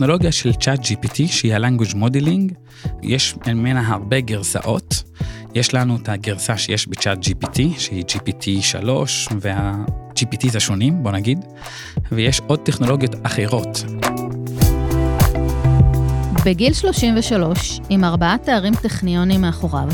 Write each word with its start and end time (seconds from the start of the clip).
הטכנולוגיה 0.00 0.32
של 0.32 0.52
צ'אט 0.52 0.80
GPT, 0.80 1.26
שהיא 1.26 1.54
ה-language 1.54 1.94
modeling, 1.94 2.54
יש 3.02 3.34
ממנה 3.46 3.88
הרבה 3.88 4.20
גרסאות. 4.20 5.02
יש 5.54 5.74
לנו 5.74 5.96
את 5.96 6.08
הגרסה 6.08 6.58
שיש 6.58 6.88
בצ'אט 6.88 7.18
GPT, 7.18 7.58
שהיא 7.78 8.04
GPT 8.08 8.62
3 8.62 9.28
וה-GPTs 9.40 10.56
השונים, 10.56 11.02
בוא 11.02 11.10
נגיד, 11.10 11.44
ויש 12.12 12.40
עוד 12.46 12.58
טכנולוגיות 12.58 13.14
אחרות. 13.22 13.84
בגיל 16.44 16.72
33, 16.72 17.80
עם 17.88 18.04
ארבעה 18.04 18.38
תארים 18.38 18.74
טכניונים 18.74 19.40
מאחוריו, 19.40 19.88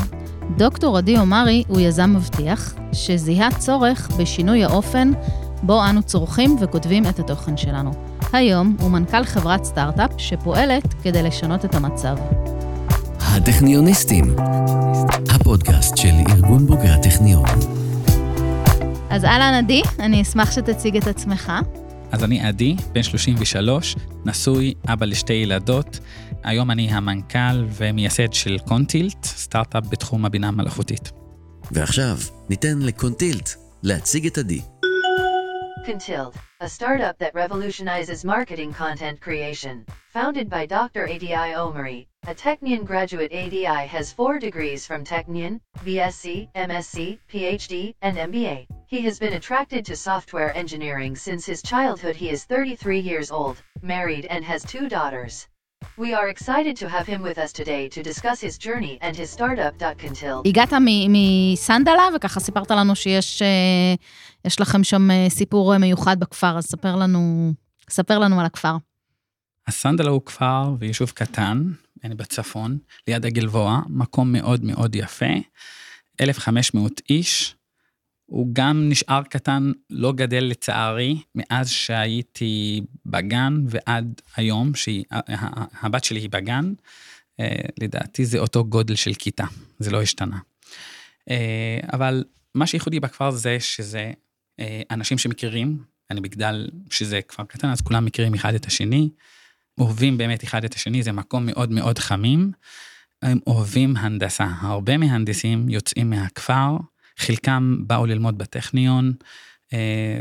דוקטור 0.57 0.97
עדי 0.97 1.17
אומרי 1.17 1.63
הוא 1.67 1.79
יזם 1.79 2.13
מבטיח, 2.13 2.75
שזיהה 2.93 3.51
צורך 3.51 4.09
בשינוי 4.17 4.63
האופן 4.63 5.11
בו 5.63 5.85
אנו 5.89 6.03
צורכים 6.03 6.55
וכותבים 6.61 7.05
את 7.05 7.19
התוכן 7.19 7.57
שלנו. 7.57 8.06
היום 8.37 8.75
הוא 8.79 8.91
מנכ"ל 8.91 9.23
חברת 9.23 9.63
סטארט-אפ 9.63 10.11
שפועלת 10.17 10.93
כדי 11.03 11.23
לשנות 11.23 11.65
את 11.65 11.75
המצב. 11.75 12.17
הטכניוניסטים, 13.19 14.35
הפודקאסט 15.29 15.97
של 15.97 16.13
ארגון 16.29 16.67
בוגרי 16.67 16.89
הטכניון. 16.89 17.45
אז 19.09 19.25
אהלן 19.25 19.53
עדי, 19.53 19.81
אני 19.99 20.21
אשמח 20.21 20.51
שתציג 20.51 20.97
את 20.97 21.07
עצמך. 21.07 21.51
אז 22.11 22.23
אני 22.23 22.41
עדי, 22.41 22.75
בן 22.91 23.03
33, 23.03 23.95
נשוי, 24.25 24.73
אבא 24.87 25.05
לשתי 25.05 25.33
ילדות. 25.33 25.99
היום 26.43 26.71
אני 26.71 26.93
המנכ"ל 26.93 27.65
ומייסד 27.77 28.33
של 28.33 28.57
קונטילט, 28.67 29.25
סטארט-אפ 29.25 29.83
בתחום 29.89 30.25
הבינה 30.25 30.47
המלאכותית. 30.47 31.11
ועכשיו, 31.71 32.17
ניתן 32.49 32.79
לקונטילט 32.79 33.49
להציג 33.83 34.25
את 34.25 34.37
עדי. 34.37 34.61
Contilt, 35.85 36.35
a 36.59 36.67
startup 36.67 37.17
that 37.17 37.33
revolutionizes 37.33 38.25
marketing 38.25 38.73
content 38.73 39.21
creation. 39.21 39.85
Founded 40.09 40.49
by 40.49 40.65
Dr. 40.65 41.07
ADI 41.07 41.55
Omari, 41.55 42.07
a 42.27 42.35
Technion 42.35 42.83
graduate 42.85 43.31
ADI 43.31 43.87
has 43.87 44.11
four 44.11 44.37
degrees 44.39 44.85
from 44.85 45.05
Technion, 45.05 45.61
BSc, 45.85 46.49
MSc, 46.53 47.19
PhD, 47.31 47.95
and 48.01 48.17
MBA. 48.17 48.67
He 48.87 49.01
has 49.01 49.19
been 49.19 49.33
attracted 49.33 49.85
to 49.85 49.95
software 49.95 50.55
engineering 50.55 51.15
since 51.15 51.45
his 51.45 51.61
childhood. 51.61 52.15
He 52.15 52.29
is 52.29 52.45
33 52.45 52.99
years 52.99 53.31
old, 53.31 53.61
married 53.81 54.25
and 54.25 54.43
has 54.43 54.63
two 54.63 54.89
daughters. 54.89 55.47
We 55.97 56.13
are 56.13 56.27
excited 56.29 56.75
to 56.77 56.87
have 56.89 57.07
him 57.07 57.21
with 57.21 57.37
us 57.37 57.51
today 57.51 57.89
to 57.89 58.01
discuss 58.03 58.39
his 58.41 58.57
journey 58.57 58.97
and 59.01 59.15
his 59.15 59.29
startup. 59.29 59.73
Contilt. 59.99 60.45
הגעת 60.47 60.73
מ- 60.73 61.13
מסנדלה, 61.53 62.03
וככה 62.15 62.39
סיפרת 62.39 62.71
לנו 62.71 62.95
שיש 62.95 63.41
אה, 63.41 63.47
יש 64.45 64.61
לכם 64.61 64.83
שם 64.83 65.11
אה, 65.11 65.25
סיפור 65.29 65.73
אה, 65.73 65.77
מיוחד 65.77 66.19
בכפר, 66.19 66.57
אז 66.57 66.63
ספר 66.65 66.95
לנו, 66.95 67.53
ספר 67.89 68.19
לנו 68.19 68.39
על 68.39 68.45
הכפר. 68.45 68.75
הסנדלה 69.67 70.09
הוא 70.09 70.21
כפר 70.25 70.73
ויישוב 70.79 71.09
קטן, 71.09 71.63
אני 72.03 72.15
בצפון, 72.15 72.77
ליד 73.07 73.25
הגלבוע, 73.25 73.79
מקום 73.89 74.31
מאוד 74.31 74.63
מאוד 74.63 74.95
יפה, 74.95 75.25
1,500 76.21 77.01
איש. 77.09 77.55
הוא 78.27 78.47
גם 78.53 78.89
נשאר 78.89 79.23
קטן, 79.23 79.71
לא 79.89 80.11
גדל 80.11 80.43
לצערי, 80.43 81.21
מאז 81.35 81.69
שהייתי 81.69 82.81
בגן 83.05 83.63
ועד 83.67 84.21
היום, 84.35 84.71
שהבת 84.75 86.03
שלי 86.03 86.19
היא 86.19 86.29
בגן, 86.29 86.73
אה, 87.39 87.55
לדעתי 87.81 88.25
זה 88.25 88.39
אותו 88.39 88.65
גודל 88.65 88.95
של 88.95 89.13
כיתה, 89.13 89.45
זה 89.79 89.91
לא 89.91 90.01
השתנה. 90.01 90.37
אבל 91.93 92.23
מה 92.55 92.67
שייחודי 92.67 92.99
בכפר 92.99 93.31
זה 93.31 93.59
שזה 93.59 94.11
אנשים 94.91 95.17
שמכירים, 95.17 95.83
אני 96.11 96.21
בגדל 96.21 96.69
שזה 96.89 97.21
כפר 97.21 97.43
קטן, 97.43 97.69
אז 97.69 97.81
כולם 97.81 98.05
מכירים 98.05 98.33
אחד 98.33 98.53
את 98.53 98.65
השני, 98.65 99.09
אוהבים 99.77 100.17
באמת 100.17 100.43
אחד 100.43 100.63
את 100.65 100.73
השני, 100.73 101.03
זה 101.03 101.11
מקום 101.11 101.45
מאוד 101.45 101.71
מאוד 101.71 101.99
חמים. 101.99 102.51
הם 103.21 103.39
אוהבים 103.47 103.97
הנדסה, 103.97 104.47
הרבה 104.59 104.97
מהנדסים 104.97 105.69
יוצאים 105.69 106.09
מהכפר, 106.09 106.77
חלקם 107.17 107.77
באו 107.87 108.05
ללמוד 108.05 108.37
בטכניון 108.37 109.13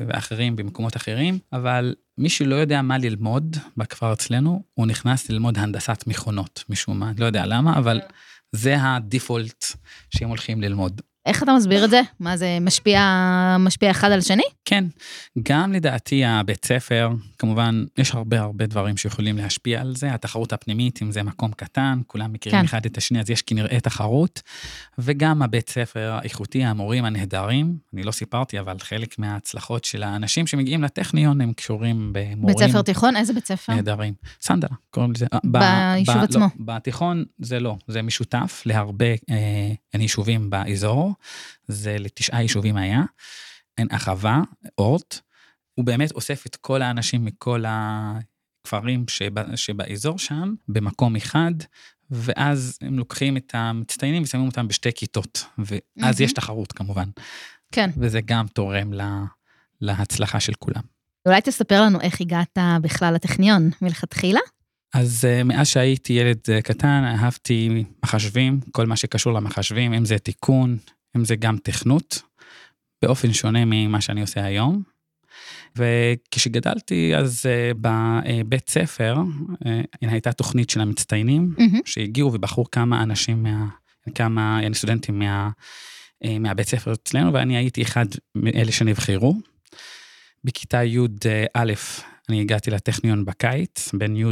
ואחרים 0.06 0.56
במקומות 0.56 0.96
אחרים, 0.96 1.38
אבל 1.52 1.94
מי 2.18 2.28
שלא 2.28 2.54
יודע 2.54 2.82
מה 2.82 2.98
ללמוד 2.98 3.56
בכפר 3.76 4.12
אצלנו, 4.12 4.62
הוא 4.74 4.86
נכנס 4.86 5.30
ללמוד 5.30 5.58
הנדסת 5.58 6.04
מכונות 6.06 6.64
משום 6.68 7.00
מה, 7.00 7.12
לא 7.18 7.26
יודע 7.26 7.46
למה, 7.46 7.78
אבל 7.78 8.00
זה 8.52 8.76
הדיפולט 8.80 9.64
שהם 10.10 10.28
הולכים 10.28 10.62
ללמוד. 10.62 11.00
איך 11.26 11.42
אתה 11.42 11.52
מסביר 11.52 11.84
את 11.84 11.90
זה? 11.90 12.00
מה 12.20 12.36
זה 12.36 12.58
משפיע, 12.60 13.00
משפיע 13.58 13.90
אחד 13.90 14.10
על 14.10 14.20
שני? 14.20 14.42
כן, 14.64 14.84
גם 15.42 15.72
לדעתי 15.72 16.24
הבית 16.24 16.64
ספר, 16.64 17.10
כמובן, 17.38 17.84
יש 17.98 18.14
הרבה 18.14 18.40
הרבה 18.40 18.66
דברים 18.66 18.96
שיכולים 18.96 19.38
להשפיע 19.38 19.80
על 19.80 19.96
זה, 19.96 20.14
התחרות 20.14 20.52
הפנימית, 20.52 21.02
אם 21.02 21.12
זה 21.12 21.22
מקום 21.22 21.50
קטן, 21.52 22.00
כולם 22.06 22.32
מכירים 22.32 22.58
כן. 22.58 22.64
אחד 22.64 22.86
את 22.86 22.96
השני, 22.96 23.20
אז 23.20 23.30
יש 23.30 23.42
כנראה 23.42 23.80
תחרות, 23.80 24.42
וגם 24.98 25.42
הבית 25.42 25.70
ספר 25.70 26.18
האיכותי, 26.20 26.64
המורים 26.64 27.04
הנהדרים, 27.04 27.76
אני 27.94 28.02
לא 28.02 28.12
סיפרתי, 28.12 28.60
אבל 28.60 28.78
חלק 28.78 29.18
מההצלחות 29.18 29.84
של 29.84 30.02
האנשים 30.02 30.46
שמגיעים 30.46 30.82
לטכניון, 30.82 31.40
הם 31.40 31.52
קשורים 31.52 32.12
במורים. 32.12 32.56
בית 32.56 32.70
ספר 32.70 32.82
תיכון? 32.82 33.16
איזה 33.16 33.32
בית 33.32 33.46
ספר? 33.46 33.74
נהדרים. 33.74 34.14
סנדלה, 34.40 34.76
קוראים 34.90 35.12
לזה. 35.12 35.26
ביישוב 35.44 36.16
עצמו. 36.16 36.44
לא, 36.44 36.48
בתיכון 36.58 37.24
זה 37.38 37.60
לא, 37.60 37.76
זה 37.86 38.02
משותף 38.02 38.62
להרבה 38.66 39.06
אה, 39.30 40.00
יישובים 40.00 40.50
באזור. 40.50 41.15
זה 41.68 41.96
לתשעה 41.98 42.42
יישובים 42.42 42.76
היה, 42.76 43.02
אין 43.78 43.88
אחווה, 43.90 44.42
אורט, 44.78 45.20
הוא 45.74 45.84
באמת 45.84 46.12
אוסף 46.12 46.46
את 46.46 46.56
כל 46.56 46.82
האנשים 46.82 47.24
מכל 47.24 47.64
הכפרים 47.68 49.04
שבא, 49.08 49.56
שבאזור 49.56 50.18
שם, 50.18 50.54
במקום 50.68 51.16
אחד, 51.16 51.52
ואז 52.10 52.78
הם 52.80 52.98
לוקחים 52.98 53.36
את 53.36 53.54
המצטיינים 53.54 54.22
ושמים 54.22 54.46
אותם 54.46 54.68
בשתי 54.68 54.92
כיתות, 54.92 55.44
ואז 55.58 56.20
mm-hmm. 56.20 56.22
יש 56.22 56.32
תחרות 56.32 56.72
כמובן. 56.72 57.08
כן. 57.72 57.90
וזה 57.96 58.20
גם 58.20 58.46
תורם 58.46 58.92
לה, 58.92 59.24
להצלחה 59.80 60.40
של 60.40 60.52
כולם. 60.58 60.82
אולי 61.26 61.40
תספר 61.40 61.82
לנו 61.82 62.00
איך 62.00 62.20
הגעת 62.20 62.58
בכלל 62.82 63.14
לטכניון 63.14 63.70
מלכתחילה? 63.82 64.40
אז 64.94 65.24
uh, 65.24 65.44
מאז 65.44 65.68
שהייתי 65.68 66.12
ילד 66.12 66.38
uh, 66.38 66.62
קטן, 66.62 67.04
אהבתי 67.04 67.84
מחשבים, 68.04 68.60
כל 68.72 68.86
מה 68.86 68.96
שקשור 68.96 69.32
למחשבים, 69.32 69.92
אם 69.92 70.04
זה 70.04 70.18
תיקון, 70.18 70.78
אם 71.16 71.24
זה 71.24 71.36
גם 71.36 71.56
תכנות, 71.62 72.22
באופן 73.02 73.32
שונה 73.32 73.64
ממה 73.64 74.00
שאני 74.00 74.20
עושה 74.20 74.44
היום. 74.44 74.82
וכשגדלתי, 75.76 77.16
אז 77.16 77.46
uh, 77.46 77.78
בבית 77.80 78.70
ספר, 78.70 79.16
uh, 79.52 79.66
הייתה 80.00 80.32
תוכנית 80.32 80.70
של 80.70 80.80
המצטיינים, 80.80 81.54
mm-hmm. 81.58 81.80
שהגיעו 81.84 82.32
ובחרו 82.32 82.70
כמה 82.70 83.02
אנשים, 83.02 83.42
מה, 83.42 83.66
כמה 84.14 84.60
סטודנטים 84.72 85.18
מה, 85.18 85.50
uh, 86.24 86.26
מהבית 86.40 86.68
ספר 86.68 86.92
אצלנו, 86.92 87.32
ואני 87.32 87.56
הייתי 87.56 87.82
אחד 87.82 88.06
מאלה 88.34 88.72
שנבחרו. 88.72 89.36
בכיתה 90.44 90.84
י"א 90.84 91.72
אני 92.28 92.40
הגעתי 92.40 92.70
לטכניון 92.70 93.24
בקיץ, 93.24 93.92
בין 93.92 94.16
י' 94.16 94.24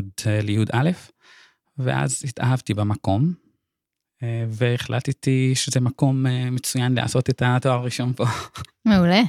לי"א, 0.43 0.91
ואז 1.79 2.23
התאהבתי 2.29 2.75
במקום, 2.75 3.33
והחלטתי 4.49 5.53
שזה 5.55 5.81
מקום 5.81 6.27
אה, 6.27 6.51
מצוין 6.51 6.95
לעשות 6.95 7.31
את 7.31 7.43
התואר 7.47 7.75
הראשון 7.75 8.13
פה. 8.13 8.25
מעולה. 8.85 9.23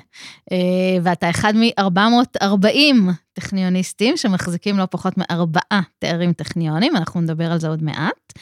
אה, 0.51 0.57
ואתה 1.03 1.29
אחד 1.29 1.53
מ-440 1.56 3.11
טכניוניסטים 3.34 4.17
שמחזיקים 4.17 4.78
לא 4.78 4.88
פחות 4.91 5.13
מארבעה 5.17 5.81
תארים 6.00 6.34
טכניונים, 6.34 6.95
אנחנו 6.95 7.22
נדבר 7.22 7.51
על 7.51 7.59
זה 7.59 7.67
עוד 7.67 7.84
מעט. 7.84 8.34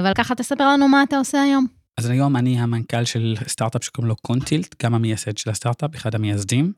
אבל 0.00 0.14
ככה 0.14 0.34
תספר 0.34 0.68
לנו 0.68 0.88
מה 0.88 1.02
אתה 1.02 1.18
עושה 1.18 1.42
היום. 1.42 1.66
אז 1.98 2.10
היום 2.10 2.36
אני 2.36 2.60
המנכ"ל 2.60 3.04
של 3.04 3.36
סטארט-אפ 3.48 3.84
שקוראים 3.84 4.08
לו 4.08 4.16
קונטילט, 4.16 4.82
גם 4.82 4.94
המייסד 4.94 5.38
של 5.38 5.50
הסטארט-אפ, 5.50 5.94
אחד 5.94 6.14
המייסדים. 6.14 6.72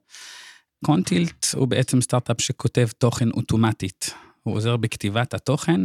קונטילט 0.85 1.47
הוא 1.55 1.69
בעצם 1.69 2.01
סטארט-אפ 2.01 2.41
שכותב 2.41 2.89
תוכן 2.99 3.31
אוטומטית. 3.31 4.15
הוא 4.43 4.55
עוזר 4.55 4.77
בכתיבת 4.77 5.35
התוכן 5.35 5.81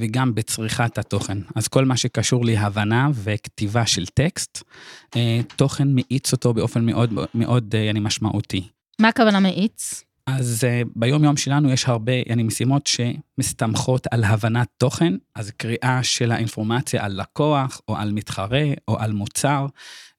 וגם 0.00 0.34
בצריכת 0.34 0.98
התוכן. 0.98 1.38
אז 1.54 1.68
כל 1.68 1.84
מה 1.84 1.96
שקשור 1.96 2.44
להבנה 2.44 3.08
וכתיבה 3.14 3.86
של 3.86 4.06
טקסט, 4.06 4.62
אה, 5.16 5.40
תוכן 5.56 5.88
מאיץ 5.94 6.32
אותו 6.32 6.54
באופן 6.54 6.86
מאוד 6.86 7.14
מאוד 7.34 7.74
אה, 7.74 7.90
אני 7.90 8.00
משמעותי. 8.00 8.68
מה 9.00 9.08
הכוונה 9.08 9.40
מאיץ? 9.40 10.04
אז 10.26 10.64
uh, 10.64 10.88
ביום 10.96 11.24
יום 11.24 11.36
שלנו 11.36 11.70
יש 11.70 11.88
הרבה 11.88 12.12
אני, 12.30 12.42
משימות 12.42 12.86
שמסתמכות 12.86 14.06
על 14.10 14.24
הבנת 14.24 14.68
תוכן, 14.78 15.14
אז 15.34 15.50
קריאה 15.50 16.02
של 16.02 16.32
האינפורמציה 16.32 17.04
על 17.04 17.20
לקוח, 17.20 17.80
או 17.88 17.96
על 17.96 18.12
מתחרה, 18.12 18.64
או 18.88 18.98
על 18.98 19.12
מוצר, 19.12 19.66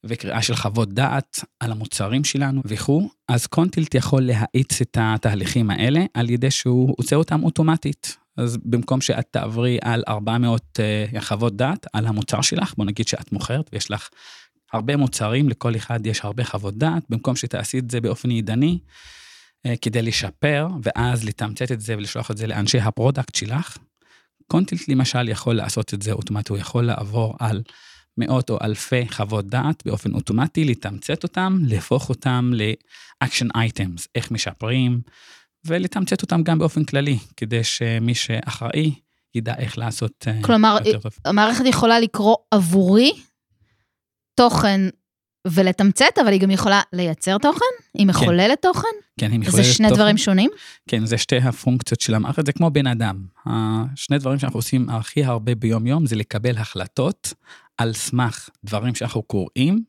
וקריאה 0.06 0.42
של 0.42 0.56
חוות 0.56 0.94
דעת 0.94 1.40
על 1.60 1.72
המוצרים 1.72 2.24
שלנו 2.24 2.62
וכו', 2.66 3.10
אז 3.28 3.48
Contilt 3.48 3.96
יכול 3.96 4.22
להאיץ 4.22 4.82
את 4.82 4.98
התהליכים 5.02 5.70
האלה 5.70 6.06
על 6.14 6.30
ידי 6.30 6.52
שהוא 6.52 6.96
עושה 6.98 7.16
אותם 7.16 7.44
אוטומטית. 7.44 8.18
אז 8.38 8.58
במקום 8.66 9.02
שאת 9.02 9.26
תעברי 9.32 9.78
על 9.82 10.04
400 10.08 10.62
uh, 10.62 11.16
אה, 11.16 11.22
חוות 11.22 11.56
דעת 11.56 11.88
על 11.94 12.08
המוצר 12.08 12.42
שלך, 12.42 12.74
בוא 12.78 12.86
נגיד 12.86 13.08
שאת 13.08 13.32
מוכרת 13.32 13.70
ויש 13.74 13.92
לך 13.92 14.10
הרבה 14.74 14.98
מוצרים, 14.98 15.50
לכל 15.50 15.76
אחד 15.76 16.06
יש 16.06 16.22
הרבה 16.24 16.44
חוות 16.44 16.78
דעת, 16.78 17.04
במקום 17.10 17.36
שתעשי 17.36 17.80
את 17.80 17.92
זה 17.92 18.02
באופן 18.02 18.32
ידני, 18.32 18.80
אה, 19.66 19.74
כדי 19.82 20.02
לשפר, 20.02 20.68
ואז 20.84 21.24
לתמצת 21.24 21.72
את 21.72 21.82
זה 21.82 21.98
ולשלוח 21.98 22.32
את 22.32 22.38
זה 22.38 22.48
לאנשי 22.48 22.80
ה 22.80 22.87
product 22.87 23.36
שלך. 23.36 23.78
Contilt 24.48 24.88
למשל 24.88 25.30
יכול 25.30 25.56
לעשות 25.56 25.94
את 25.94 26.02
זה 26.02 26.12
אוטומטי, 26.12 26.54
הוא 26.54 26.60
יכול 26.60 26.84
לעבור 26.84 27.36
על 27.40 27.62
מאות 28.18 28.50
או 28.50 28.58
אלפי 28.62 29.10
חוות 29.10 29.48
דעת 29.48 29.84
באופן 29.86 30.14
אוטומטי, 30.14 30.66
לתמצת 30.66 31.24
אותם, 31.24 31.58
להפוך 31.62 32.10
אותם 32.10 32.52
ל-action 32.54 33.48
items, 33.58 34.08
איך 34.16 34.32
משפרים, 34.32 35.02
ולתמצת 35.66 36.22
אותם 36.22 36.44
גם 36.44 36.60
באופן 36.60 36.84
כללי, 36.84 37.18
כדי 37.38 37.64
שמי 37.64 38.16
שאחראי 38.16 38.94
ידע 39.36 39.54
איך 39.58 39.78
לעשות 39.78 40.28
אה, 40.28 40.44
כלומר, 40.44 40.78
יותר 40.86 41.00
טוב. 41.00 41.12
המערכת 41.26 41.66
יכולה 41.66 42.00
לקרוא 42.00 42.36
עבורי 42.52 43.12
תוכן 44.36 44.82
ולתמצת, 45.48 46.20
אבל 46.22 46.32
היא 46.32 46.42
גם 46.42 46.52
יכולה 46.52 46.82
לייצר 46.94 47.38
תוכן? 47.38 47.66
היא 47.94 48.08
מחוללת 48.08 48.62
תוכן? 48.62 48.88
כן, 49.20 49.34
אם 49.34 49.44
זה 49.44 49.64
שני 49.64 49.90
דברים 49.90 50.18
שונים? 50.18 50.50
כן, 50.88 51.06
זה 51.06 51.18
שתי 51.18 51.38
הפונקציות 51.38 52.02
של 52.02 52.16
המערכת, 52.16 52.46
זה 52.46 52.52
כמו 52.52 52.72
בן 52.72 52.88
אדם. 52.88 53.26
השני 53.46 54.18
דברים 54.18 54.40
שאנחנו 54.40 54.58
עושים 54.58 54.90
הכי 54.90 55.24
הרבה 55.24 55.56
ביום-יום 55.56 56.06
זה 56.06 56.16
לקבל 56.16 56.58
החלטות 56.58 57.34
על 57.78 57.94
סמך 57.94 58.50
דברים 58.66 58.96
שאנחנו 58.96 59.22
קוראים, 59.24 59.84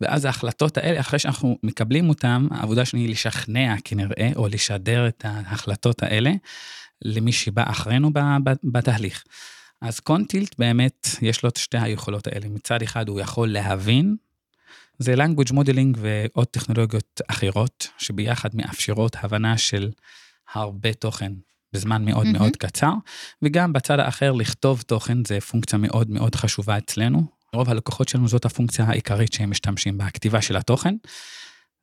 ואז 0.00 0.24
ההחלטות 0.24 0.76
האלה, 0.76 1.00
אחרי 1.00 1.18
שאנחנו 1.18 1.58
מקבלים 1.62 2.08
אותן, 2.08 2.46
העבודה 2.50 2.84
שלי 2.84 3.00
היא 3.00 3.08
לשכנע 3.08 3.74
כנראה, 3.84 4.30
או 4.36 4.48
לשדר 4.48 5.08
את 5.08 5.24
ההחלטות 5.24 6.02
האלה 6.02 6.32
למי 7.02 7.32
שבא 7.32 7.64
אחרינו 7.66 8.10
בתהליך. 8.64 9.24
אז 9.80 10.00
קונטילט 10.00 10.58
באמת, 10.58 11.08
יש 11.22 11.42
לו 11.42 11.48
את 11.48 11.56
שתי 11.56 11.78
היכולות 11.78 12.26
האלה. 12.26 12.48
מצד 12.48 12.82
אחד 12.82 13.08
הוא 13.08 13.20
יכול 13.20 13.52
להבין, 13.52 14.16
זה 14.98 15.14
language 15.14 15.52
modeling 15.52 15.96
ועוד 15.96 16.46
טכנולוגיות 16.46 17.20
אחרות, 17.28 17.88
שביחד 17.98 18.50
מאפשרות 18.54 19.16
הבנה 19.22 19.58
של 19.58 19.90
הרבה 20.54 20.92
תוכן 20.92 21.32
בזמן 21.72 22.04
מאוד 22.04 22.26
מהמם. 22.26 22.38
מאוד 22.38 22.56
קצר, 22.56 22.92
וגם 23.42 23.72
בצד 23.72 23.98
האחר 23.98 24.32
לכתוב 24.32 24.82
תוכן 24.82 25.24
זה 25.24 25.40
פונקציה 25.40 25.78
מאוד 25.78 26.10
מאוד 26.10 26.34
חשובה 26.34 26.78
אצלנו. 26.78 27.22
רוב 27.54 27.70
הלקוחות 27.70 28.08
שלנו 28.08 28.28
זאת 28.28 28.44
הפונקציה 28.44 28.84
העיקרית 28.84 29.32
שהם 29.32 29.50
משתמשים 29.50 29.98
בה, 29.98 30.06
הכתיבה 30.06 30.42
של 30.42 30.56
התוכן. 30.56 30.94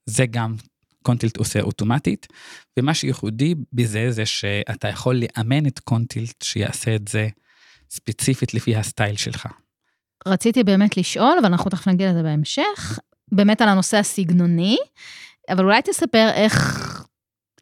זה 0.06 0.26
גם 0.26 0.56
קונטילט 1.04 1.38
עושה 1.38 1.62
אוטומטית, 1.62 2.28
ומה 2.80 2.94
שייחודי 2.94 3.56
בזה 3.74 4.12
זה 4.12 4.26
שאתה 4.26 4.88
יכול 4.88 5.16
לאמן 5.16 5.66
את 5.68 5.80
קונטילט 5.80 6.42
שיעשה 6.42 6.96
את 6.96 7.08
זה 7.08 7.28
ספציפית 7.90 8.54
לפי 8.54 8.76
הסטייל 8.76 9.18
שלך. 9.18 9.48
רציתי 10.28 10.64
באמת 10.64 10.98
לשאול, 10.98 11.38
אבל 11.40 11.46
אנחנו 11.46 11.72
תכף 11.72 11.88
נגיע 11.88 12.12
לזה 12.12 12.24
בהמשך, 12.24 13.00
באמת 13.32 13.62
על 13.62 13.70
הנושא 13.70 13.98
הסגנוני, 13.98 14.78
אבל 15.50 15.64
אולי 15.64 15.82
תספר 15.82 16.30
איך, 16.34 16.56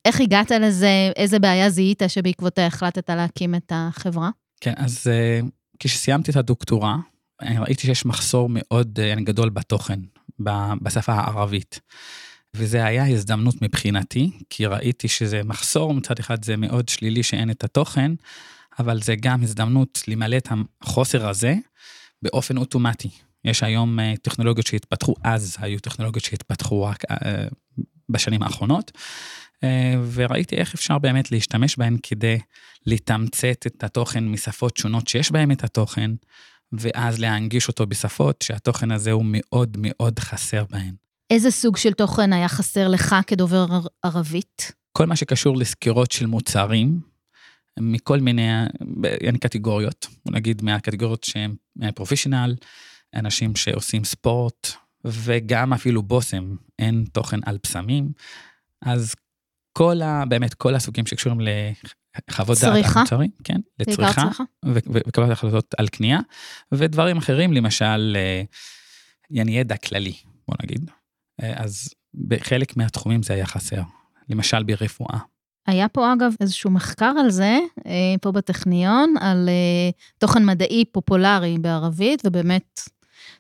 איך 0.06 0.22
הגעת 0.22 0.52
לזה, 0.52 1.12
איזה 1.16 1.40
בעיה 1.40 1.70
זיהית 1.70 2.02
שבעקבותיה 2.08 2.68
החלטת 2.68 3.10
להקים 3.10 3.56
את 3.56 3.72
החברה? 3.76 4.30
כן, 4.62 4.74
אז 4.78 5.08
uh, 5.08 5.46
כשסיימתי 5.80 6.32
את 6.32 6.36
הדוקטורה, 6.36 6.96
אני 7.42 7.58
ראיתי 7.58 7.88
שיש 7.88 8.06
מחסור 8.06 8.50
מאוד 8.52 9.00
uh, 9.00 9.20
גדול 9.20 9.50
בתוכן, 9.50 10.00
בשפה 10.82 11.14
הערבית. 11.14 11.80
וזה 12.54 12.86
היה 12.86 13.08
הזדמנות 13.08 13.62
מבחינתי, 13.62 14.32
כי 14.50 14.66
ראיתי 14.66 15.08
שזה 15.08 15.42
מחסור, 15.44 15.94
מצד 15.94 16.20
אחד 16.20 16.46
זה 16.46 16.58
מאוד 16.58 16.90
שלילי 16.90 17.24
שאין 17.24 17.52
את 17.52 17.64
התוכן, 17.64 18.12
אבל 18.80 19.02
זה 19.02 19.16
גם 19.16 19.44
הזדמנות 19.44 20.02
למלא 20.08 20.38
את 20.38 20.48
החוסר 20.82 21.30
הזה 21.30 21.56
באופן 22.22 22.58
אוטומטי. 22.58 23.10
יש 23.46 23.64
היום 23.64 24.00
uh, 24.00 24.18
טכנולוגיות 24.22 24.68
שהתפתחו, 24.68 25.16
אז 25.24 25.58
היו 25.60 25.80
טכנולוגיות 25.80 26.26
שהתפתחו 26.26 26.84
רק 26.84 27.04
uh, 27.12 27.16
בשנים 28.10 28.44
האחרונות, 28.44 28.92
וראיתי 30.14 30.56
איך 30.56 30.74
אפשר 30.74 30.98
באמת 30.98 31.32
להשתמש 31.32 31.78
בהן 31.78 31.98
כדי 32.04 32.40
לתמצת 32.86 33.68
את 33.68 33.84
התוכן 33.84 34.28
משפות 34.28 34.78
שונות 34.78 35.08
שיש 35.08 35.32
בהן 35.32 35.52
את 35.52 35.64
התוכן, 35.64 36.12
ואז 36.72 37.20
להנגיש 37.20 37.68
אותו 37.68 37.88
בשפות 37.88 38.42
שהתוכן 38.42 38.92
הזה 38.92 39.12
הוא 39.12 39.26
מאוד 39.28 39.78
מאוד 39.80 40.20
חסר 40.20 40.64
בהן. 40.70 40.96
איזה 41.30 41.52
סוג 41.52 41.78
של 41.78 41.94
תוכן 41.94 42.34
היה 42.34 42.48
חסר 42.48 42.88
לך 42.88 43.16
כדובר 43.28 43.66
ער- 43.72 43.88
ערבית? 44.04 44.72
כל 44.92 45.06
מה 45.06 45.16
שקשור 45.16 45.58
לסקירות 45.58 46.12
של 46.12 46.26
מוצרים, 46.26 47.00
מכל 47.80 48.20
מיני 48.20 48.52
קטגוריות, 49.42 50.08
נגיד 50.26 50.62
מהקטגוריות 50.62 51.24
שהן 51.24 51.56
פרופשיונל, 51.96 52.56
אנשים 53.16 53.56
שעושים 53.56 54.04
ספורט, 54.04 54.68
וגם 55.06 55.74
אפילו 55.74 56.04
בושם, 56.04 56.56
אין 56.80 57.06
תוכן 57.12 57.40
על 57.46 57.58
פסמים, 57.58 58.12
אז 58.82 59.16
כל 59.74 60.02
ה... 60.02 60.24
באמת 60.26 60.54
כל 60.54 60.76
הסוגים 60.76 61.06
שקשורים 61.06 61.40
לחוות 62.30 62.58
דעת 62.62 62.86
על? 62.86 63.02
מוצרים, 63.02 63.30
כן, 63.44 63.60
לצריכה, 63.80 64.30
וקבלת 64.66 65.32
החלטות 65.32 65.76
על 65.78 65.88
קנייה, 65.88 66.20
ודברים 66.72 67.18
אחרים, 67.18 67.54
למשל, 67.54 68.16
אה, 68.16 68.44
יעני 69.32 69.58
ידע 69.58 69.78
כללי, 69.78 70.14
בוא 70.48 70.56
נגיד. 70.64 70.92
אה, 71.44 71.54
אז 71.56 71.90
בחלק 72.28 72.78
מהתחומים 72.78 73.24
זה 73.24 73.34
היה 73.34 73.46
חסר, 73.46 73.82
למשל 74.30 74.64
ברפואה. 74.64 75.20
היה 75.68 75.90
פה 75.90 76.14
אגב 76.14 76.34
איזשהו 76.42 76.72
מחקר 76.72 77.14
על 77.20 77.30
זה, 77.30 77.60
אה, 77.86 78.16
פה 78.22 78.32
בטכניון, 78.32 79.16
על 79.20 79.50
תוכן 80.18 80.46
מדעי 80.46 80.86
פופולרי 80.86 81.58
בערבית, 81.58 82.22
ובאמת 82.26 82.82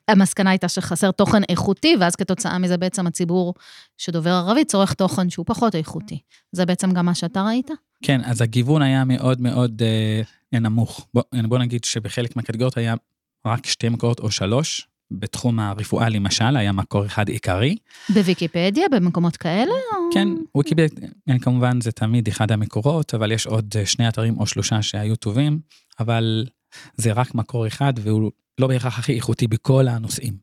המסקנה 0.07 0.49
הייתה 0.49 0.67
שחסר 0.67 1.11
תוכן 1.11 1.43
איכותי, 1.49 1.95
ואז 1.99 2.15
כתוצאה 2.15 2.57
מזה 2.57 2.77
בעצם 2.77 3.07
הציבור 3.07 3.53
שדובר 3.97 4.29
ערבית 4.29 4.67
צורך 4.67 4.93
תוכן 4.93 5.29
שהוא 5.29 5.45
פחות 5.45 5.75
איכותי. 5.75 6.19
זה 6.51 6.65
בעצם 6.65 6.91
גם 6.91 7.05
מה 7.05 7.15
שאתה 7.15 7.43
ראית? 7.43 7.71
כן, 8.03 8.21
אז 8.23 8.41
הגיוון 8.41 8.81
היה 8.81 9.03
מאוד 9.03 9.41
מאוד 9.41 9.81
אה, 10.53 10.59
נמוך. 10.59 11.07
בוא, 11.13 11.23
בוא 11.43 11.57
נגיד 11.57 11.83
שבחלק 11.83 12.35
מהקטגוריות 12.35 12.77
היה 12.77 12.95
רק 13.45 13.65
שתי 13.65 13.89
מקורות 13.89 14.19
או 14.19 14.31
שלוש. 14.31 14.87
בתחום 15.11 15.59
הרפואה 15.59 16.09
למשל, 16.09 16.57
היה 16.57 16.71
מקור 16.71 17.05
אחד 17.05 17.27
עיקרי. 17.29 17.75
בוויקיפדיה, 18.09 18.89
במקומות 18.91 19.37
כאלה? 19.37 19.71
או... 19.71 20.13
כן, 20.13 20.27
ויקיפדיה, 20.57 21.09
כן, 21.27 21.39
כמובן 21.39 21.81
זה 21.81 21.91
תמיד 21.91 22.27
אחד 22.27 22.51
המקורות, 22.51 23.13
אבל 23.13 23.31
יש 23.31 23.45
עוד 23.45 23.73
אה, 23.79 23.85
שני 23.85 24.07
אתרים 24.07 24.39
או 24.39 24.45
שלושה 24.45 24.81
שהיו 24.81 25.15
טובים, 25.15 25.59
אבל 25.99 26.45
זה 26.97 27.11
רק 27.11 27.35
מקור 27.35 27.67
אחד 27.67 27.93
והוא 28.01 28.31
לא 28.59 28.67
בהכרח 28.67 28.99
הכי 28.99 29.13
איכותי 29.13 29.47
בכל 29.47 29.87
הנושאים. 29.87 30.33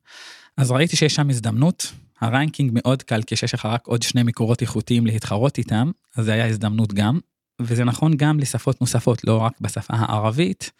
אז 0.56 0.70
ראיתי 0.70 0.96
שיש 0.96 1.14
שם 1.14 1.30
הזדמנות, 1.30 1.92
הרנקינג 2.20 2.70
מאוד 2.74 3.02
קל 3.02 3.20
כשיש 3.26 3.54
לך 3.54 3.66
רק 3.66 3.86
עוד 3.86 4.02
שני 4.02 4.22
מקורות 4.22 4.62
איכותיים 4.62 5.06
להתחרות 5.06 5.58
איתם, 5.58 5.90
אז 6.16 6.24
זה 6.24 6.32
היה 6.32 6.46
הזדמנות 6.46 6.92
גם, 6.92 7.18
וזה 7.60 7.84
נכון 7.84 8.16
גם 8.16 8.40
לשפות 8.40 8.80
נוספות, 8.80 9.24
לא 9.24 9.36
רק 9.36 9.52
בשפה 9.60 9.94
הערבית. 9.96 10.70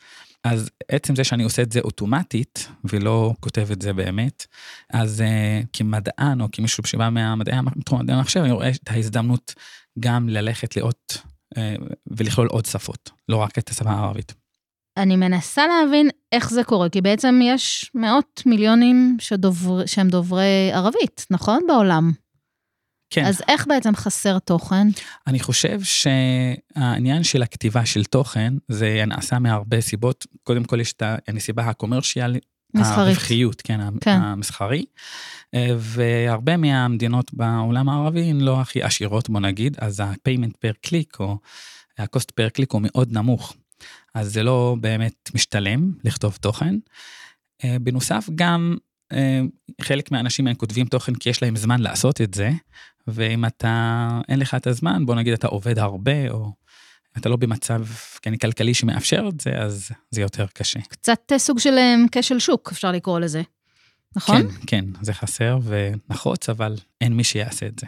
אז 0.44 0.70
עצם 0.88 1.16
זה 1.16 1.24
שאני 1.24 1.44
עושה 1.44 1.62
את 1.62 1.72
זה 1.72 1.80
אוטומטית 1.80 2.68
ולא 2.84 3.34
כותב 3.40 3.68
את 3.72 3.82
זה 3.82 3.92
באמת, 3.92 4.46
אז 4.90 5.22
uh, 5.22 5.66
כמדען 5.72 6.40
או 6.40 6.48
כמישהו 6.52 6.86
שבא 6.86 7.08
מהמדעי 7.10 7.54
המחשב, 8.08 8.40
אני 8.40 8.52
רואה 8.52 8.70
את 8.70 8.90
ההזדמנות 8.90 9.54
גם 10.00 10.28
ללכת 10.28 10.76
לאות 10.76 11.18
uh, 11.54 11.58
ולכלול 12.06 12.46
עוד 12.46 12.66
שפות, 12.66 13.10
לא 13.28 13.36
רק 13.36 13.58
את 13.58 13.68
השפה 13.68 13.90
הערבית. 13.90 14.34
אני 14.96 15.16
מנסה 15.16 15.66
להבין 15.66 16.08
איך 16.32 16.50
זה 16.50 16.64
קורה, 16.64 16.88
כי 16.88 17.00
בעצם 17.00 17.40
יש 17.42 17.90
מאות 17.94 18.42
מיליונים 18.46 19.16
שדובר, 19.20 19.86
שהם 19.86 20.08
דוברי 20.08 20.70
ערבית, 20.72 21.26
נכון? 21.30 21.60
בעולם. 21.68 22.12
כן, 23.10 23.24
אז 23.24 23.42
איך 23.48 23.66
בעצם 23.66 23.96
חסר 23.96 24.38
תוכן? 24.38 24.86
אני 25.26 25.40
חושב 25.40 25.80
שהעניין 25.82 27.24
של 27.24 27.42
הכתיבה 27.42 27.86
של 27.86 28.04
תוכן, 28.04 28.54
זה 28.68 29.04
נעשה 29.06 29.38
מהרבה 29.38 29.80
סיבות. 29.80 30.26
קודם 30.42 30.64
כל 30.64 30.80
יש 30.80 30.92
את 30.92 31.02
הסיבה 31.36 31.64
הקומרשיאלית, 31.64 32.44
מסחרית. 32.74 32.98
הרווחיות, 32.98 33.62
כן, 33.62 33.80
כן. 34.00 34.10
המסחרי. 34.10 34.84
אה, 35.54 35.68
והרבה 35.78 36.56
מהמדינות 36.56 37.34
בעולם 37.34 37.88
הערבי 37.88 38.22
הן 38.22 38.40
לא 38.40 38.60
הכי 38.60 38.82
עשירות, 38.82 39.30
בוא 39.30 39.40
נגיד, 39.40 39.76
אז 39.80 40.00
ה-payment 40.00 40.52
per 40.52 40.88
click 40.88 41.16
או 41.20 41.38
ה-cost 41.98 42.28
per 42.40 42.60
click 42.60 42.66
הוא 42.72 42.80
מאוד 42.84 43.12
נמוך. 43.12 43.56
אז 44.16 44.32
זה 44.32 44.42
לא 44.42 44.76
באמת 44.80 45.30
משתלם 45.34 45.92
לכתוב 46.04 46.38
תוכן. 46.40 46.74
אה, 47.64 47.76
בנוסף, 47.78 48.28
גם 48.34 48.76
אה, 49.12 49.40
חלק 49.80 50.10
מהאנשים 50.10 50.46
הם 50.46 50.54
כותבים 50.54 50.86
תוכן 50.86 51.14
כי 51.14 51.30
יש 51.30 51.42
להם 51.42 51.56
זמן 51.56 51.80
לעשות 51.80 52.20
את 52.20 52.34
זה, 52.34 52.50
ואם 53.06 53.44
אתה, 53.44 54.08
אין 54.28 54.38
לך 54.38 54.54
את 54.54 54.66
הזמן, 54.66 55.06
בוא 55.06 55.14
נגיד 55.14 55.32
אתה 55.32 55.46
עובד 55.46 55.78
הרבה, 55.78 56.30
או 56.30 56.52
אתה 57.18 57.28
לא 57.28 57.36
במצב 57.36 57.84
כן, 58.22 58.36
כלכלי 58.36 58.74
שמאפשר 58.74 59.28
את 59.28 59.40
זה, 59.40 59.58
אז 59.58 59.90
זה 60.10 60.20
יותר 60.20 60.46
קשה. 60.54 60.80
קצת 60.80 61.20
אה, 61.32 61.38
סוג 61.38 61.58
של 61.58 61.78
כשל 62.12 62.38
שוק, 62.38 62.72
אפשר 62.72 62.92
לקרוא 62.92 63.20
לזה. 63.20 63.42
נכון? 64.16 64.42
כן, 64.42 64.48
כן, 64.66 64.84
זה 65.02 65.12
חסר 65.12 65.58
ונחוץ, 65.62 66.48
אבל 66.48 66.76
אין 67.00 67.12
מי 67.12 67.24
שיעשה 67.24 67.66
את 67.66 67.78
זה. 67.78 67.86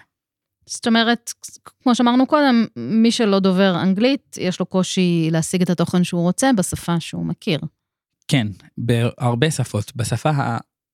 זאת 0.69 0.87
אומרת, 0.87 1.33
כמו 1.83 1.95
שאמרנו 1.95 2.27
קודם, 2.27 2.67
מי 2.77 3.13
שלא 3.13 3.39
דובר 3.39 3.83
אנגלית, 3.83 4.37
יש 4.41 4.61
לו 4.61 4.67
קושי 4.67 5.29
להשיג 5.33 5.63
את 5.63 5.71
התוכן 5.71 6.05
שהוא 6.05 6.23
רוצה 6.23 6.51
בשפה 6.57 7.01
שהוא 7.01 7.27
מכיר. 7.27 7.61
כן, 8.29 8.47
בהרבה 8.79 9.51
שפות. 9.51 9.93
בשפה 9.97 10.31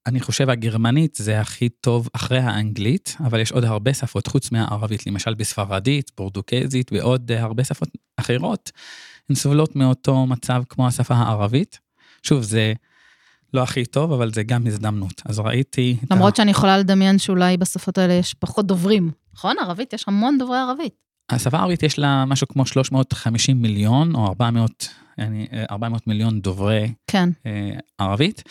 אני 0.06 0.20
חושב 0.20 0.50
הגרמנית 0.50 1.14
זה 1.14 1.40
הכי 1.40 1.68
טוב 1.68 2.08
אחרי 2.12 2.38
האנגלית, 2.38 3.16
אבל 3.20 3.40
יש 3.40 3.52
עוד 3.52 3.64
הרבה 3.64 3.94
שפות 3.94 4.26
חוץ 4.26 4.52
מהערבית, 4.52 5.06
למשל 5.06 5.34
בספרדית, 5.34 6.10
פורטוגזית 6.10 6.92
ועוד 6.92 7.32
הרבה 7.32 7.64
שפות 7.64 7.88
אחרות, 8.16 8.72
הן 9.30 9.36
סובלות 9.36 9.76
מאותו 9.76 10.26
מצב 10.26 10.62
כמו 10.68 10.86
השפה 10.86 11.14
הערבית. 11.14 11.78
שוב, 12.22 12.42
זה 12.42 12.72
לא 13.54 13.62
הכי 13.62 13.84
טוב, 13.84 14.12
אבל 14.12 14.32
זה 14.32 14.42
גם 14.42 14.66
הזדמנות. 14.66 15.22
אז 15.24 15.38
ראיתי... 15.38 15.96
את 16.04 16.12
ה- 16.12 16.14
למרות 16.14 16.36
שאני 16.36 16.50
יכולה 16.50 16.78
לדמיין 16.78 17.18
שאולי 17.18 17.56
בשפות 17.56 17.98
האלה 17.98 18.12
יש 18.12 18.34
פחות 18.34 18.66
דוברים. 18.66 19.10
נכון? 19.34 19.56
ערבית, 19.58 19.92
יש 19.92 20.04
המון 20.08 20.38
דוברי 20.38 20.58
ערבית. 20.58 20.94
השפה 21.30 21.56
הערבית 21.56 21.82
יש 21.82 21.98
לה 21.98 22.24
משהו 22.24 22.48
כמו 22.48 22.66
350 22.66 23.62
מיליון 23.62 24.14
או 24.14 24.26
400, 24.26 24.88
אני, 25.18 25.46
אה, 25.52 25.64
400 25.70 26.06
מיליון 26.06 26.40
דוברי 26.40 26.92
כן. 27.06 27.28
אה, 27.46 27.70
ערבית. 27.98 28.42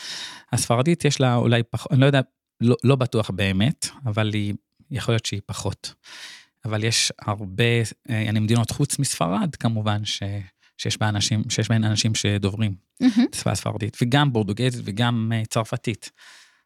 הספרדית 0.51 1.05
יש 1.05 1.21
לה 1.21 1.35
אולי 1.35 1.63
פחות, 1.63 1.91
אני 1.91 2.01
לא 2.01 2.05
יודע, 2.05 2.21
לא, 2.61 2.75
לא 2.83 2.95
בטוח 2.95 3.29
באמת, 3.29 3.87
אבל 4.05 4.33
היא, 4.33 4.53
יכול 4.91 5.13
להיות 5.13 5.25
שהיא 5.25 5.41
פחות. 5.45 5.93
אבל 6.65 6.83
יש 6.83 7.11
הרבה, 7.21 7.63
אה, 8.09 8.29
אני 8.29 8.39
מדינות 8.39 8.71
חוץ 8.71 8.99
מספרד 8.99 9.55
כמובן, 9.55 10.05
ש, 10.05 10.23
שיש, 10.77 10.97
בה 10.97 11.09
אנשים, 11.09 11.43
שיש 11.49 11.69
בהן 11.69 11.83
אנשים 11.83 12.15
שדוברים 12.15 12.75
מהמם. 12.99 13.25
את 13.29 13.35
השפה 13.35 13.51
הספרדית, 13.51 13.97
וגם 14.01 14.31
פורטוגזית 14.33 14.81
וגם 14.85 15.31
אה, 15.35 15.45
צרפתית. 15.45 16.11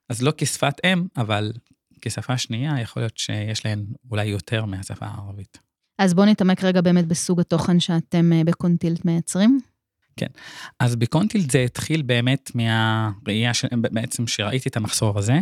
אז 0.09 0.21
לא 0.21 0.33
כשפת 0.37 0.73
אם, 0.85 1.07
אבל 1.17 1.51
כשפה 2.01 2.37
שנייה 2.37 2.81
יכול 2.81 3.01
להיות 3.01 3.17
שיש 3.17 3.65
להן 3.65 3.85
אולי 4.11 4.25
יותר 4.25 4.65
מהשפה 4.65 5.05
הערבית. 5.05 5.59
אז 5.99 6.13
בואו 6.13 6.25
נתעמק 6.25 6.63
רגע 6.63 6.81
באמת 6.81 7.05
בסוג 7.05 7.39
התוכן 7.39 7.79
שאתם 7.79 8.33
אה, 8.33 8.43
בקונטילט 8.43 9.05
מייצרים. 9.05 9.59
אז 10.79 10.95
בקונטילד 10.95 11.51
זה 11.51 11.59
התחיל 11.59 12.01
באמת 12.01 12.51
מהראייה, 12.55 13.53
ש... 13.53 13.65
בעצם 13.71 14.27
שראיתי 14.27 14.69
את 14.69 14.77
המחסור 14.77 15.19
הזה, 15.19 15.39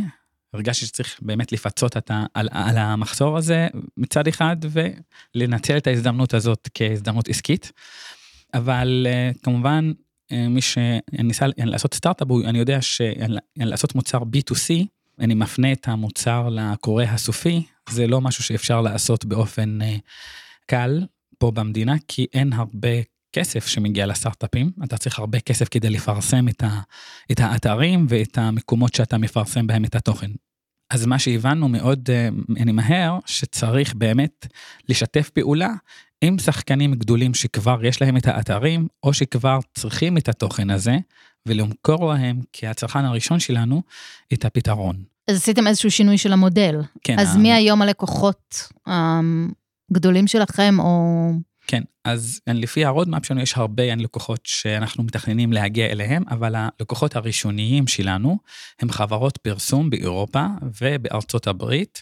הרגשתי 0.54 0.86
שצריך 0.86 1.20
באמת 1.22 1.52
לפצות 1.52 1.98
את 1.98 2.12
ה... 2.12 2.26
על, 2.34 2.50
על 2.52 2.78
המחסור 2.78 3.38
הזה 3.38 3.68
מצד 3.98 4.28
אחד, 4.28 4.58
ולנצל 5.36 5.78
את 5.78 5.88
ההזדמנות 5.88 6.34
הזאת 6.34 6.70
כהזדמנות 6.74 7.30
עסקית. 7.30 7.72
אבל 8.54 9.08
אה, 9.10 9.32
כמובן, 9.44 9.92
אה, 10.32 10.48
מי 10.48 10.62
שניסה 10.62 11.46
לעשות 11.58 11.94
סטארט-אפ, 11.94 12.28
אני 12.46 12.60
יודע 12.60 12.80
שלעשות 12.82 13.96
מוצר 13.96 14.20
B2C, 14.20 14.86
אני 15.20 15.34
מפנה 15.34 15.72
את 15.72 15.88
המוצר 15.88 16.50
לקורא 16.50 17.04
הסופי, 17.04 17.64
זה 17.90 18.08
לא 18.08 18.22
משהו 18.22 18.44
שאפשר 18.44 18.82
לעשות 18.82 19.26
באופן 19.26 19.82
אה, 19.82 19.96
קל 20.66 21.06
פה 21.38 21.52
במדינה, 21.52 21.96
כי 22.08 22.26
אין 22.34 22.54
הרבה 22.54 22.90
כסף 23.34 23.68
שמגיע 23.68 24.06
לסטארט-אפים, 24.06 24.72
אתה 24.84 24.98
צריך 24.98 25.20
הרבה 25.20 25.40
כסף 25.40 25.68
כדי 25.70 25.90
לפרסם 25.90 26.48
את, 26.48 26.64
ה, 26.64 26.82
את 27.32 27.40
האתרים 27.40 28.06
ואת 28.10 28.38
המקומות 28.38 28.94
שאתה 28.94 29.18
מפרסם 29.18 29.68
בהם 29.68 29.86
את 29.86 29.96
התוכן. 29.96 30.32
אז 30.90 31.06
מה 31.06 31.20
שהבנו 31.20 31.68
מאוד, 31.68 32.10
אה, 32.10 32.30
אני 32.62 32.72
מהר, 32.72 33.20
שצריך 33.26 33.94
באמת 33.94 34.48
לשתף 34.90 35.30
פעולה 35.30 35.70
עם 36.22 36.40
שחקנים 36.40 36.94
גדולים 36.94 37.34
שכבר 37.34 37.86
יש 37.86 38.02
להם 38.02 38.18
את 38.18 38.28
האתרים, 38.28 38.88
או 39.04 39.14
שכבר 39.14 39.60
צריכים 39.74 40.18
את 40.18 40.30
התוכן 40.30 40.70
הזה, 40.70 40.98
ולמכור 41.46 42.14
להם 42.14 42.42
כהצרכן 42.54 43.06
הראשון 43.06 43.40
שלנו 43.40 43.82
את 44.34 44.46
הפתרון. 44.46 44.96
אז 45.28 45.36
עשיתם 45.38 45.68
איזשהו 45.68 45.92
שינוי 45.92 46.18
של 46.18 46.34
המודל. 46.34 46.82
כן, 47.04 47.20
אז 47.20 47.36
ה- 47.36 47.38
מי 47.40 47.54
היום 47.54 47.82
הלקוחות 47.82 48.68
הגדולים 48.88 50.28
שלכם, 50.28 50.76
או... 50.80 51.32
כן, 51.68 51.84
אז 52.04 52.42
לפי 52.48 52.86
הרודמאפ 52.86 53.26
שלנו 53.26 53.42
יש 53.42 53.58
הרבה 53.58 53.96
לקוחות 53.96 54.40
שאנחנו 54.44 55.04
מתכננים 55.04 55.54
להגיע 55.54 55.86
אליהם, 55.86 56.24
אבל 56.30 56.56
הלקוחות 56.56 57.16
הראשוניים 57.16 57.88
שלנו 57.88 58.38
הם 58.82 58.92
חברות 58.92 59.38
פרסום 59.38 59.90
באירופה 59.90 60.46
ובארצות 60.82 61.48
הברית, 61.48 62.02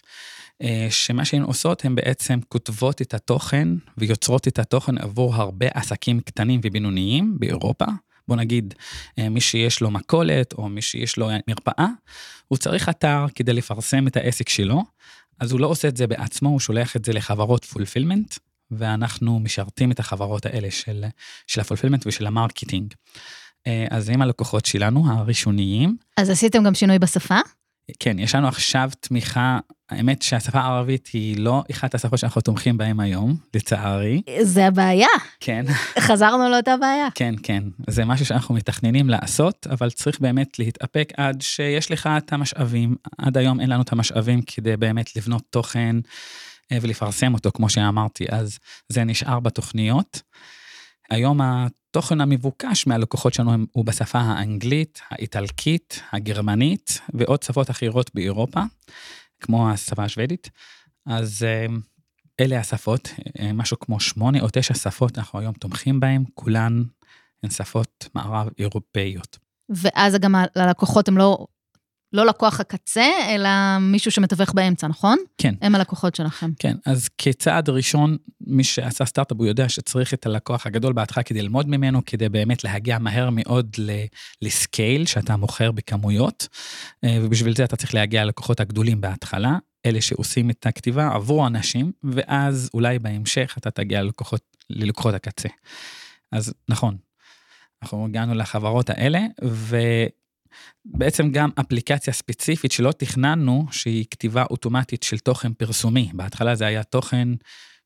אה, 0.62 0.86
שמה 0.90 1.24
שהן 1.24 1.42
עושות, 1.42 1.84
הן 1.84 1.94
בעצם 1.94 2.38
כותבות 2.48 3.02
את 3.02 3.14
התוכן 3.14 3.68
ויוצרות 3.98 4.48
את 4.48 4.58
התוכן 4.58 4.98
עבור 4.98 5.34
הרבה 5.34 5.66
עסקים 5.74 6.20
קטנים 6.20 6.60
ובינוניים 6.64 7.36
באירופה. 7.38 7.84
בוא 8.28 8.36
נגיד, 8.36 8.74
אה, 9.18 9.28
מי 9.28 9.40
שיש 9.40 9.80
לו 9.80 9.90
מכולת 9.90 10.52
או 10.52 10.68
מי 10.68 10.82
שיש 10.82 11.16
לו 11.16 11.28
מרפאה, 11.48 11.86
הוא 12.48 12.58
צריך 12.58 12.88
אתר 12.88 13.26
כדי 13.34 13.52
לפרסם 13.52 14.06
את 14.06 14.16
העסק 14.16 14.48
שלו, 14.48 14.82
אז 15.40 15.52
הוא 15.52 15.60
לא 15.60 15.66
עושה 15.66 15.88
את 15.88 15.96
זה 15.96 16.06
בעצמו, 16.06 16.48
הוא 16.48 16.60
שולח 16.60 16.96
את 16.96 17.04
זה 17.04 17.12
לחברות 17.12 17.64
fulfillment, 17.64 18.34
ואנחנו 18.70 19.40
משרתים 19.40 19.92
את 19.92 20.00
החברות 20.00 20.46
האלה 20.46 20.70
של, 20.70 21.04
של 21.46 21.60
ה 21.60 21.64
fulfillment 21.64 22.06
ושל 22.06 22.26
ה 22.26 22.32
marketing. 22.32 22.94
אה, 23.66 23.86
אז 23.90 24.08
הם 24.08 24.22
הלקוחות 24.22 24.66
שלנו, 24.66 25.12
הראשוניים. 25.12 25.96
אז 26.16 26.30
עשיתם 26.30 26.64
גם 26.64 26.74
שינוי 26.74 26.98
בשפה? 26.98 27.38
כן, 27.98 28.18
יש 28.18 28.34
לנו 28.34 28.48
עכשיו 28.48 28.90
תמיכה, 29.00 29.58
האמת 29.90 30.22
שהשפה 30.22 30.58
הערבית 30.58 31.08
היא 31.12 31.38
לא 31.38 31.62
אחת 31.70 31.94
השפות 31.94 32.18
שאנחנו 32.18 32.40
תומכים 32.40 32.76
בהן 32.76 33.00
היום, 33.00 33.36
לצערי. 33.54 34.22
זה 34.42 34.66
הבעיה. 34.66 35.08
כן, 35.40 35.64
חזרנו 35.98 36.48
לאותה 36.48 36.76
בעיה. 36.76 37.08
כן, 37.14 37.34
כן. 37.42 37.62
זה 37.90 38.04
משהו 38.04 38.26
שאנחנו 38.26 38.54
מתכננים 38.54 39.10
לעשות, 39.10 39.66
אבל 39.70 39.90
צריך 39.90 40.20
באמת 40.20 40.58
להתאפק 40.58 41.12
עד 41.16 41.42
שיש 41.42 41.90
לך 41.90 42.08
את 42.16 42.32
המשאבים. 42.32 42.96
עד 43.18 43.36
היום 43.36 43.60
אין 43.60 43.70
לנו 43.70 43.82
את 43.82 43.92
המשאבים 43.92 44.42
כדי 44.42 44.76
באמת 44.76 45.16
לבנות 45.16 45.42
תוכן 45.50 45.96
אה, 46.72 46.78
ולפרסם 46.80 47.34
אותו, 47.34 47.50
כמו 47.54 47.68
שאמרתי, 47.68 48.24
אז 48.30 48.58
זה 48.88 49.04
נשאר 49.04 49.40
בתוכניות. 49.40 50.22
היום 51.10 51.40
התוכן 51.96 52.20
המבוקש 52.20 52.86
מהלקוחות 52.86 53.34
שלנו 53.34 53.52
הוא 53.72 53.84
בשפה 53.84 54.18
האנגלית, 54.18 55.00
האיטלקית, 55.10 56.02
הגרמנית 56.12 57.00
ועוד 57.14 57.42
שפות 57.42 57.70
אחרות 57.70 58.10
באירופה, 58.14 58.60
כמו 59.40 59.70
השפה 59.70 60.04
השוודית. 60.04 60.50
אז 61.06 61.42
אה, 61.42 61.66
אלה 62.40 62.60
השפות, 62.60 63.08
אה, 63.40 63.52
משהו 63.52 63.78
כמו 63.80 64.00
שמונה 64.00 64.40
או 64.40 64.46
תשע 64.52 64.74
שפות 64.74 65.18
אנחנו 65.18 65.38
היום 65.38 65.52
תומכים 65.52 66.00
בהן, 66.00 66.24
כולן 66.34 66.82
הן 67.42 67.50
שפות 67.50 68.08
מערב 68.14 68.48
אירופאיות. 68.58 69.38
ואז 69.68 70.14
גם 70.20 70.34
ה- 70.34 70.44
ללקוחות 70.56 71.08
הם 71.08 71.18
לא, 71.18 71.46
לא 72.14 72.26
לקוח 72.26 72.60
הקצה, 72.60 73.06
אלא 73.28 73.48
מישהו 73.80 74.10
שמתווך 74.10 74.52
באמצע, 74.52 74.88
נכון? 74.88 75.18
כן. 75.38 75.54
הם 75.62 75.74
הלקוחות 75.74 76.14
שלכם. 76.14 76.50
כן, 76.58 76.76
אז 76.86 77.08
כצעד 77.18 77.68
ראשון, 77.68 78.16
מי 78.40 78.64
שעשה 78.64 79.04
סטארט-אפ 79.04 79.38
הוא 79.38 79.46
יודע 79.46 79.68
שצריך 79.68 80.14
את 80.14 80.26
הלקוח 80.26 80.66
הגדול 80.66 80.92
בהתחלה 80.92 81.22
כדי 81.22 81.42
ללמוד 81.42 81.68
ממנו, 81.68 82.00
כדי 82.06 82.28
באמת 82.28 82.64
להגיע 82.64 82.98
מהר 82.98 83.28
מאוד 83.32 83.76
לסקייל 84.42 85.06
שאתה 85.06 85.36
מוכר 85.36 85.72
בכמויות, 85.72 86.48
אה, 87.04 87.18
ובשביל 87.22 87.54
זה 87.54 87.64
אתה 87.64 87.76
צריך 87.76 87.94
להגיע 87.94 88.24
ללקוחות 88.24 88.60
הגדדולים 88.60 89.00
בהתחלה, 89.00 89.58
אלה 89.86 90.00
שעושים 90.00 90.50
את 90.50 90.66
הכתיבה 90.66 91.14
עבור 91.14 91.46
אנשים, 91.46 91.92
ואז 92.04 92.70
אולי 92.74 92.98
בהמשך 92.98 93.54
אתה 93.58 93.70
תגיע 93.70 94.02
ללקוחות, 94.02 94.42
ללקוחות 94.70 95.14
הקצה. 95.14 95.48
אז 96.32 96.54
נכון, 96.68 96.96
אנחנו 97.82 98.04
הגענו 98.04 98.34
לחברות 98.34 98.90
האלה, 98.90 99.20
ובעצם 100.86 101.30
גם 101.30 101.50
אפליקציה 101.60 102.12
ספציפית 102.12 102.72
שלא 102.72 102.92
תכננו, 102.92 103.66
שהיא 103.70 104.04
כתיבה 104.10 104.44
אוטומטית 104.50 105.02
של 105.02 105.18
תוכן 105.18 105.52
פרסומי. 105.52 106.10
בהתחלה 106.12 106.54
זה 106.54 106.66
היה 106.66 106.82
תוכן 106.82 107.28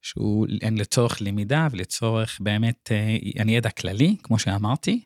שהוא 0.03 0.47
לצורך 0.73 1.23
למידה 1.23 1.69
ולצורך 1.71 2.39
באמת 2.41 2.93
אה, 2.93 3.51
ידע 3.51 3.71
כללי, 3.71 4.17
כמו 4.23 4.39
שאמרתי, 4.39 5.05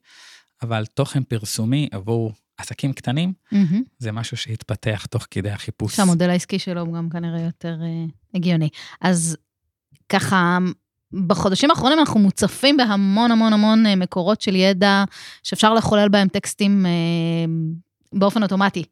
אבל 0.63 0.87
תוכן 0.87 1.23
פרסומי 1.23 1.89
עבור 1.93 2.33
עסקים 2.57 2.93
קטנים, 2.93 3.33
מהמם. 3.53 3.83
זה 3.99 4.13
משהו 4.13 4.37
שהתפתח 4.37 5.07
תוך 5.11 5.27
כדי 5.31 5.51
החיפוש. 5.51 5.97
שהמודל 5.97 6.31
העסקי 6.31 6.59
שלו 6.59 6.81
הוא 6.81 6.95
גם 6.95 7.11
כנראה 7.11 7.41
יותר 7.41 7.77
אה, 7.83 8.05
הגיוני. 8.35 8.69
אז 9.01 9.37
ככה, 10.09 10.59
בחודשים 11.27 11.71
האחרונים 11.71 11.99
אנחנו 11.99 12.21
מוצפים 12.21 12.77
בהמון 12.77 13.31
המון 13.31 13.53
המון 13.53 13.87
אה, 13.87 13.97
מקורות 13.97 14.41
של 14.41 14.55
ידע 14.55 15.05
שאפשר 15.43 15.75
לחולל 15.75 16.09
בהם 16.09 16.29
טקסטים 16.29 16.87
אה, 16.87 16.91
באופן 18.13 18.43
אוטומטי. 18.43 18.85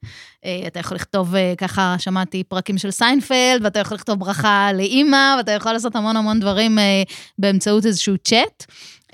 אה, 0.44 0.62
אתה 0.66 0.80
יכול 0.80 0.96
לכתוב, 0.96 1.34
ככה 1.58 1.96
שמעתי 1.98 2.44
פרקים 2.44 2.78
של 2.78 2.90
סיינפלד, 2.90 3.60
ואתה 3.62 3.78
יכול 3.78 3.94
לכתוב 3.94 4.18
ברכה 4.18 4.70
לאימא, 4.74 5.34
ואתה 5.38 5.52
יכול 5.52 5.72
לעשות 5.72 5.96
המון 5.96 6.16
המון 6.16 6.40
דברים 6.40 6.78
באמצעות 7.38 7.86
איזשהו 7.86 8.18
צ'אט, 8.18 8.66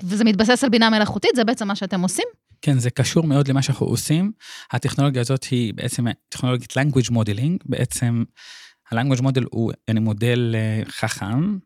וזה 0.03 0.23
מתבסס 0.23 0.63
על 0.63 0.69
בינה 0.69 0.89
מלאכותית, 0.89 1.31
זה 1.35 1.43
בעצם 1.43 1.67
מה 1.67 1.75
שאתם 1.75 2.01
עושים. 2.01 2.25
כן, 2.61 2.79
זה 2.79 2.89
קשור 2.89 3.23
מאוד 3.23 3.47
למה 3.47 3.61
שאנחנו 3.61 3.85
עושים. 3.85 4.31
הטכנולוגיה 4.71 5.21
הזאת 5.21 5.43
היא 5.43 5.73
בעצם 5.73 6.05
טכנולוגיית 6.29 6.71
language 6.77 7.11
modeling, 7.11 7.57
בעצם 7.65 8.23
ה-language 8.91 9.21
model 9.21 9.43
הוא 9.51 9.71
מודל 10.01 10.55
חכם, 10.87 11.57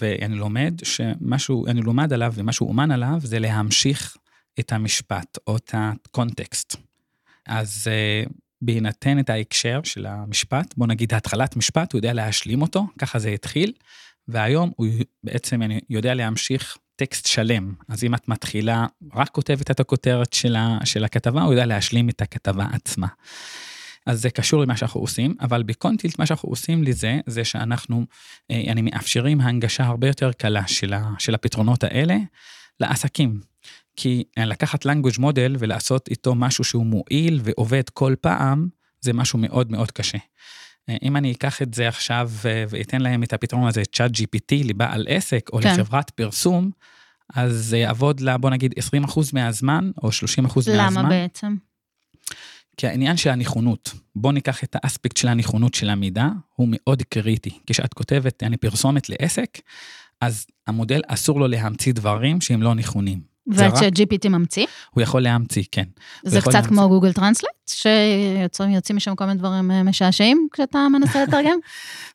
ואני 0.00 0.36
לומד 0.36 0.74
שמשהו, 0.82 1.66
אני 1.66 1.80
לומד 1.80 2.12
עליו 2.12 2.32
ומה 2.36 2.52
שהוא 2.52 2.68
אומן 2.68 2.90
עליו 2.90 3.18
זה 3.22 3.38
להמשיך 3.38 4.16
את 4.60 4.72
המשפט 4.72 5.38
או 5.46 5.56
את 5.56 5.74
הקונטקסט. 5.74 6.76
אז 7.46 7.88
אה, 7.90 8.24
בהינתן 8.62 9.18
את 9.18 9.30
ההקשר 9.30 9.80
של 9.84 10.06
המשפט, 10.06 10.74
בוא 10.76 10.86
נגיד 10.86 11.14
התחלת 11.14 11.56
משפט, 11.56 11.92
הוא 11.92 11.98
יודע 11.98 12.12
להשלים 12.12 12.62
אותו, 12.62 12.86
ככה 12.98 13.18
זה 13.18 13.28
התחיל, 13.28 13.72
והיום 14.28 14.72
הוא 14.76 14.86
בעצם 15.24 15.62
אני 15.62 15.80
יודע 15.90 16.14
להמשיך 16.14 16.76
טקסט 16.96 17.26
שלם. 17.26 17.74
אז 17.88 18.04
אם 18.04 18.14
את 18.14 18.28
מתחילה, 18.28 18.86
רק 19.14 19.28
כותבת 19.28 19.70
את 19.70 19.80
הכותרת 19.80 20.32
של, 20.32 20.56
ה, 20.56 20.78
של 20.84 21.04
הכתבה, 21.04 21.42
הוא 21.42 21.52
יודע 21.52 21.66
להשלים 21.66 22.08
את 22.08 22.22
הכתבה 22.22 22.66
עצמה. 22.72 23.06
אז 24.06 24.20
זה 24.22 24.30
קשור 24.30 24.62
למה 24.62 24.76
שאנחנו 24.76 25.00
עושים, 25.00 25.34
אבל 25.40 25.62
בקונטילט 25.62 26.18
מה 26.18 26.26
שאנחנו 26.26 26.48
עושים 26.48 26.82
לזה, 26.82 27.20
זה 27.26 27.44
שאנחנו, 27.44 28.06
אה, 28.50 28.64
אני 28.68 28.82
מאפשרים 28.82 29.40
הנגשה 29.40 29.84
הרבה 29.84 30.06
יותר 30.06 30.32
קלה 30.32 30.66
של, 30.66 30.92
ה, 30.92 31.10
של 31.18 31.34
הפתרונות 31.34 31.84
האלה 31.84 32.16
לעסקים. 32.80 33.40
כי 33.96 34.24
אה, 34.38 34.44
לקחת 34.44 34.86
language 34.86 35.18
model 35.18 35.56
ולעשות 35.58 36.08
איתו 36.08 36.34
משהו 36.34 36.64
שהוא 36.64 36.86
מועיל 36.86 37.40
ועובד 37.42 37.88
כל 37.88 38.14
פעם, 38.20 38.68
זה 39.00 39.12
משהו 39.12 39.38
מאוד 39.38 39.70
מאוד 39.70 39.90
קשה. 39.90 40.18
אה, 40.88 40.96
אם 41.02 41.16
אני 41.16 41.32
אקח 41.32 41.62
את 41.62 41.74
זה 41.74 41.88
עכשיו 41.88 42.30
ואתן 42.42 43.00
להם 43.00 43.22
את 43.22 43.32
הפתרון 43.32 43.68
הזה, 43.68 43.82
צ'אט 43.92 44.10
GPT 44.10 44.64
לבעל 44.64 45.06
עסק 45.08 45.50
או 45.52 45.60
כן. 45.60 45.80
לחברת 45.80 46.10
פרסום, 46.10 46.70
אז 47.34 47.52
זה 47.52 47.78
יעבוד 47.78 48.20
לה, 48.20 48.38
בוא 48.38 48.50
נגיד, 48.50 48.74
20% 49.04 49.20
מהזמן 49.32 49.90
או 50.02 50.08
30% 50.08 50.12
מהזמן. 50.56 50.74
למה 50.76 51.08
בעצם? 51.08 51.54
כי 52.80 52.86
העניין 52.86 53.16
של 53.16 53.30
הנכונות, 53.30 53.94
בוא 54.16 54.32
ניקח 54.32 54.64
את 54.64 54.76
האספקט 54.82 55.16
של 55.16 55.28
הנכונות 55.28 55.74
של 55.74 55.90
המידע, 55.90 56.28
הוא 56.54 56.68
מאוד 56.70 57.02
קריטי. 57.02 57.58
כשאת 57.66 57.94
כותבת, 57.94 58.42
אני 58.42 58.56
פרסומת 58.56 59.08
לעסק, 59.08 59.58
אז 60.20 60.46
המודל 60.66 61.00
אסור 61.06 61.40
לו 61.40 61.46
להמציא 61.46 61.92
דברים 61.92 62.40
שהם 62.40 62.62
לא 62.62 62.74
נכונים. 62.74 63.29
וצ'אט 63.52 63.92
GPT 63.98 64.28
ממציא? 64.28 64.66
הוא 64.90 65.02
יכול 65.02 65.22
להמציא, 65.22 65.62
כן. 65.72 65.84
זה 66.24 66.40
קצת 66.40 66.52
להמציא. 66.52 66.68
כמו 66.68 66.88
Google 66.88 67.12
Translate, 67.12 67.54
שיוצאים 67.66 68.70
יוצאים 68.70 68.96
משם 68.96 69.14
כל 69.14 69.24
מיני 69.24 69.38
דברים 69.38 69.70
אה, 69.70 69.82
משעשעים 69.82 70.48
כשאתה 70.52 70.86
מנסה 70.92 71.22
לתרגם? 71.24 71.58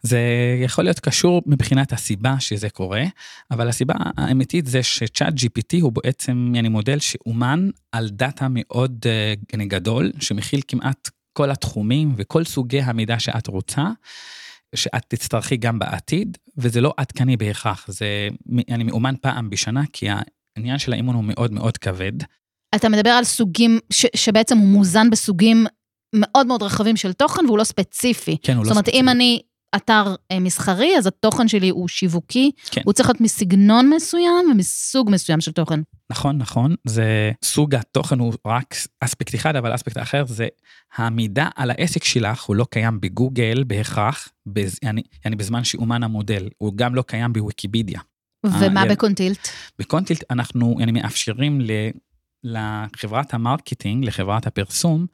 זה 0.01 0.20
יכול 0.63 0.84
להיות 0.84 1.00
קשור 1.00 1.42
מבחינת 1.46 1.94
הסיבה 1.94 2.36
שזה 2.39 2.70
קורה, 2.70 3.04
אבל 3.51 3.70
הסיבה 3.70 3.94
האמיתית 4.18 4.65
זה 4.65 4.84
ש 4.84 5.34
ChatGPT 5.34 5.82
הוא 5.82 5.92
בעצם 5.92 6.51
יעני 6.56 6.70
מודל 6.70 7.00
שאומן 7.00 7.70
על 7.92 8.10
דאטה 8.10 8.48
מאוד 8.50 9.06
אה, 9.06 9.65
גדול, 9.65 10.12
שמכיל 10.20 10.62
כמעט 10.68 11.10
כל 11.34 11.51
התחומים 11.51 12.13
וכל 12.18 12.44
סוגי 12.44 12.82
המידע 12.82 13.20
שאת 13.20 13.48
רוצה, 13.48 13.84
שאת 14.75 15.04
תצטרכי 15.08 15.58
גם 15.58 15.80
בעתיד, 15.80 16.38
וזה 16.58 16.82
לא 16.82 16.94
עדכני 16.98 17.38
בהכרח, 17.38 17.86
זה 17.88 18.30
אני 18.70 18.84
מאומן 18.84 19.15
פעם 19.22 19.50
בשנה, 19.50 19.84
כי 19.94 20.08
העניין 20.55 20.77
של 20.77 20.93
האימון 20.93 21.15
הוא 21.15 21.24
מאוד 21.24 21.53
מאוד 21.53 21.77
כבד. 21.77 22.13
אתה 22.75 22.89
מדבר 22.89 23.09
על 23.09 23.24
סוגים, 23.24 23.79
ש, 23.89 24.05
שבעצם 24.15 24.57
הוא 24.57 24.67
מוזן 24.67 25.09
בסוגים 25.09 25.65
מאוד 26.15 26.47
מאוד 26.47 26.63
רחבים 26.63 26.97
של 26.97 27.13
תוכן 27.13 27.45
והוא 27.45 27.57
לא 27.57 27.63
ספציפי. 27.63 28.38
כן, 28.41 28.53
הוא 28.53 28.63
לא 28.63 28.63
זאת 28.63 28.71
אומרת, 28.71 28.85
ספציפי. 28.85 29.00
אם 29.00 29.09
אני 29.09 29.41
אתר 29.75 30.15
אה, 30.31 30.39
מסחרי, 30.39 30.97
אז 30.97 31.07
התוכן 31.07 31.47
שלי 31.47 31.69
הוא 31.69 31.88
שיווקי, 31.88 32.51
כן. 32.71 32.81
הוא 32.85 32.93
צריך 32.93 33.09
להיות 33.09 33.21
מסגנון 33.21 33.89
מסוים 33.95 34.51
ומסוג 34.51 35.09
מסוים 35.12 35.41
של 35.41 35.51
תוכן. 35.51 35.79
נכון, 36.12 36.38
נכון, 36.38 36.75
זה 36.88 37.31
סוג 37.43 37.75
התוכן 37.75 38.19
הוא 38.19 38.33
רק 38.47 38.75
אספקט 39.00 39.35
אחד, 39.35 39.55
אבל 39.55 39.75
אספקט 39.75 39.97
אחר 39.97 40.25
זה 40.25 40.47
המידע 40.95 41.47
על 41.55 41.71
העסק 41.71 42.03
שלך, 42.03 42.43
הוא 42.43 42.55
לא 42.55 42.65
קיים 42.69 43.01
בגוגל 43.01 43.63
בהכרח, 43.67 44.29
בז, 44.45 44.79
אני, 44.83 45.01
אני 45.25 45.35
בזמן 45.35 45.63
שאומן 45.63 46.03
המודל, 46.03 46.50
הוא 46.57 46.74
גם 46.75 46.95
לא 46.95 47.01
קיים 47.01 47.33
בוויקיפדיה. 47.33 48.00
ומה 48.60 48.84
אה, 48.84 48.90
ב 48.89 48.96
Contilt? 48.96 49.48
ב 49.79 49.85
Contilt 49.85 50.24
אנחנו 50.32 50.78
אני 50.82 50.92
מאפשרים 50.92 51.62
ל, 51.62 51.72
לחברת 52.44 53.34
ה 53.34 53.40
marketing, 53.40 54.05
לחברת 54.06 54.48
הפרסום, 54.48 55.06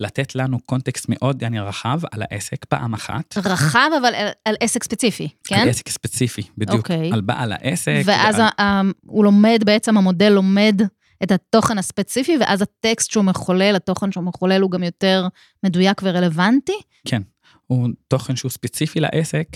לתת 0.00 0.34
לנו 0.34 0.58
context 0.60 1.06
מאוד 1.08 1.44
אני, 1.44 1.60
רחב 1.60 2.00
על 2.12 2.22
העסק 2.30 2.64
פעם 2.64 2.94
אחת. 2.94 3.38
רחב, 3.38 3.88
אבל 4.00 4.14
על, 4.14 4.28
על 4.44 4.54
עסק 4.60 4.84
ספציפי, 4.84 5.28
כן? 5.44 5.58
על 5.58 5.68
עסק 5.68 5.88
ספציפי, 5.88 6.42
בדיוק, 6.58 6.78
אוקיי. 6.78 7.10
על 7.12 7.20
בעל 7.20 7.52
העסק. 7.52 8.02
ואז 8.04 8.34
ועל- 8.38 8.48
ה- 8.58 8.62
ה- 8.62 8.80
הוא 9.06 9.24
לומד, 9.24 9.62
בעצם 9.66 9.96
המודל 9.98 10.28
לומד 10.28 10.82
את 11.22 11.32
התוכן 11.32 11.78
הספציפי, 11.78 12.36
ואז 12.40 12.62
הטקסט 12.62 13.10
שהוא 13.10 13.24
מחולל, 13.24 13.76
התוכן 13.76 14.12
שהוא 14.12 14.24
מחולל 14.24 14.60
הוא 14.62 14.70
גם 14.70 14.82
יותר 14.82 15.28
מדויק 15.64 16.00
ורלוונטי. 16.04 16.72
כן, 17.08 17.22
הוא 17.66 17.88
תוכן 18.08 18.36
שהוא 18.36 18.50
ספציפי 18.50 19.00
לעסק. 19.00 19.46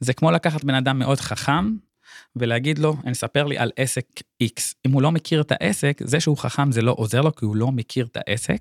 זה 0.00 0.12
כמו 0.12 0.30
לקחת 0.30 0.64
בן 0.64 0.74
אדם 0.74 0.98
מאוד 0.98 1.20
חכם 1.20 1.70
ולהגיד 2.36 2.78
לו, 2.78 2.96
אני 3.04 3.12
אספר 3.12 3.44
לי 3.44 3.58
על 3.58 3.70
עסק 3.76 4.04
X. 4.42 4.74
אם 4.86 4.92
הוא 4.92 5.02
לא 5.02 5.12
מכיר 5.12 5.40
את 5.40 5.52
העסק, 5.52 6.00
זה 6.04 6.20
שהוא 6.20 6.36
חכם 6.36 6.72
זה 6.72 6.82
לא 6.82 6.94
עוזר 6.98 7.20
לו, 7.20 7.34
כי 7.34 7.44
הוא 7.44 7.56
לא 7.56 7.72
מכיר 7.72 8.06
את 8.06 8.16
העסק. 8.16 8.60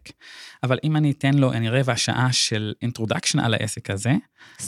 אבל 0.63 0.77
אם 0.84 0.95
אני 0.95 1.12
אתן 1.12 1.34
לו, 1.34 1.53
אני 1.53 1.69
רבע 1.69 1.95
שעה 1.95 2.32
של 2.32 2.73
introduction 2.86 3.41
על 3.41 3.53
העסק 3.53 3.89
הזה, 3.89 4.13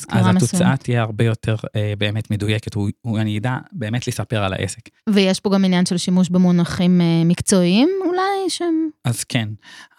אז. 0.10 0.26
התוצאה 0.36 0.78
תהיה 0.78 1.02
הרבה 1.02 1.24
יותר 1.24 1.56
אה, 1.76 1.94
באמת 1.98 2.32
מדויקת, 2.32 2.74
הוא, 2.74 2.90
הוא, 3.02 3.20
אני 3.20 3.38
אדע 3.38 3.58
באמת 3.72 4.08
לספר 4.08 4.44
על 4.44 4.54
העסק. 4.54 4.90
ויש 5.10 5.40
פה 5.40 5.50
גם 5.50 5.66
עניין 5.66 5.86
של 5.86 5.98
שימוש 5.98 6.30
במונחים 6.30 7.02
אה, 7.02 7.24
מקצועיים 7.26 7.90
אולי, 8.06 8.50
שהם... 8.50 8.90
אז 9.06 9.24
כן, 9.24 9.50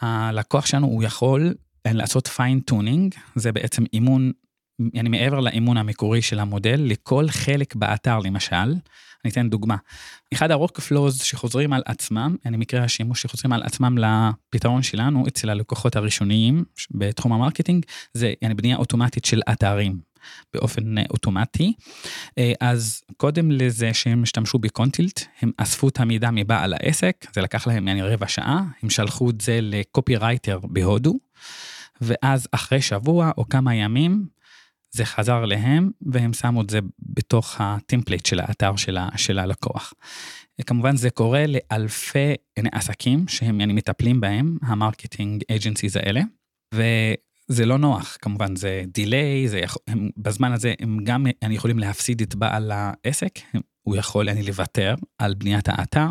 הלקוח 0.01 0.67
שלנו 0.67 0.87
הוא 0.87 1.03
יכול 1.03 1.55
לעשות 1.87 2.27
fine-tuning, 2.27 3.15
זה 3.35 3.53
בעצם 3.53 3.85
אימון, 3.93 4.33
אני 4.97 5.09
מעבר 5.09 5.41
לאימון 5.41 5.77
המקורי 5.77 6.23
של 6.23 6.39
המודל, 6.39 6.81
לכל 6.81 7.29
חלק 7.29 7.75
באתר 7.75 8.19
למשל. 8.19 8.75
אני 9.25 9.33
אתן 9.33 9.49
דוגמה. 9.51 9.77
אחד 10.35 10.51
ה-workflows 10.51 11.25
שחוזרים 11.25 11.73
על 11.73 11.83
עצמם, 11.87 12.37
אני 12.47 12.57
מקרה 12.57 12.85
השימוש 12.85 13.23
שחוזרים 13.23 13.53
על 13.53 13.63
עצמם 13.63 13.99
לפתרון 13.99 14.83
שלנו 14.83 15.25
אצל 15.29 15.51
הלקוחות 15.51 15.97
הראשוניים 15.97 16.65
בתחום 16.91 17.33
ה 17.33 17.38
marketing, 17.38 17.87
זה 18.15 18.33
אני 18.43 18.55
בנייה 18.55 18.77
אוטומטית 18.77 19.25
של 19.25 19.41
אתרים. 19.53 20.11
באופן 20.55 20.99
אה, 20.99 21.03
אוטומטי. 21.11 21.73
אה, 22.39 22.53
אז 22.61 23.03
קודם 23.17 23.51
לזה 23.51 23.95
שהם 23.95 24.23
השתמשו 24.23 24.59
ב 24.59 24.66
Contilt, 24.66 25.21
הם 25.41 25.51
אספו 25.57 25.89
את 25.89 26.01
המידע 26.01 26.31
מבעל 26.33 26.73
העסק, 26.73 27.27
זה 27.35 27.41
לקח 27.41 27.67
להם 27.67 27.89
אני 27.89 28.03
רבע 28.03 28.29
שעה, 28.29 28.63
הם 28.83 28.91
שלחו 28.91 29.31
את 29.31 29.41
זה 29.41 29.59
לקופי 29.63 30.17
רייטר 30.17 30.59
בהודו, 30.63 31.15
ואז 32.01 32.49
אחרי 32.53 32.83
שבוע 32.83 33.31
או 33.39 33.49
כמה 33.49 33.75
ימים, 33.75 34.27
זה 34.91 35.05
חזר 35.05 35.45
אליהם, 35.45 35.91
והם 36.03 36.33
שמו 36.33 36.63
את 36.63 36.71
זה 36.71 36.79
בתוך 36.99 37.57
ה 37.59 37.66
template 37.66 38.27
של 38.27 38.41
האתר 38.41 38.77
של, 38.77 38.97
ה, 38.97 39.09
של 39.17 39.39
הלקוח. 39.39 39.95
כמובן 40.67 40.97
זה 40.97 41.11
קורה 41.11 41.45
לאלפי 41.47 42.35
עסקים 42.73 43.29
שהם 43.29 43.61
אני 43.61 43.73
מטפלים 43.73 44.21
בהם, 44.21 44.59
ה 44.63 44.71
marketing 44.71 45.43
agencies 45.51 45.97
האלה, 45.97 46.21
וזה 46.75 47.67
לא 47.67 47.79
נוח, 47.79 48.17
כמובן 48.23 48.57
זה 48.57 48.83
delay, 48.87 49.47
הם, 49.89 50.11
בזמן 50.17 50.53
הזה 50.53 50.75
הם 50.81 50.99
גם 51.05 51.27
אני 51.43 51.55
יכולים 51.55 51.79
להפסיד 51.79 52.21
את 52.21 52.35
בעל 52.35 52.73
העסק, 52.75 53.39
הם, 53.55 53.61
הוא 53.83 53.97
יכול 53.97 54.29
אני 54.29 54.43
לוותר 54.43 54.95
על 55.19 55.35
בניית 55.35 55.69
האתר, 55.69 56.11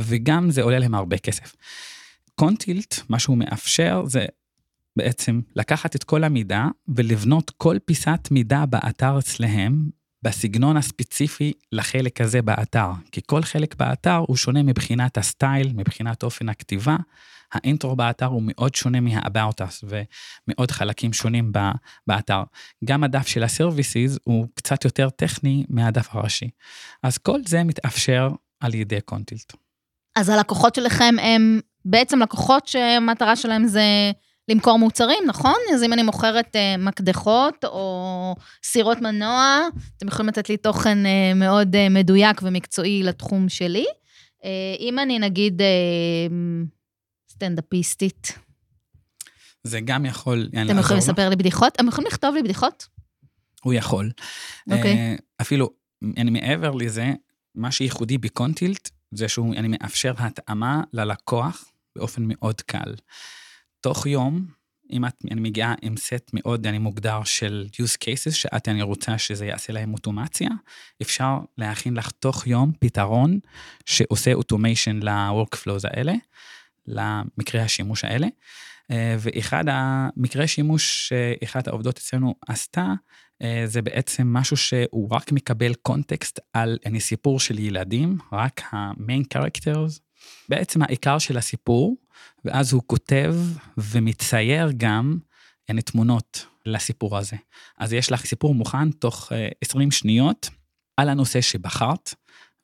וגם 0.00 0.50
זה 0.50 0.62
עולה 0.62 0.78
להם 0.78 0.94
הרבה 0.94 1.18
כסף. 1.18 1.56
קונטילט, 2.34 2.94
מה 3.08 3.18
שהוא 3.18 3.38
מאפשר 3.38 4.02
זה 4.06 4.26
בעצם 4.96 5.40
לקחת 5.56 5.96
את 5.96 6.04
כל 6.04 6.24
המידע 6.24 6.64
ולבנות 6.88 7.50
כל 7.50 7.76
פיסת 7.84 8.28
מידע 8.30 8.64
באתר 8.64 9.18
אצלהם 9.18 9.90
בסגנון 10.22 10.76
הספציפי 10.76 11.52
לחלק 11.72 12.20
הזה 12.20 12.42
באתר. 12.42 12.90
כי 13.12 13.20
כל 13.26 13.42
חלק 13.42 13.76
באתר 13.76 14.16
הוא 14.16 14.36
שונה 14.36 14.62
מבחינת 14.62 15.18
הסטייל, 15.18 15.72
מבחינת 15.74 16.22
אופן 16.22 16.48
הכתיבה. 16.48 16.96
האינטרו 17.52 17.96
באתר 17.96 18.26
הוא 18.26 18.42
מאוד 18.44 18.74
שונה 18.74 19.00
מה-about 19.00 19.60
us 19.60 19.84
ומאוד 19.84 20.70
חלקים 20.70 21.12
שונים 21.12 21.52
באתר. 22.06 22.42
גם 22.84 23.04
הדף 23.04 23.26
של 23.26 23.42
ה-services 23.42 24.18
הוא 24.24 24.46
קצת 24.54 24.84
יותר 24.84 25.10
טכני 25.10 25.64
מהדף 25.68 26.08
הראשי. 26.10 26.50
אז 27.02 27.18
כל 27.18 27.40
זה 27.46 27.64
מתאפשר 27.64 28.30
על 28.60 28.74
ידי 28.74 29.00
קונטילט. 29.00 29.52
אז 30.16 30.28
הלקוחות 30.28 30.74
שלכם 30.74 31.14
הם 31.22 31.60
בעצם 31.84 32.22
לקוחות 32.22 32.66
שהמטרה 32.66 33.36
שלהם 33.36 33.66
זה 33.66 34.12
למכור 34.48 34.78
מוצרים, 34.78 35.24
נכון? 35.26 35.54
אז 35.74 35.82
אם 35.82 35.92
אני 35.92 36.02
מוכרת 36.02 36.56
אה, 36.56 36.76
מקדחות 36.78 37.64
או 37.64 38.34
סירות 38.64 39.00
מנוע, 39.00 39.60
אתם 39.96 40.08
יכולים 40.08 40.28
לתת 40.28 40.48
לי 40.48 40.56
תוכן 40.56 41.06
אה, 41.06 41.34
מאוד 41.34 41.76
אה, 41.76 41.88
מדויק 41.88 42.40
ומקצועי 42.42 43.02
לתחום 43.02 43.48
שלי. 43.48 43.84
אה, 44.44 44.50
אם 44.78 44.98
אני 44.98 45.18
נגיד 45.18 45.62
אה, 45.62 45.66
סטנדאפיסטית, 47.30 48.38
זה 49.64 49.80
גם 49.80 50.06
יכול... 50.06 50.48
אתם 50.48 50.60
יכולים 50.60 50.82
לו. 50.90 50.96
לספר 50.96 51.28
לי 51.28 51.36
בדיחות? 51.36 51.80
הם 51.80 51.88
יכולים 51.88 52.08
לכתוב 52.08 52.34
לי 52.34 52.42
בדיחות? 52.42 52.86
הוא 53.62 53.74
יכול. 53.74 54.10
אוקיי. 54.70 54.96
אה, 54.96 55.14
אפילו, 55.40 55.70
אני 56.16 56.30
מעבר 56.30 56.70
לזה, 56.70 57.12
מה 57.54 57.72
שייחודי 57.72 58.18
בקונטילט, 58.18 58.90
זה 59.10 59.28
שהוא, 59.28 59.54
אני 59.54 59.68
מאפשר 59.68 60.12
התאמה 60.18 60.82
ללקוח 60.92 61.64
באופן 61.96 62.22
מאוד 62.26 62.60
קל. 62.60 62.94
תוך 63.84 64.06
יום, 64.06 64.46
אם 64.90 65.04
את, 65.04 65.14
אני 65.30 65.40
מגיעה 65.40 65.74
עם 65.82 65.96
סט 65.96 66.30
מאוד 66.32 66.66
אני 66.66 66.78
מוגדר 66.78 67.24
של 67.24 67.66
use 67.72 67.96
cases, 68.04 68.30
שאת 68.30 68.68
אני 68.68 68.82
רוצה 68.82 69.18
שזה 69.18 69.46
יעשה 69.46 69.72
להם 69.72 69.94
אוטומציה, 69.94 70.48
אפשר 71.02 71.38
להכין 71.58 71.94
לך 71.94 72.10
תוך 72.10 72.46
יום 72.46 72.72
פתרון 72.78 73.38
שעושה 73.86 74.32
אוטומיישן 74.32 75.00
ל-workflows 75.02 75.80
האלה, 75.84 76.12
למקרי 76.86 77.60
השימוש 77.60 78.04
האלה. 78.04 78.26
אה, 78.90 79.16
ואחד 79.18 79.64
המקרי 79.68 80.48
שימוש 80.48 81.08
שאחת 81.08 81.68
העובדות 81.68 81.98
אצלנו 81.98 82.34
עשתה, 82.48 82.86
אה, 83.42 83.62
זה 83.66 83.82
בעצם 83.82 84.26
משהו 84.32 84.56
שהוא 84.56 85.10
רק 85.10 85.32
מקבל 85.32 85.74
קונטקסט 85.74 86.40
על 86.52 86.78
אני 86.86 87.00
סיפור 87.00 87.40
של 87.40 87.58
ילדים, 87.58 88.18
רק 88.32 88.62
ה-main 88.72 89.36
characters, 89.38 90.03
בעצם 90.48 90.82
העיקר 90.82 91.18
של 91.18 91.38
הסיפור, 91.38 91.96
ואז 92.44 92.72
הוא 92.72 92.82
כותב 92.86 93.34
ומצייר 93.78 94.68
גם 94.76 95.18
יעני 95.68 95.82
תמונות 95.82 96.46
לסיפור 96.66 97.18
הזה. 97.18 97.36
אז 97.78 97.92
יש 97.92 98.12
לך 98.12 98.26
סיפור 98.26 98.54
מוכן 98.54 98.90
תוך 98.90 99.32
אה, 99.32 99.48
20 99.60 99.90
שניות 99.90 100.50
על 100.96 101.08
הנושא 101.08 101.40
שבחרת, 101.40 102.14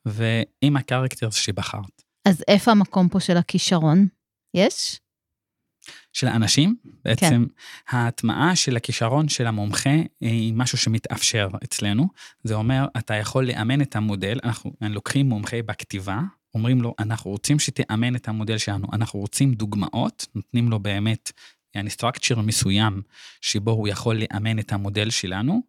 ועם 0.05 0.77
הקרקטר 0.77 1.29
שבחרת. 1.29 2.01
אז 2.25 2.43
איפה 2.47 2.71
המקום 2.71 3.09
פה 3.09 3.19
של 3.19 3.37
הכישרון? 3.37 4.07
יש? 4.53 4.99
של 6.13 6.27
האנשים, 6.27 6.75
בעצם 7.05 7.45
כן. 7.89 7.97
ההטמעה 7.97 8.55
של 8.55 8.75
הכישרון 8.75 9.29
של 9.29 9.47
המומחה 9.47 9.95
היא 10.21 10.53
משהו 10.53 10.77
שמתאפשר 10.77 11.47
אצלנו. 11.63 12.07
זה 12.43 12.53
אומר, 12.53 12.85
אתה 12.97 13.13
יכול 13.13 13.47
לאמן 13.47 13.81
את 13.81 13.95
המודל, 13.95 14.39
אנחנו 14.43 14.73
לוקחים 14.81 15.29
מומחה 15.29 15.61
בכתיבה, 15.65 16.19
אומרים 16.55 16.81
לו, 16.81 16.95
אנחנו 16.99 17.31
רוצים 17.31 17.59
שתאמן 17.59 18.15
את 18.15 18.27
המודל 18.27 18.57
שלנו, 18.57 18.87
אנחנו 18.93 19.19
רוצים 19.19 19.53
דוגמאות, 19.53 20.25
נותנים 20.35 20.69
לו 20.69 20.79
באמת 20.79 21.31
יעני 21.75 21.89
סטרקצ'ר 21.89 22.41
מסוים 22.41 23.01
שבו 23.41 23.71
הוא 23.71 23.87
יכול 23.87 24.15
לאמן 24.15 24.59
את 24.59 24.73
המודל 24.73 25.09
שלנו, 25.09 25.61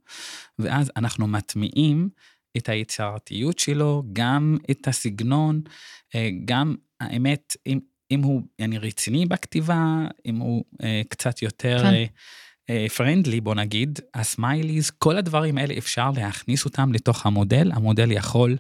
ואז 0.59 0.93
אנחנו 0.97 1.27
מטמיעים 1.27 2.09
את 2.57 2.69
היצירתיות 2.69 3.59
שלו, 3.59 4.03
גם 4.13 4.57
את 4.71 4.89
הסגנון, 4.89 5.61
אה, 6.15 6.29
גם 6.45 6.75
האמת, 7.01 7.57
אם, 7.67 7.81
אם 8.11 8.23
הוא 8.23 8.43
יעני 8.59 8.79
רציני 8.79 9.27
בכתיבה, 9.27 10.07
אם 10.27 10.37
הוא 10.37 10.65
אה, 10.83 11.03
קצת 11.09 11.43
יותר 11.43 11.83
כן. 11.83 12.05
פרנדלי, 12.97 13.41
בוא 13.41 13.55
נגיד, 13.55 13.99
הסמייליז, 14.15 14.91
כל 14.91 15.17
הדברים 15.17 15.59
האלה 15.59 15.75
אפשר 15.79 16.11
להכניס 16.17 16.65
אותם 16.65 16.93
לתוך 16.93 17.27
המודל, 17.27 17.73
המודל 17.73 18.11
יכול 18.11 18.57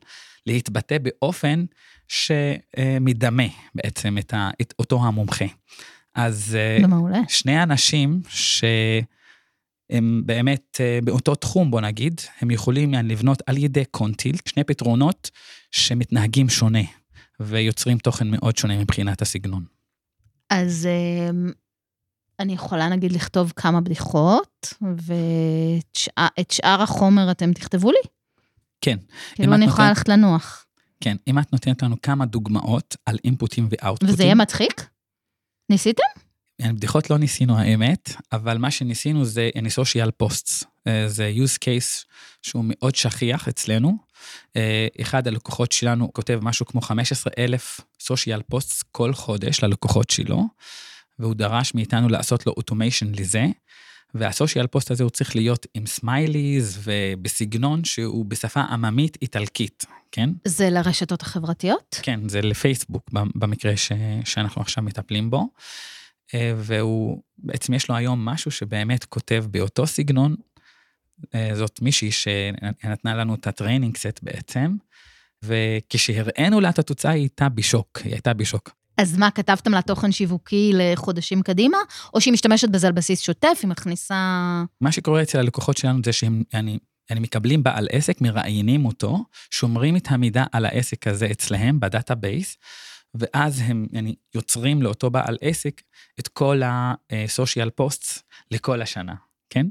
להתבטא 0.46 0.98
באופן 0.98 1.64
שמדמה 2.12 3.42
בעצם 3.75 4.18
את, 4.18 4.35
ה, 4.35 4.51
את 4.61 4.75
אותו 4.79 5.05
המומחה. 5.05 5.44
אז 6.14 6.59
מעולה. 6.88 7.20
שני 7.29 7.62
אנשים 7.62 8.22
שהם 8.29 10.22
באמת 10.27 10.81
באותו 11.05 11.35
תחום, 11.35 11.70
בוא 11.70 11.81
נגיד, 11.81 12.20
הם 12.40 12.51
יכולים 12.51 12.94
לבנות 12.94 13.42
על 13.46 13.59
ידי 13.59 13.85
קונטיל 13.85 14.37
שני 14.48 14.64
פתרונות 14.64 15.31
שמתנהגים 15.70 16.48
שונה 16.48 16.83
ויוצרים 17.40 17.98
תוכן 17.98 18.31
מאוד 18.31 18.57
שונה 18.57 18.79
מבחינת 18.79 19.22
הסגנון. 19.22 19.64
אז 20.51 20.88
אני 22.38 22.53
יכולה 22.53 22.88
נגיד 22.88 23.12
לכתוב 23.12 23.53
כמה 23.57 23.81
בדיחות, 23.81 24.75
ואת 24.83 26.51
שאר 26.51 26.83
החומר 26.83 27.31
אתם 27.31 27.53
תכתבו 27.53 27.90
לי? 27.90 27.98
כן. 28.81 28.98
כאילו 29.35 29.55
אני 29.55 29.64
יכולה 29.64 29.88
ללכת 29.88 30.09
לנוח. 30.09 30.66
כן, 31.02 31.16
אם 31.28 31.38
את 31.38 31.52
נותנת 31.52 31.82
לנו 31.82 32.02
כמה 32.02 32.26
דוגמאות 32.26 32.96
על 33.06 33.18
אינפוטים 33.24 33.68
ואאוטפוטים. 33.70 34.14
וזה 34.14 34.22
יהיה 34.22 34.34
מצחיק? 34.34 34.88
ניסיתם? 35.70 36.02
בדיחות 36.62 37.10
לא 37.10 37.18
ניסינו 37.18 37.58
האמת, 37.58 38.12
אבל 38.32 38.58
מה 38.58 38.70
שניסינו 38.70 39.24
זה 39.24 39.50
social 39.82 40.10
posts. 40.22 40.64
זה 41.06 41.32
use 41.36 41.58
case 41.64 42.06
שהוא 42.42 42.64
מאוד 42.68 42.94
שכיח 42.94 43.48
אצלנו. 43.48 43.96
אחד 45.00 45.28
הלקוחות 45.28 45.72
שלנו 45.72 46.12
כותב 46.12 46.38
משהו 46.42 46.66
כמו 46.66 46.80
15 46.80 47.32
אלף 47.38 47.80
social 48.02 48.54
posts 48.54 48.82
כל 48.92 49.14
חודש 49.14 49.62
ללקוחות 49.64 50.10
שלו, 50.10 50.42
והוא 51.18 51.34
דרש 51.34 51.74
מאיתנו 51.74 52.08
לעשות 52.08 52.46
לו 52.46 52.52
automation 52.57 53.12
לזה. 53.14 53.46
וה 54.14 54.27
social 54.27 54.66
post 54.66 54.90
הזה 54.90 55.03
הוא 55.03 55.11
צריך 55.11 55.37
להיות 55.37 55.66
עם 55.75 55.87
smileys 55.87 56.78
ובסגנון 56.83 57.85
שהוא 57.85 58.25
בשפה 58.25 58.61
עממית 58.61 59.18
איטלקית, 59.22 59.85
כן? 60.12 60.31
זה 60.44 60.70
לרשתות 60.70 61.22
החברתיות? 61.22 61.98
כן, 62.03 62.29
זה 62.29 62.42
לפייסבוק 62.42 63.11
במקרה 63.12 63.77
ש, 63.77 63.92
שאנחנו 64.25 64.62
עכשיו 64.62 64.85
מטפלים 64.85 65.31
בו. 65.31 65.48
והוא, 66.57 67.22
בעצם 67.38 67.75
יש 67.75 67.88
לו 67.88 67.96
היום 67.96 68.25
מישהו 68.24 68.50
שבאמת 68.51 69.05
כותב 69.05 69.44
באותו 69.51 69.87
סגנון. 69.87 70.37
זאת 71.55 71.83
מישהי 71.83 72.11
שנתנה 72.11 73.14
לנו 73.14 73.35
את 73.35 73.46
ה 73.46 73.52
training 73.52 73.96
set 73.96 74.20
בעצם, 74.22 74.77
וכשהראינו 75.42 76.61
לה 76.61 76.70
את 76.70 76.79
התוצאה 76.79 77.12
היא 77.12 77.22
הייתה 77.22 77.48
בשוק, 77.48 77.98
היא 78.05 78.12
הייתה 78.12 78.35
בשוק. 78.35 78.70
אז 79.02 79.16
מה, 79.16 79.30
כתבתם 79.30 79.72
לה 79.72 79.82
תוכן 79.82 80.12
שיווקי 80.12 80.70
לחודשים 80.74 81.42
קדימה, 81.42 81.78
או 82.14 82.20
שהיא 82.20 82.32
משתמשת 82.32 82.68
בזה 82.68 82.86
על 82.86 82.92
בסיס 82.92 83.20
שוטף, 83.20 83.58
היא 83.62 83.68
מכניסה... 83.68 84.14
מה 84.80 84.92
שקורה 84.92 85.22
אצל 85.22 85.38
הלקוחות 85.38 85.76
שלנו 85.76 86.00
זה 86.04 86.12
שהם, 86.12 86.42
אני, 86.54 86.78
אני 87.10 87.20
מקבלים 87.20 87.62
בעל 87.62 87.88
עסק, 87.92 88.20
מראיינים 88.20 88.86
אותו, 88.86 89.24
שומרים 89.50 89.96
את 89.96 90.06
המידע 90.10 90.44
על 90.52 90.64
העסק 90.64 91.06
הזה 91.06 91.26
אצלהם 91.30 91.80
ב 91.81 91.88
database, 91.88 92.57
ואז 93.14 93.62
הם 93.64 93.86
אני, 93.94 94.14
יוצרים 94.34 94.82
לאותו 94.82 95.10
בעל 95.10 95.36
עסק 95.40 95.82
את 96.20 96.28
כל 96.28 96.62
ה-social 96.62 97.68
posts 97.80 98.20
לכל 98.50 98.82
השנה, 98.82 99.14
כן? 99.50 99.66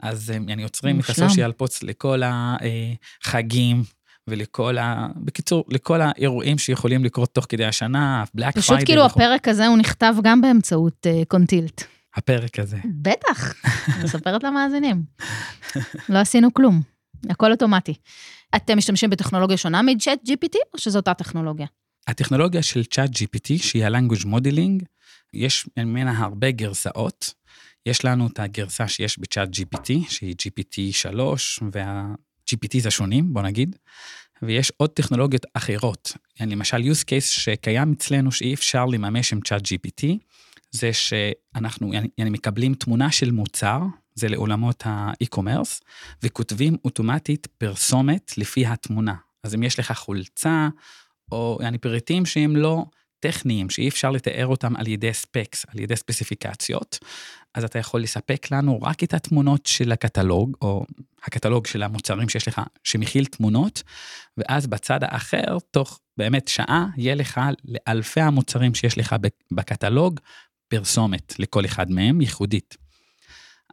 אז 0.00 0.30
הם 0.30 0.48
אני, 0.48 0.62
יוצרים 0.62 0.96
מושלם. 0.96 1.26
את 1.26 1.30
ה-social 1.30 1.62
posts 1.62 1.78
לכל 1.82 2.22
החגים, 2.24 3.82
ולכל 4.28 4.78
ה... 4.78 5.06
בקיצור, 5.16 5.64
לכל 5.68 6.00
האירועים 6.00 6.58
שיכולים 6.58 7.04
לקרות 7.04 7.34
תוך 7.34 7.46
כדי 7.48 7.64
השנה, 7.64 8.24
בלק 8.34 8.52
פריידי. 8.52 8.60
פשוט 8.60 8.78
כאילו 8.84 9.04
וכו. 9.04 9.20
הפרק 9.20 9.48
הזה 9.48 9.66
הוא 9.66 9.78
נכתב 9.78 10.14
גם 10.22 10.40
באמצעות 10.40 11.06
uh, 11.06 11.24
קונטילט. 11.28 11.84
הפרק 12.16 12.58
הזה. 12.58 12.76
בטח, 12.84 13.54
אני 13.94 14.04
מספרת 14.04 14.44
למאזינים. 14.44 15.02
לא 16.08 16.18
עשינו 16.18 16.54
כלום, 16.54 16.82
הכל 17.30 17.52
אוטומטי. 17.52 17.94
אתם 18.56 18.78
משתמשים 18.78 19.10
בטכנולוגיה 19.10 19.56
שונה 19.56 19.82
מצ'אט 19.82 20.18
GPT, 20.28 20.56
או 20.74 20.78
שזו 20.78 20.98
אותה 20.98 21.14
טכנולוגיה? 21.14 21.66
הטכנולוגיה 22.06 22.62
של 22.62 22.84
צ'אט 22.84 23.10
GPT, 23.10 23.62
שהיא 23.62 23.84
ה-language 23.84 24.24
modeling, 24.24 24.84
יש 25.34 25.68
ממנה 25.78 26.18
הרבה 26.24 26.50
גרסאות. 26.50 27.34
יש 27.86 28.04
לנו 28.04 28.26
את 28.26 28.38
הגרסה 28.38 28.88
שיש 28.88 29.18
בצ'אט 29.18 29.48
GPT, 29.48 29.92
שהיא 30.08 30.34
GPT 30.42 30.92
3, 30.92 31.60
וה... 31.72 32.14
GPTs 32.51 32.87
השונים, 32.87 33.33
בוא 33.33 33.41
נגיד, 33.41 33.75
ויש 34.41 34.71
עוד 34.77 34.89
טכנולוגיות 34.89 35.45
אחרות. 35.53 36.13
למשל, 36.39 36.77
use 36.77 37.03
case 37.03 37.25
שקיים 37.25 37.91
אצלנו 37.91 38.31
שאי 38.31 38.53
אפשר 38.53 38.85
לממש 38.85 39.33
עם 39.33 39.41
צ'אט 39.41 39.61
GPT, 39.61 40.05
זה 40.71 40.93
שאנחנו 40.93 41.93
يعني, 41.93 42.29
מקבלים 42.29 42.73
תמונה 42.73 43.11
של 43.11 43.31
מוצר, 43.31 43.79
זה 44.15 44.27
לעולמות 44.27 44.83
האי-קומרס, 44.85 45.81
וכותבים 46.23 46.77
אוטומטית 46.85 47.47
פרסומת 47.57 48.37
לפי 48.37 48.65
התמונה. 48.65 49.15
אז 49.43 49.55
אם 49.55 49.63
יש 49.63 49.79
לך 49.79 49.91
חולצה, 49.91 50.69
או 51.31 51.59
يعني, 51.61 51.77
פריטים 51.77 52.25
שהם 52.25 52.55
לא 52.55 52.85
טכניים, 53.24 53.70
שאי 53.70 53.88
אפשר 53.88 54.10
לתאר 54.10 54.46
אותם 54.46 54.76
על 54.76 54.88
ידי 54.88 55.14
ספקס, 55.14 55.66
על 55.68 55.80
ידי 55.80 55.96
ספציפיקציות, 55.96 56.98
אז 57.54 57.64
אתה 57.64 57.78
יכול 57.78 58.02
לספק 58.02 58.50
לנו 58.50 58.82
רק 58.82 59.04
את 59.04 59.14
התמונות 59.14 59.66
של 59.66 59.92
הקטלוג, 59.92 60.56
או 60.62 60.86
הקטלוג 61.24 61.66
של 61.66 61.82
המוצרים 61.82 62.28
שיש 62.28 62.48
לך, 62.48 62.60
שמכיל 62.84 63.24
תמונות, 63.24 63.82
ואז 64.36 64.66
בצד 64.66 65.04
האחר, 65.04 65.58
תוך 65.70 66.00
באמת 66.16 66.48
שעה, 66.48 66.86
יהיה 66.96 67.14
לך 67.14 67.40
לאלפי 67.64 68.20
המוצרים 68.20 68.74
שיש 68.74 68.98
לך 68.98 69.16
בקטלוג, 69.52 70.20
פרסומת 70.68 71.34
לכל 71.38 71.64
אחד 71.64 71.90
מהם, 71.90 72.20
ייחודית. 72.20 72.76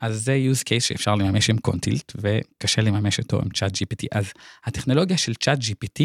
אז 0.02 0.24
זה 0.24 0.38
use 0.52 0.60
case 0.60 0.80
שאפשר 0.80 1.16
לממש 1.16 1.50
עם 1.50 1.58
קונטילט, 1.58 2.12
וקשה 2.16 2.82
לממש 2.82 3.20
אותו 3.20 3.42
עם 3.42 3.50
צ'אט 3.50 3.72
GPT. 3.76 4.08
אז 4.12 4.32
הטכנולוגיה 4.66 5.18
של 5.18 5.34
צ'אט 5.34 5.60
GPT, 5.60 6.04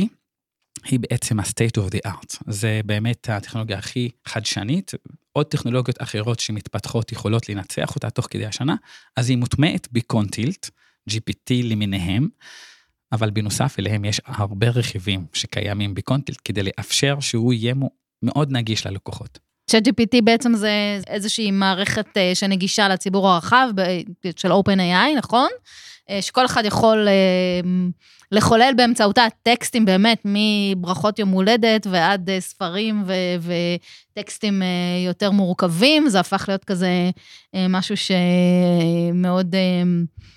היא 0.85 1.01
בעצם 1.01 1.41
ה-state 1.41 1.81
of 1.81 1.95
the 1.95 2.11
art. 2.11 2.37
זה 2.47 2.81
באמת 2.85 3.29
הטכנולוגיה 3.29 3.79
הכי 3.79 4.11
חדשנית. 4.27 4.93
עוד 5.33 5.47
טכנולוגיות 5.47 6.03
אחרות 6.03 6.41
שמתפתחות 6.41 7.13
יכולות 7.13 7.49
לנצח 7.49 7.95
אותה 7.95 8.11
תוך 8.11 8.27
כדי 8.31 8.47
השנה, 8.47 8.75
אז 9.17 9.31
היא 9.31 9.39
מוטמעת 9.39 9.89
בקונטילט, 9.93 10.71
GPT 11.11 11.53
למיניהם, 11.63 12.29
אבל 13.13 13.31
בנוסף 13.31 13.77
אליהם 13.79 14.05
יש 14.05 14.21
הרבה 14.27 14.69
רכיבים 14.69 15.27
שקיימים 15.33 15.95
בקונטילט 15.95 16.39
כדי 16.45 16.63
לאפשר 16.63 17.21
שהוא 17.21 17.53
יהיה 17.53 17.75
מאוד 18.23 18.53
נגיש 18.53 18.87
ללקוחות. 18.87 19.39
ChatGPT 19.71 20.23
בעצם 20.25 20.55
זה 20.55 21.01
איזושהי 21.07 21.51
מערכת 21.51 22.07
אה, 22.17 22.35
שנגישה 22.35 22.89
לציבור 22.89 23.29
הרחב 23.29 23.69
של 24.37 24.53
OpenAI, 24.53 25.19
נכון? 25.19 25.49
אה, 26.11 26.23
שכל 26.23 26.47
אחד 26.47 26.65
יכול 26.65 27.09
אה, 27.09 27.61
לחולל 28.33 28.73
באמצעותה 28.77 29.27
טקסטים 29.43 29.85
באמת 29.85 30.23
מברכות 30.25 31.19
יום 31.19 31.29
הולדת 31.29 31.87
ועד 31.91 32.31
אה, 32.31 32.41
ספרים 32.41 33.05
ו- 33.07 33.53
וטקסטים 34.13 34.63
יותר 35.07 35.31
מורכבים, 35.31 36.09
זה 36.09 36.21
הפך 36.21 36.45
להיות 36.49 36.65
כזה 36.65 37.11
משהו 37.69 37.95
שמאוד 37.97 39.55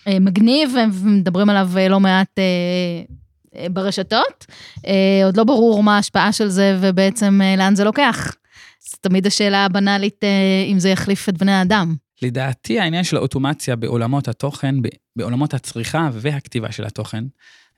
מגניב 0.08 0.76
ומדברים 1.04 1.50
עליו 1.50 1.70
לא 1.90 2.00
מעט 2.00 2.40
ברשתות. 3.72 4.46
עוד 5.26 5.38
לא 5.38 5.44
ברור 5.44 5.84
מה 5.84 5.96
ההשפעה 5.96 6.32
של 6.32 6.48
זה 6.48 6.78
ובעצם 6.82 7.42
לאן 7.58 7.76
זה 7.76 7.84
לוקח. 7.84 8.36
זו 8.90 8.98
תמיד 9.02 9.28
השאלה 9.28 9.66
הבנאלית 9.66 10.22
אם 10.72 10.80
זה 10.80 10.90
יחליף 10.90 11.30
את 11.30 11.38
בני 11.38 11.52
האדם. 11.52 11.96
לדעתי 12.22 12.80
העניין 12.80 13.04
של 13.04 13.18
האוטומציה 13.18 13.76
בעולמות 13.76 14.28
התוכן, 14.28 14.76
בעולמות 15.16 15.54
הצריכה 15.54 16.10
והכתיבה 16.14 16.72
של 16.72 16.86
התוכן, 16.86 17.24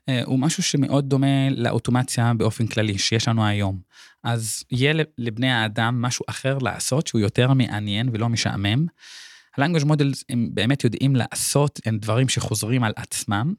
אה, 0.08 0.22
הוא 0.24 0.38
משהו 0.38 0.62
שמאוד 0.62 1.08
דומה 1.08 1.50
לאוטומציה 1.50 2.34
באופן 2.34 2.66
כללי 2.66 2.98
שיש 2.98 3.28
לנו 3.28 3.46
היום. 3.46 3.80
אז 4.24 4.64
יהיה 4.70 5.04
לבני 5.18 5.50
האדם 5.50 6.02
משהו 6.02 6.24
אחר 6.28 6.58
לעשות 6.58 7.06
שהוא 7.06 7.20
יותר 7.20 7.52
מעניין 7.52 8.08
ולא 8.12 8.28
משעמם. 8.28 8.86
ה-language 9.56 9.84
models 9.84 10.24
הם 10.28 10.48
באמת 10.52 10.84
יודעים 10.84 11.16
לעשות, 11.16 11.80
הם 11.86 11.98
דברים 11.98 12.28
שחוזרים 12.28 12.84
על 12.84 12.92
עצמם, 12.96 13.54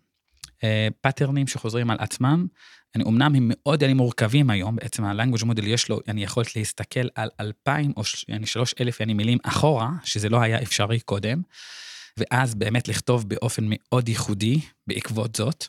פאטרנים 1.01 1.47
שחוזרים 1.47 1.89
על 1.89 1.97
עצמם. 1.99 2.47
אני, 2.95 3.03
אמנם 3.03 3.35
הם 3.35 3.51
מאוד 3.53 3.83
אני, 3.83 3.93
מורכבים 3.93 4.49
היום, 4.49 4.75
בעצם 4.75 5.03
ה-language 5.03 5.43
model 5.43 5.65
יש 5.65 5.89
לו, 5.89 5.99
אני 6.07 6.23
יכולת 6.23 6.55
להסתכל 6.55 7.07
על 7.15 7.29
אלפיים 7.39 7.93
או 7.97 8.03
שלוש 8.45 8.73
אלף 8.81 9.01
אני, 9.01 9.13
מילים 9.13 9.37
אחורה, 9.43 9.89
שזה 10.03 10.29
לא 10.29 10.41
היה 10.41 10.61
אפשרי 10.61 10.99
קודם, 10.99 11.41
ואז 12.17 12.55
באמת 12.55 12.87
לכתוב 12.87 13.29
באופן 13.29 13.63
מאוד 13.67 14.09
ייחודי 14.09 14.59
בעקבות 14.87 15.35
זאת, 15.35 15.65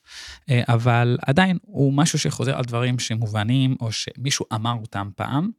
אבל 0.50 1.18
עדיין 1.22 1.58
הוא 1.62 1.92
משהו 1.92 2.18
שחוזר 2.18 2.56
על 2.56 2.64
דברים 2.64 2.98
שמובנים, 2.98 3.76
או 3.80 3.92
שמישהו 3.92 4.46
אמר 4.54 4.74
אותם 4.80 5.10
פעם. 5.16 5.50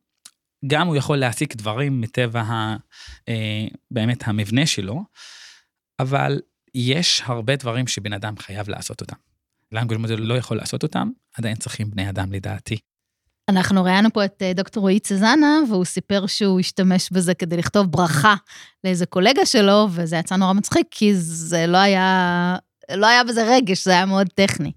גם 0.67 0.87
הוא 0.87 0.95
יכול 0.95 1.17
להסיק 1.17 1.55
דברים 1.55 2.01
מטבע 2.01 2.41
ה, 2.41 2.75
באמת 3.91 4.27
המבנה 4.27 4.65
שלו, 4.65 5.03
אבל 5.99 6.39
יש 6.75 7.21
הרבה 7.25 7.55
דברים 7.55 7.87
שבן 7.87 8.13
אדם 8.13 8.37
חייב 8.37 8.69
לעשות 8.69 9.01
אותם. 9.01 9.15
Language 9.75 10.05
model 10.05 10.17
לא 10.17 10.33
יכול 10.33 10.57
לעשות 10.57 10.83
אותם, 10.83 11.09
עדיין 11.37 11.55
צריכים 11.55 11.91
בני 11.91 12.09
אדם 12.09 12.31
לדעתי. 12.31 12.77
אנחנו 13.49 13.83
ראיינו 13.83 14.13
פה 14.13 14.25
את 14.25 14.41
אה, 14.41 14.53
דוקטור 14.53 14.81
רועי 14.81 14.99
צזנה, 14.99 15.59
והוא 15.69 15.85
סיפר 15.85 16.27
שהוא 16.27 16.59
השתמש 16.59 17.09
בזה 17.11 17.33
כדי 17.33 17.57
לכתוב 17.57 17.91
ברכה 17.91 18.35
לאיזה 18.83 19.05
קולגה 19.05 19.45
שלו, 19.45 19.87
וזה 19.91 20.15
יצא 20.17 20.35
נורא 20.35 20.53
מצחיק, 20.53 20.87
כי 20.91 21.15
זה 21.15 21.67
לא 21.67 21.77
היה, 21.77 22.55
לא 22.91 23.07
היה 23.07 23.23
בזה 23.23 23.55
רגש, 23.55 23.85
זה 23.85 23.91
היה 23.91 24.05
מאוד 24.05 24.27
טכני. 24.35 24.71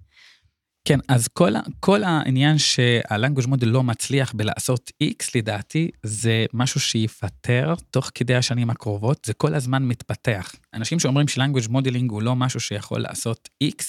כן, 0.84 0.98
אז 1.08 1.28
כל, 1.28 1.52
כל 1.80 2.04
העניין 2.04 2.58
שה-language 2.58 3.46
model 3.46 3.66
לא 3.66 3.82
מצליח 3.82 4.32
בלעשות 4.32 4.90
X, 5.04 5.26
לדעתי, 5.34 5.90
זה 6.02 6.46
משהו 6.52 6.80
שיפטר 6.80 7.74
תוך 7.90 8.10
כדי 8.14 8.34
השנים 8.34 8.70
הקרובות, 8.70 9.24
זה 9.26 9.34
כל 9.34 9.54
הזמן 9.54 9.82
מתפתח. 9.82 10.52
אנשים 10.74 11.00
שאומרים 11.00 11.28
ש-language 11.28 11.68
modeling 11.68 12.10
הוא 12.10 12.22
לא 12.22 12.36
משהו 12.36 12.60
שיכול 12.60 13.00
לעשות 13.00 13.48
X, 13.64 13.84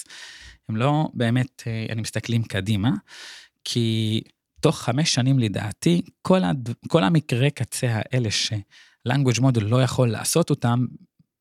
הם 0.70 0.76
לא 0.76 1.10
באמת, 1.14 1.64
אה, 1.68 1.86
אני 1.90 2.02
מסתכלים 2.02 2.44
קדימה, 2.44 2.92
כי 3.64 4.22
תוך 4.60 4.82
חמש 4.82 5.14
שנים 5.14 5.40
לדעתי, 5.40 6.02
כל, 6.22 6.44
הד... 6.44 6.70
כל 6.88 7.04
המקרי 7.04 7.52
קצה 7.52 7.88
האלה 7.92 8.32
ש-language 8.32 9.42
לא 9.62 9.84
יכול 9.84 10.12
לעשות 10.12 10.50
אותם, 10.50 10.86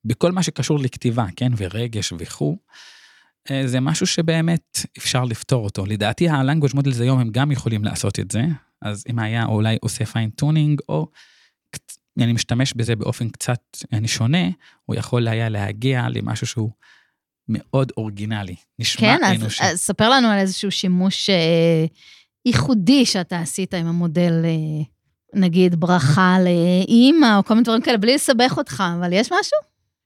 בכל 0.04 0.32
מה 0.32 0.42
שקשור 0.42 0.78
לכתיבה, 0.78 1.26
כן, 1.36 1.52
ורגש 1.56 2.12
וכו', 2.18 2.58
אה, 3.50 3.66
זה 3.66 3.80
משהו 3.80 4.06
שבאמת 4.06 4.78
אפשר 4.98 5.24
לפתור 5.24 5.64
אותו. 5.64 5.86
לדעתי 5.86 6.28
ה-language 6.28 6.74
models 6.74 7.00
היום 7.00 7.18
הם 7.18 7.30
גם 7.30 7.52
יכולים 7.52 7.84
לעשות 7.84 8.18
את 8.18 8.30
זה, 8.30 8.42
אז 8.82 9.04
אם 9.10 9.18
היה 9.18 9.44
אולי 9.44 9.76
עושה 9.80 10.04
fine-tuning, 10.04 10.80
או 10.88 11.10
אני 12.18 12.32
משתמש 12.32 12.72
בזה 12.74 12.96
באופן 12.96 13.28
קצת 13.28 13.60
אני 13.92 14.08
שונה, 14.08 14.48
הוא 14.84 14.96
יכול 14.96 15.28
היה 15.28 15.48
להגיע 15.48 16.06
למשהו 16.08 16.46
שהוא 16.46 16.70
מאוד 17.48 17.92
אורגינלי, 17.96 18.56
נשמע 18.78 19.00
כן, 19.00 19.24
אנושי. 19.24 19.58
כן, 19.58 19.64
אז, 19.64 19.72
אז 19.72 19.80
ספר 19.80 20.10
לנו 20.10 20.28
על 20.28 20.38
איזשהו 20.38 20.70
שימוש 20.70 21.30
אה, 21.30 21.86
ייחודי 22.46 23.06
שאתה 23.06 23.40
עשית 23.40 23.74
עם 23.74 23.86
המודל, 23.86 24.32
אה, 24.44 24.84
נגיד 25.34 25.80
ברכה 25.80 26.36
לאימא, 26.44 27.36
או 27.36 27.44
כל 27.44 27.54
מיני 27.54 27.64
דברים 27.64 27.82
כאלה, 27.82 27.98
בלי 27.98 28.14
לסבך 28.14 28.54
אותך, 28.56 28.82
אבל 28.98 29.12
יש 29.12 29.26
משהו? 29.26 29.58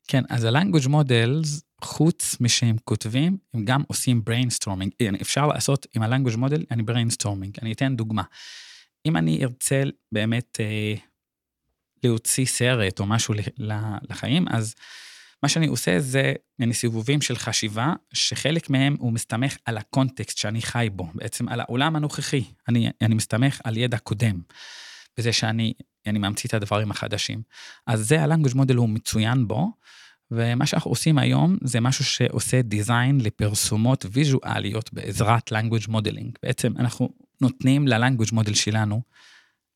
כן, 0.09 0.23
אז 0.29 0.45
ה-language 0.45 0.89
models, 0.89 1.61
חוץ 1.85 2.37
משהם 2.41 2.77
כותבים, 2.85 3.37
הם 3.55 3.65
גם 3.65 3.83
עושים 3.87 4.23
brainstorming. 4.31 5.05
אפשר 5.21 5.47
לעשות 5.47 5.87
עם 5.95 6.03
ה-language 6.03 6.37
model, 6.37 6.65
אני 6.71 6.83
brainstorming. 6.83 7.63
אני 7.63 7.73
אתן 7.73 7.97
דוגמה. 7.97 8.23
אם 9.07 9.17
אני 9.17 9.45
ארצה 9.45 9.83
באמת 10.13 10.59
אה, 10.61 10.95
להוציא 12.05 12.47
סרט 12.47 13.01
או 13.01 13.07
משהו 13.07 13.35
לחיים, 14.09 14.49
אז 14.49 14.75
מה 15.43 15.49
שאני 15.49 15.67
עושה 15.67 16.01
זה 16.01 16.33
סיבובים 16.73 17.21
של 17.21 17.37
חשיבה, 17.37 17.93
שחלק 18.13 18.71
מהם 18.71 18.97
הוא 18.99 19.13
מסתמך 19.13 19.57
על 19.65 19.79
הקונטקסט 19.79 20.39
שאני 20.39 20.63
חי 20.63 20.89
בו, 20.93 21.09
בעצם 21.15 21.49
על 21.49 21.61
העולם 21.61 21.97
הנוכחי. 21.97 22.45
אני, 22.69 22.91
אני 23.01 23.15
מסתמך 23.15 23.61
על 23.65 23.77
ידע 23.77 23.99
קודם, 23.99 24.41
בזה 25.19 25.33
שאני 25.33 25.73
אני 26.07 26.19
ממציא 26.19 26.49
את 26.49 26.55
הדברים 26.55 26.91
החדשים. 26.91 27.43
אז 27.87 28.09
זה 28.09 28.23
ה-language 28.23 28.55
model 28.55 28.77
הוא 28.77 28.89
מצוין 28.89 29.49
בו, 29.49 29.71
ומה 30.31 30.67
שאנחנו 30.67 30.91
עושים 30.91 31.19
היום 31.19 31.57
זה 31.65 31.81
משהו 31.81 32.05
שעושה 32.05 32.63
דיזיין 32.63 33.21
לפרסומות 33.21 34.07
ויזואליות 34.13 34.93
בעזרת 34.93 35.53
language 35.53 35.89
modeling. 35.89 36.39
בעצם 36.43 36.73
אנחנו 36.79 37.09
נותנים 37.41 37.89
ל-language 37.89 38.33
model 38.33 38.55
שלנו 38.55 39.03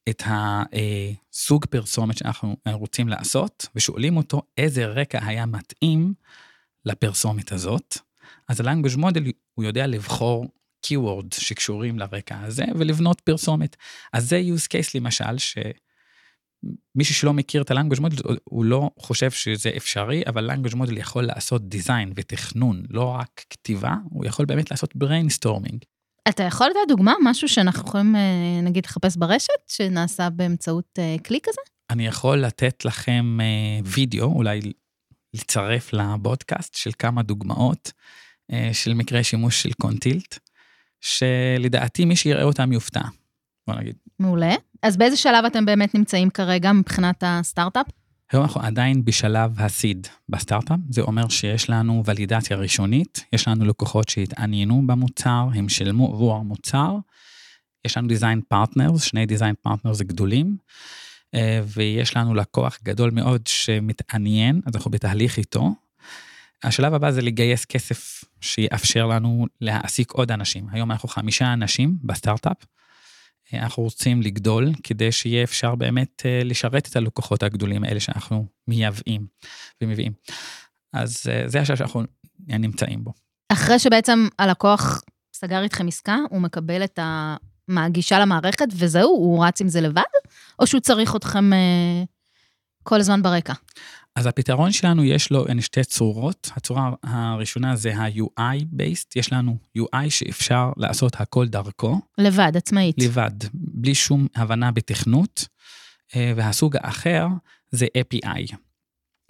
את 0.08 0.22
הסוג 0.26 1.64
פרסומת 1.66 2.18
שאנחנו 2.18 2.56
רוצים 2.66 3.08
לעשות, 3.08 3.66
ושואלים 3.74 4.16
אותו 4.16 4.42
איזה 4.58 4.86
רקע 4.86 5.26
היה 5.26 5.46
מתאים 5.46 6.14
לפרסומת 6.84 7.52
הזאת. 7.52 7.98
אז 8.48 8.60
ה-language 8.60 8.96
model 8.96 9.30
הוא 9.54 9.64
יודע 9.64 9.86
לבחור 9.86 10.46
keywords 10.86 11.40
שקשורים 11.40 11.98
לרקע 11.98 12.40
הזה 12.40 12.64
ולבנות 12.76 13.20
פרסומת. 13.20 13.76
אז 14.12 14.28
זה 14.28 14.42
use 14.54 14.66
case 14.66 14.90
למשל, 14.94 15.38
ש... 15.38 15.58
מישהו 16.94 17.14
שלא 17.14 17.32
מכיר 17.32 17.62
את 17.62 17.70
ה-language 17.70 18.00
model, 18.00 18.34
הוא 18.44 18.64
לא 18.64 18.90
חושב 18.98 19.30
שזה 19.30 19.70
אפשרי, 19.76 20.22
אבל 20.26 20.50
language 20.50 20.74
model 20.74 20.98
יכול 20.98 21.24
לעשות 21.24 21.62
design 21.62 22.12
ותכנון, 22.14 22.82
לא 22.90 23.04
רק 23.04 23.44
כתיבה, 23.50 23.94
הוא 24.10 24.24
יכול 24.24 24.46
באמת 24.46 24.70
לעשות 24.70 24.94
brainstorming. 25.04 25.95
אתה 26.28 26.42
יכול 26.42 26.66
לתת 26.66 26.88
דוגמה, 26.88 27.14
משהו 27.22 27.48
שאנחנו 27.48 27.88
יכולים 27.88 28.16
אה, 28.16 28.60
נגיד 28.62 28.86
לחפש 28.86 29.16
ברשת, 29.16 29.68
שנעשה 29.68 30.30
באמצעות 30.30 30.98
אה, 30.98 31.16
כלי 31.26 31.38
כזה? 31.42 31.60
אני 31.90 32.06
יכול 32.06 32.38
לתת 32.38 32.84
לכם 32.84 33.38
אה, 33.40 33.80
וידאו, 33.84 34.32
אולי 34.32 34.60
לצרף 35.34 35.92
לבודקאסט 35.92 36.74
של 36.74 36.90
כמה 36.98 37.22
דוגמאות 37.22 37.92
של 38.72 38.94
מקרי 38.94 39.24
שימוש 39.24 39.62
של 39.62 39.72
קונטילט, 39.72 40.38
שלדעתי 41.00 42.04
מי 42.04 42.16
שיראה 42.16 42.42
אותם 42.42 42.72
יופתע. 42.72 43.00
בוא 43.66 43.74
נגיד. 43.74 43.96
מעולה. 44.18 44.54
אז 44.82 44.96
באיזה 44.96 45.16
שלב 45.16 45.44
אתם 45.44 45.64
באמת 45.64 45.94
נמצאים 45.94 46.30
כרגע 46.30 46.72
מבחינת 46.72 47.22
הסטארט-אפ? 47.26 47.86
היום 48.32 48.42
אנחנו 48.44 48.60
עדיין 48.60 49.04
בשלב 49.04 49.60
הסיד 49.60 50.06
בסטארט-אפ, 50.28 50.78
זה 50.90 51.00
אומר 51.00 51.28
שיש 51.28 51.70
לנו 51.70 52.02
ולידציה 52.06 52.56
ראשונית, 52.56 53.24
יש 53.32 53.48
לנו 53.48 53.64
לקוחות 53.64 54.08
שהתעניינו 54.08 54.82
במוצר, 54.86 55.48
הם 55.54 55.68
שילמו 55.68 56.12
עבור 56.12 56.36
המוצר, 56.36 56.96
יש 57.84 57.96
לנו 57.96 58.08
design 58.09 58.40
partners, 58.48 59.02
שני 59.02 59.26
design 59.26 59.54
partners 59.62 60.00
גדולים, 60.00 60.56
אה, 61.34 61.60
ויש 61.66 62.16
לנו 62.16 62.34
לקוח 62.34 62.78
גדול 62.84 63.10
מאוד 63.10 63.46
שמתעניין, 63.46 64.60
אז 64.66 64.76
אנחנו 64.76 64.90
בתהליך 64.90 65.38
איתו. 65.38 65.74
השלב 66.62 66.94
הבא 66.94 67.10
זה 67.10 67.22
לגייס 67.22 67.64
כסף 67.64 68.24
שיאפשר 68.40 69.06
לנו 69.06 69.46
להעסיק 69.60 70.12
עוד 70.12 70.32
אנשים. 70.32 70.66
היום 70.70 70.90
אנחנו 70.90 71.08
חמישה 71.08 71.52
אנשים 71.52 71.98
בסטארט-אפ, 72.02 72.56
אנחנו 73.52 73.82
רוצים 73.82 74.22
לגדול 74.22 74.72
כדי 74.82 75.12
שיהיה 75.12 75.44
אפשר 75.44 75.74
באמת 75.74 76.22
אה, 76.26 76.40
לשרת 76.44 76.88
את 76.88 76.96
הלקוחות 76.96 77.42
הגדולים 77.42 77.85
האלה 77.85 78.00
שאנחנו 78.00 78.46
מייבאים 78.68 79.26
ומביאים. 79.82 80.12
אז 80.92 81.22
אה, 81.30 81.48
זה 81.48 81.61
השלב 81.61 81.76
שאנחנו 81.76 82.02
נמצאים 82.48 83.04
בו. 83.04 83.12
אחרי 83.52 83.78
שבעצם 83.78 84.28
הלקוח 84.38 85.02
סגר 85.37 85.62
איתכם 85.62 85.88
עסקה, 85.88 86.18
הוא 86.30 86.40
מקבל 86.40 86.85
את 86.85 86.98
הגישה 87.76 88.18
למערכת 88.18 88.66
וזהו, 88.72 89.09
הוא 89.09 89.46
רץ 89.46 89.61
עם 89.61 89.68
זה 89.68 89.80
לבד? 89.80 90.02
או 90.59 90.66
שהוא 90.66 90.80
צריך 90.80 91.16
אתכם 91.16 91.52
אה, 91.52 92.04
כל 92.82 93.00
הזמן 93.00 93.22
ברקע? 93.22 93.52
אז 94.16 94.26
הפתרון 94.26 94.72
שלנו 94.72 95.05
יש 95.05 95.31
לו 95.31 95.44
שתי 95.61 95.85
צורות. 95.85 96.50
הצורה 96.57 96.90
הראשונה 97.02 97.76
זה 97.76 97.96
ה-UI-based, 97.96 99.12
יש 99.16 99.33
לנו 99.33 99.57
UI 99.79 100.11
שאפשר 100.11 100.70
לעשות 100.76 101.20
הכל 101.20 101.48
דרכו. 101.48 102.00
לבד, 102.18 102.52
עצמאית. 102.57 102.96
לבד, 102.98 103.31
בלי 103.55 103.94
שום 103.94 104.26
הבנה 104.37 104.70
בתכנות. 104.70 105.48
אה, 106.16 106.33
והסוג 106.37 106.76
האחר 106.76 107.26
זה 107.70 107.87
API. 107.98 108.55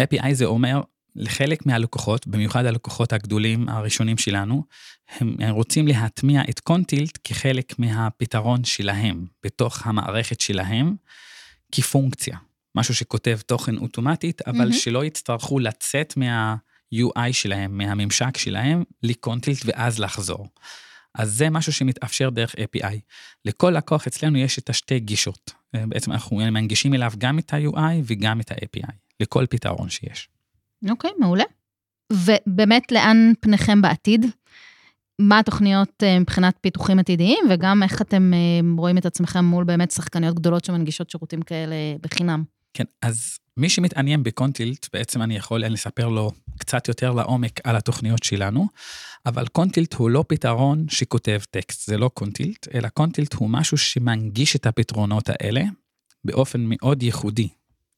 API 0.03 0.33
זה 0.33 0.45
אומר, 0.45 0.81
לחלק 1.17 1.67
מהלקוחות, 1.67 2.27
במיוחד 2.27 2.65
הלקוחות 2.65 3.13
הגדולים 3.13 3.69
הראשונים 3.69 4.19
שלנו, 4.19 4.65
הם 5.21 5.51
רוצים 5.51 5.89
להטמיע 5.89 6.43
את 6.51 6.61
קונטילט 6.61 7.19
כחלק 7.25 7.79
מהפתרון 7.79 8.65
שלהם, 8.65 9.27
בתוך 9.45 9.87
המערכת 9.87 10.41
שלהם, 10.41 10.95
כפונקציה. 11.73 12.39
משהו 12.77 12.95
שכותב 12.95 13.39
תוכן 13.47 13.77
אוטומטית, 13.77 14.43
אבל 14.43 14.71
mm-hmm. 14.71 14.75
שלא 14.75 15.05
יצטרכו 15.05 15.59
לצאת 15.59 16.17
מה-UI 16.17 17.33
שלהם, 17.33 17.79
מהממשק 17.79 18.37
שלהם, 18.37 18.85
לקונטילט 19.03 19.59
ואז 19.65 19.99
לחזור. 19.99 20.49
אז 21.15 21.35
זה 21.35 21.51
משהו 21.51 21.73
שמתאפשר 21.73 22.31
דרך 22.31 22.55
API. 22.55 22.97
לכל 23.45 23.71
לקוח 23.71 24.07
אצלנו 24.07 24.39
יש 24.39 24.59
את 24.59 24.71
השתי 24.71 25.01
גישות. 25.01 25.53
אה, 25.75 25.87
בעצם 25.87 26.13
אנחנו 26.13 26.37
מנגישים 26.37 26.95
אליו 26.95 27.13
גם 27.19 27.39
את 27.39 27.55
ה-UI 27.55 28.03
וגם 28.05 28.41
את 28.41 28.53
ה-API, 28.53 28.93
לכל 29.21 29.47
פתרון 29.51 29.89
שיש. 29.89 30.29
אוקיי, 30.91 31.11
okay, 31.11 31.21
מעולה. 31.21 31.45
ובאמת, 32.13 32.93
לאן 32.93 33.33
פניכם 33.41 33.83
בעתיד? 33.83 34.27
מה 35.19 35.39
התוכניות 35.39 36.03
אה, 36.03 36.19
מבחינת 36.19 36.59
פיתוחים 36.61 36.99
עתידיים, 36.99 37.39
וגם 37.51 37.83
איך 37.83 38.03
אתם 38.03 38.33
אה, 38.35 38.39
רואים 38.79 38.99
את 38.99 39.07
עצמכם 39.07 39.45
מול 39.45 39.65
באמת 39.65 39.91
שחקניות 39.91 40.35
גדולות 40.35 40.65
שמנגישות 40.65 41.11
שירותים 41.11 41.43
כאלה 41.43 41.75
בחינם? 42.01 42.45
כן, 42.77 42.85
אז 43.03 43.39
מי 43.57 43.69
שמתעניין 43.69 44.23
בקונטילט, 44.23 44.89
בעצם 44.93 45.23
אני 45.23 45.37
יכול 45.37 45.65
לספר 45.65 46.09
לו 46.09 46.33
קצת 46.59 46.89
יותר 46.89 47.13
לעומק 47.13 47.61
על 47.65 47.77
התוכניות 47.77 48.23
שלנו, 48.23 48.69
אבל 49.27 49.47
קונטילט 49.47 49.95
הוא 49.95 50.11
לא 50.11 50.25
פתרון 50.29 50.87
שכותב 50.89 51.41
טקסט, 51.51 51.87
זה 51.87 51.99
לא 51.99 52.11
קונטילט, 52.15 52.69
אלא 52.75 52.89
קונטילט 52.89 53.35
הוא 53.35 53.51
משהו 53.51 53.79
שמנגיש 53.79 54.57
את 54.57 54.67
הפתרונות 54.67 55.29
האלה 55.29 55.63
באופן 56.25 56.61
מאוד 56.69 57.03
ייחודי, 57.03 57.49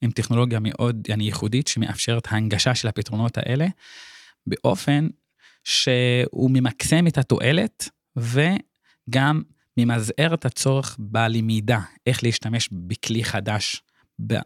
עם 0.01 0.11
טכנולוגיה 0.11 0.59
מאוד 0.61 1.07
yani, 1.11 1.21
ייחודית 1.23 1.67
שמאפשרת 1.67 2.27
הנגשה 2.29 2.75
של 2.75 2.87
הפתרונות 2.87 3.37
האלה, 3.37 3.67
באופן 4.47 5.07
שהוא 5.63 6.51
ממקסם 6.53 7.07
את 7.07 7.17
התועלת 7.17 7.89
וגם 8.17 9.41
ממזער 9.77 10.33
את 10.33 10.45
הצורך 10.45 10.95
בלמידה, 10.99 11.79
איך 12.07 12.23
להשתמש 12.23 12.69
בכלי 12.71 13.23
חדש 13.23 13.83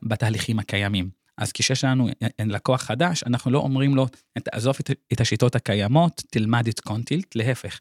בתהליכים 0.03 0.59
הקיימים. 0.59 1.09
אז 1.37 1.51
כשיש 1.51 1.83
לנו 1.83 2.09
לקוח 2.39 2.81
חדש, 2.81 3.23
אנחנו 3.23 3.51
לא 3.51 3.59
אומרים 3.59 3.95
לו, 3.95 4.07
תעזוב 4.33 4.75
את 5.13 5.21
השיטות 5.21 5.55
הקיימות, 5.55 6.23
תלמד 6.31 6.67
את 6.67 6.79
קונטילט, 6.79 7.35
להפך. 7.35 7.79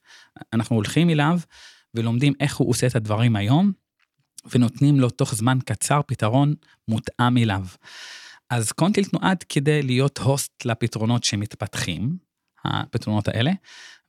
אנחנו 0.52 0.76
הולכים 0.76 1.10
אליו 1.10 1.38
ולומדים 1.94 2.32
איך 2.40 2.56
הוא 2.56 2.70
עושה 2.70 2.86
את 2.86 2.96
הדברים 2.96 3.36
היום, 3.36 3.72
ונותנים 4.54 5.00
לו 5.00 5.10
תוך 5.10 5.34
זמן 5.34 5.58
קצר 5.64 6.00
פתרון 6.06 6.54
מותאם 6.88 7.36
אליו. 7.36 7.66
אז 8.50 8.72
קונטילט 8.72 9.12
נועד 9.12 9.42
כדי 9.48 9.82
להיות 9.82 10.18
הוסט 10.18 10.64
לפתרונות 10.64 11.24
שמתפתחים, 11.24 12.16
הפתרונות 12.64 13.28
האלה, 13.28 13.52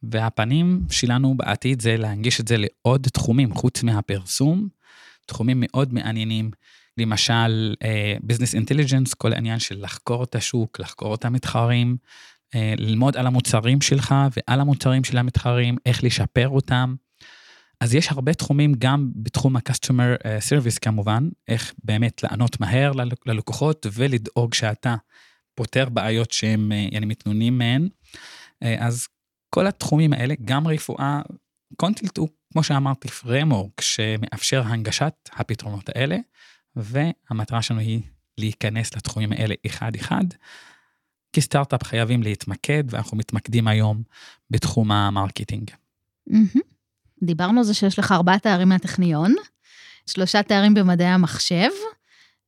והפנים 0.03 0.81
שלנו 0.89 1.37
בעתיד 1.37 1.81
זה 1.81 1.97
להנגיש 1.97 2.39
את 2.39 2.47
זה 2.47 2.55
לעוד 2.57 3.07
תחומים 3.13 3.53
חוץ 3.53 3.83
מהפרסום, 3.83 4.67
תחומים 5.25 5.57
מאוד 5.59 5.93
מעניינים, 5.93 6.51
למשל 6.97 7.75
uh, 7.83 8.53
אינטליג'נס, 8.53 9.13
כל 9.13 9.33
העניין 9.33 9.59
של 9.59 9.83
לחקור 9.83 10.23
את 10.23 10.35
השוק, 10.35 10.79
לחקור 10.79 11.15
את 11.15 11.25
המתחרים, 11.25 11.97
uh, 12.55 12.57
ללמוד 12.77 13.17
על 13.17 13.27
המוצרים 13.27 13.81
שלך 13.81 14.15
ועל 14.37 14.59
המוצרים 14.59 15.03
של 15.03 15.17
המתחרים, 15.17 15.77
איך 15.85 16.03
לשפר 16.03 16.49
אותם. 16.49 16.95
אז 17.81 17.95
יש 17.95 18.11
הרבה 18.11 18.33
תחומים 18.33 18.73
גם 18.77 19.11
בתחום 19.15 19.55
ה-customer 19.55 20.19
uh, 20.19 20.25
service 20.49 20.79
כמובן, 20.81 21.29
איך 21.47 21.73
באמת 21.83 22.23
לענות 22.23 22.59
מהר 22.59 22.91
ללקוחות 23.25 23.85
ולדאוג 23.93 24.53
שאתה 24.53 24.95
פותר 25.55 25.89
בעיות 25.89 26.31
שהם 26.31 26.71
uh, 26.95 27.05
מתלוננים 27.05 27.57
מהן. 27.57 27.87
אז 28.79 29.07
כל 29.49 29.67
התחומים 29.67 30.13
האלה, 30.13 30.33
גם 30.45 30.67
רפואה, 30.67 31.21
קונטילט 31.75 32.17
הוא, 32.17 32.29
כמו 32.53 32.63
שאמרתי, 32.63 33.07
פרמורק 33.07 33.81
שמאפשר 33.81 34.63
הנגשת 34.65 35.13
הפתרונות 35.33 35.89
האלה, 35.89 36.17
והמטרה 36.75 37.61
שלנו 37.61 37.79
היא 37.79 38.01
להיכנס 38.37 38.95
לתחומים 38.95 39.31
האלה 39.31 39.55
אחד-אחד. 39.65 40.23
כסטארט-אפ 41.33 41.83
חייבים 41.83 42.23
להתמקד, 42.23 42.83
ואנחנו 42.89 43.17
מתמקדים 43.17 43.67
היום 43.67 44.03
בתחום 44.49 44.91
ה 44.91 44.99
marketing. 44.99 45.71
דיברנו 47.23 47.59
על 47.59 47.63
זה 47.65 47.73
שיש 47.73 47.99
לך 47.99 48.11
ארבעה 48.11 48.39
תארים 48.39 48.69
מהטכניון, 48.69 49.35
שלושה 50.07 50.43
תארים 50.43 50.73
במדעי 50.73 51.07
המחשב, 51.07 51.69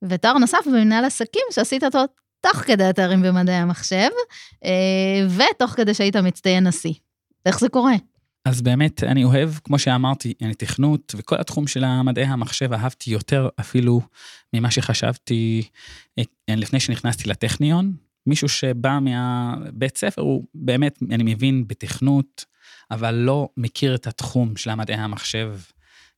ותואר 0.04 0.38
נוסף 0.38 0.68
במנהל 0.68 1.06
עסקים 1.06 1.42
שעשית 1.52 1.84
אותו 1.84 2.00
תוך 2.42 2.58
כדי 2.58 2.84
התארים 2.84 3.22
במדעי 3.22 3.56
המחשב, 3.56 4.10
אה, 4.66 5.28
ותוך 5.30 5.72
כדי 5.72 5.94
שהיית 5.94 6.16
מצטיין 6.16 6.68
נשיא. 6.68 6.94
איך 7.46 7.60
זה 7.60 7.70
קורה? 7.70 7.94
אז 8.46 8.62
באמת, 8.62 9.04
אני 9.04 9.24
אוהב, 9.24 9.50
כמו 9.64 9.80
שאמרתי, 9.80 10.34
אני 10.42 10.54
תכנות, 10.54 11.16
וכל 11.18 11.36
התחום 11.40 11.68
של 11.68 11.84
המדעי 11.84 12.26
המחשב 12.26 12.74
אהבתי 12.74 13.12
יותר 13.12 13.50
אפילו 13.60 14.02
ממה 14.54 14.72
שחשבתי 14.72 15.68
אה, 16.20 16.24
לפני 16.50 16.80
שנכנסתי 16.80 17.30
לטכניון. 17.30 17.94
מישהו 18.28 18.50
שבא 18.50 19.00
מהבית 19.02 19.98
ספר, 19.98 20.22
הוא 20.22 20.44
באמת, 20.56 21.00
אני 21.12 21.24
מבין 21.34 21.68
בתכנות, 21.68 22.46
אבל 22.92 23.16
לא 23.16 23.50
מכיר 23.58 23.96
את 23.96 24.08
התחום 24.08 24.56
של 24.56 24.70
המדעי 24.70 24.96
המחשב 24.96 25.56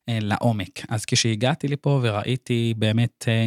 אה, 0.08 0.18
לעומק. 0.22 0.80
אז 0.88 1.04
כשהגעתי 1.04 1.68
לפה 1.68 2.00
וראיתי 2.02 2.74
באמת 2.78 3.24
אה, 3.28 3.46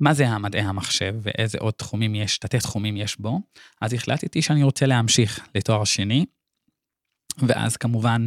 מה 0.00 0.14
זה 0.14 0.28
המדעי 0.28 0.60
המחשב 0.60 1.14
ואיזה 1.22 1.58
עוד 1.60 1.74
תחומים 1.74 2.14
יש, 2.14 2.38
תתי 2.38 2.58
תחומים 2.58 2.96
יש 2.96 3.20
בו, 3.20 3.40
אז 3.80 3.92
החלטתי 3.92 4.42
שאני 4.42 4.62
רוצה 4.62 4.86
להמשיך 4.86 5.40
לתואר 5.54 5.84
שני. 5.84 6.26
ואז 7.38 7.76
כמובן, 7.76 8.26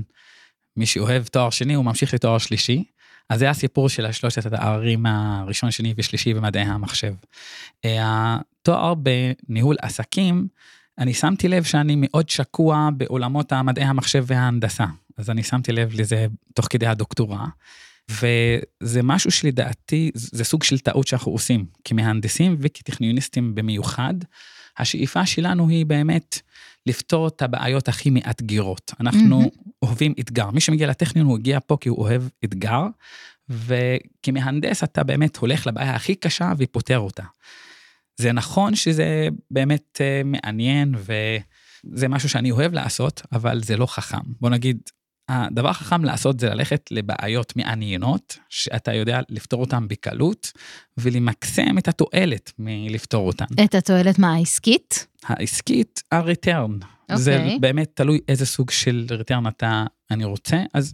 מי 0.77 0.85
שאוהב 0.85 1.23
תואר 1.23 1.49
שני, 1.49 1.73
הוא 1.73 1.85
ממשיך 1.85 2.13
לתואר 2.13 2.37
שלישי. 2.37 2.83
אז 3.29 3.39
זה 3.39 3.49
הסיפור 3.49 3.89
של 3.89 4.05
השלושת 4.05 4.45
התארים 4.45 5.05
הראשון, 5.05 5.71
שני 5.71 5.93
ושלישי 5.97 6.33
במדעי 6.33 6.63
המחשב. 6.63 7.13
אה, 7.85 8.37
התואר 8.61 8.93
בניהול 8.93 9.75
עסקים, 9.81 10.47
אני 10.97 11.13
שמתי 11.13 11.47
לב 11.47 11.63
שאני 11.63 11.95
מאוד 11.97 12.29
שקוע 12.29 12.89
בעולמות 12.97 13.51
המדעי 13.51 13.83
המחשב 13.85 14.23
וההנדסה. 14.27 14.85
אז 15.17 15.29
אני 15.29 15.43
שמתי 15.43 15.71
לב 15.71 15.93
לזה 15.93 16.27
תוך 16.53 16.67
כדי 16.69 16.87
הדוקטורה. 16.87 17.45
וזה 18.09 19.03
משהו 19.03 19.31
שלדעתי, 19.31 20.11
זה 20.13 20.43
סוג 20.43 20.63
של 20.63 20.79
טעות 20.79 21.07
שאנחנו 21.07 21.31
עושים 21.31 21.65
כמהנדסים 21.83 22.55
וכטכניוניסטים 22.59 23.55
במיוחד. 23.55 24.13
השאיפה 24.77 25.25
שלנו 25.25 25.69
היא 25.69 25.85
באמת 25.85 26.39
לפתור 26.85 27.27
את 27.27 27.41
הבעיות 27.41 27.87
הכי 27.87 28.09
מאתגרות. 28.09 28.91
אנחנו 28.99 29.41
mm-hmm. 29.41 29.69
אוהבים 29.81 30.13
אתגר. 30.19 30.49
מי 30.49 30.61
שמגיע 30.61 30.87
לטכניון 30.87 31.27
הוא 31.27 31.37
הגיע 31.37 31.59
פה 31.67 31.77
כי 31.81 31.89
הוא 31.89 31.97
אוהב 31.97 32.23
אתגר, 32.45 32.83
וכמהנדס 33.49 34.83
אתה 34.83 35.03
באמת 35.03 35.37
הולך 35.37 35.67
לבעיה 35.67 35.95
הכי 35.95 36.15
קשה 36.15 36.53
ופותר 36.57 36.99
אותה. 36.99 37.23
זה 38.17 38.31
נכון 38.31 38.75
שזה 38.75 39.27
באמת 39.51 40.01
uh, 40.01 40.27
מעניין 40.27 40.95
וזה 40.95 42.07
משהו 42.07 42.29
שאני 42.29 42.51
אוהב 42.51 42.73
לעשות, 42.73 43.21
אבל 43.31 43.63
זה 43.63 43.77
לא 43.77 43.85
חכם. 43.85 44.17
בוא 44.41 44.49
נגיד, 44.49 44.77
הדבר 45.29 45.69
החכם 45.69 46.05
לעשות 46.05 46.39
זה 46.39 46.49
ללכת 46.49 46.89
לבעיות 46.91 47.55
מעניינות, 47.55 48.37
שאתה 48.49 48.93
יודע 48.93 49.19
לפתור 49.29 49.61
אותן 49.61 49.87
בקלות, 49.87 50.51
ולמקסם 50.97 51.77
את 51.77 51.87
התועלת 51.87 52.51
מלפתור 52.59 53.27
אותן. 53.27 53.45
את 53.65 53.75
התועלת 53.75 54.19
מה, 54.19 54.33
העסקית? 54.33 55.07
העסקית, 55.23 56.03
הריטרן. 56.11 56.77
Okay. 57.11 57.15
זה 57.15 57.37
אוקיי. 57.37 57.59
באמת 57.59 57.91
תלוי 57.93 58.19
איזה 58.27 58.45
סוג 58.45 58.71
של 58.71 59.07
ריטרן 59.11 59.47
אתה, 59.47 59.85
אני 60.11 60.23
רוצה, 60.23 60.63
אז 60.73 60.93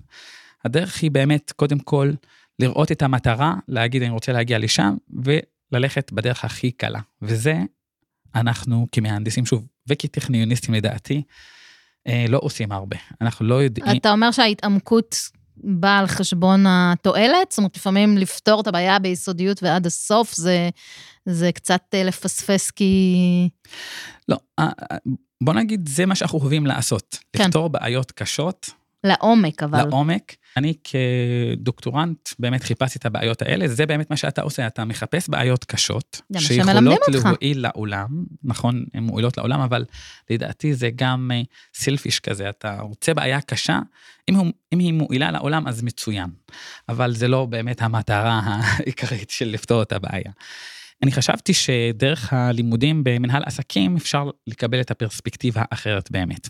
הדרך 0.66 1.02
היא 1.02 1.12
באמת, 1.12 1.52
קודם 1.56 1.80
כל, 1.80 2.12
לראות 2.60 2.92
את 2.92 3.02
המטרה, 3.02 3.56
להגיד 3.68 4.02
אני 4.02 4.12
רוצה 4.12 4.32
להגיע 4.32 4.60
לשם, 4.60 4.96
וללכת 5.24 6.12
בדרך 6.12 6.46
הכי 6.46 6.72
קלה. 6.72 7.00
וזה 7.22 7.56
אנחנו 8.36 8.88
כמהנדסים, 8.92 9.46
שוב, 9.46 9.68
וכטכניוניסטים 9.88 10.74
לדעתי, 10.74 11.24
לא 12.30 12.40
עושים 12.42 12.72
הרבה. 12.72 12.98
אנחנו 13.22 13.46
לא 13.46 13.56
יודעים... 13.56 13.98
אתה 13.98 14.12
אומר 14.12 14.32
שההתעמקות 14.32 15.16
באה 15.58 16.00
על 16.00 16.08
חשבון 16.08 16.66
התועלת? 16.68 17.52
זאת 17.52 17.58
אומרת, 17.58 17.78
לפעמים 17.78 18.18
לפתור 18.18 18.62
את 18.62 18.68
הבעיה 18.68 19.00
ביסודיות 19.00 19.64
ועד 19.64 19.86
הסוף, 19.86 20.34
זה, 20.34 20.70
זה 21.26 21.52
קצת 21.52 21.82
אה, 21.94 22.04
לפספס 22.04 22.72
כי... 22.72 23.50
לא, 24.30 24.38
אה, 24.60 24.70
בוא 25.44 25.54
נגיד, 25.54 25.90
זה 25.90 26.06
מה 26.06 26.16
שאנחנו 26.16 26.40
אוהבים 26.40 26.66
לעשות. 26.66 27.18
כן. 27.34 27.44
לפתור 27.46 27.70
בעיות 27.70 28.12
קשות. 28.12 28.70
לעומק, 29.04 29.64
אבל. 29.64 29.86
לעומק. 29.86 30.36
אני 30.58 30.74
כדוקטורנט 30.84 32.30
באמת 32.40 32.64
חיפשתי 32.64 33.00
את 33.00 33.06
הבעיות 33.06 33.42
האלה, 33.42 33.68
זה 33.68 33.86
באמת 33.86 34.10
מה 34.10 34.18
שאתה 34.18 34.42
עושה, 34.42 34.68
אתה 34.68 34.86
מחפש 34.86 35.30
בעיות 35.30 35.66
קשות, 35.66 36.22
שיכולות 36.38 37.00
להועיל 37.08 37.62
לעולם, 37.62 38.26
נכון, 38.44 38.86
הן 38.94 39.04
מועילות 39.04 39.38
לעולם, 39.38 39.60
אבל 39.60 39.86
לדעתי 40.30 40.74
זה 40.74 40.90
גם 40.96 41.32
סילפיש 41.74 42.16
אה, 42.16 42.22
כזה, 42.22 42.50
אתה 42.50 42.82
רוצה 42.82 43.14
בעיה 43.14 43.42
קשה, 43.42 43.80
אם, 44.30 44.36
הוא, 44.36 44.48
אם 44.74 44.80
היא 44.80 44.94
מועילה 44.94 45.32
לעולם 45.32 45.68
אז 45.68 45.84
מצוין, 45.84 46.30
אבל 46.90 47.14
זה 47.14 47.28
לא 47.28 47.46
באמת 47.46 47.82
המטרה 47.82 48.42
העיקרית 48.46 49.30
של 49.30 49.46
לפתור 49.46 49.82
את 49.82 49.92
הבעיה. 49.92 50.32
אני 51.04 51.12
חשבתי 51.12 51.54
שדרך 51.54 52.34
הלימודים 52.34 53.04
במנהל 53.04 53.44
עסקים 53.46 53.96
אפשר 53.96 54.30
לקבל 54.48 54.82
את 54.82 54.92
הפרספקטיבה 54.92 55.64
האחרת 55.72 56.12
באמת. 56.12 56.50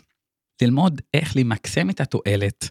ללמוד 0.62 1.01
איך 1.14 1.38
למקסם 1.38 1.89
את 1.89 2.01
התועלת 2.01 2.70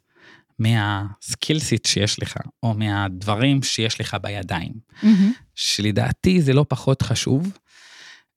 מהסקילסיט 0.59 1.87
שיש 1.87 2.23
לך, 2.23 2.37
או 2.63 2.75
מהדברים 2.75 3.63
שיש 3.63 4.01
לך 4.01 4.17
בידיים, 4.23 4.73
mm-hmm. 4.73 5.07
שלדעתי 5.55 6.43
זה 6.43 6.53
לא 6.53 6.67
פחות 6.69 7.03
חשוב, 7.03 7.59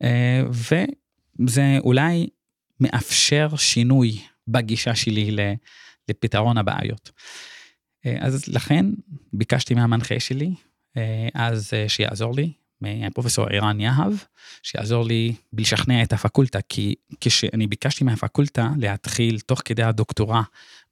אה, 0.03 0.41
וזה 0.49 1.77
אולי 1.79 2.27
מאפשר 2.79 3.55
שינוי 3.55 4.21
בגישה 4.47 4.95
שלי 4.95 5.35
לפתרון 6.09 6.57
הבעיות. 6.57 7.11
אה, 8.05 8.17
אז 8.21 8.47
לכן 8.47 8.85
ביקשתי 9.33 9.73
מהמנחה 9.73 10.19
שלי, 10.19 10.53
אה, 10.97 11.27
אז 11.33 11.73
שיעזור 11.87 12.35
לי, 12.35 12.51
מפרופסור 12.81 13.45
ערן 13.49 13.79
יהב, 13.79 14.13
שיעזור 14.63 15.05
לי 15.05 15.33
בלשכנע 15.53 16.03
את 16.03 16.13
הפקולטה, 16.13 16.59
כי 16.69 16.95
כשאני 17.21 17.67
ביקשתי 17.67 18.03
מהפקולטה 18.03 18.69
להתחיל 18.77 19.39
תוך 19.39 19.61
כדי 19.65 19.83
הדוקטורה 19.83 20.41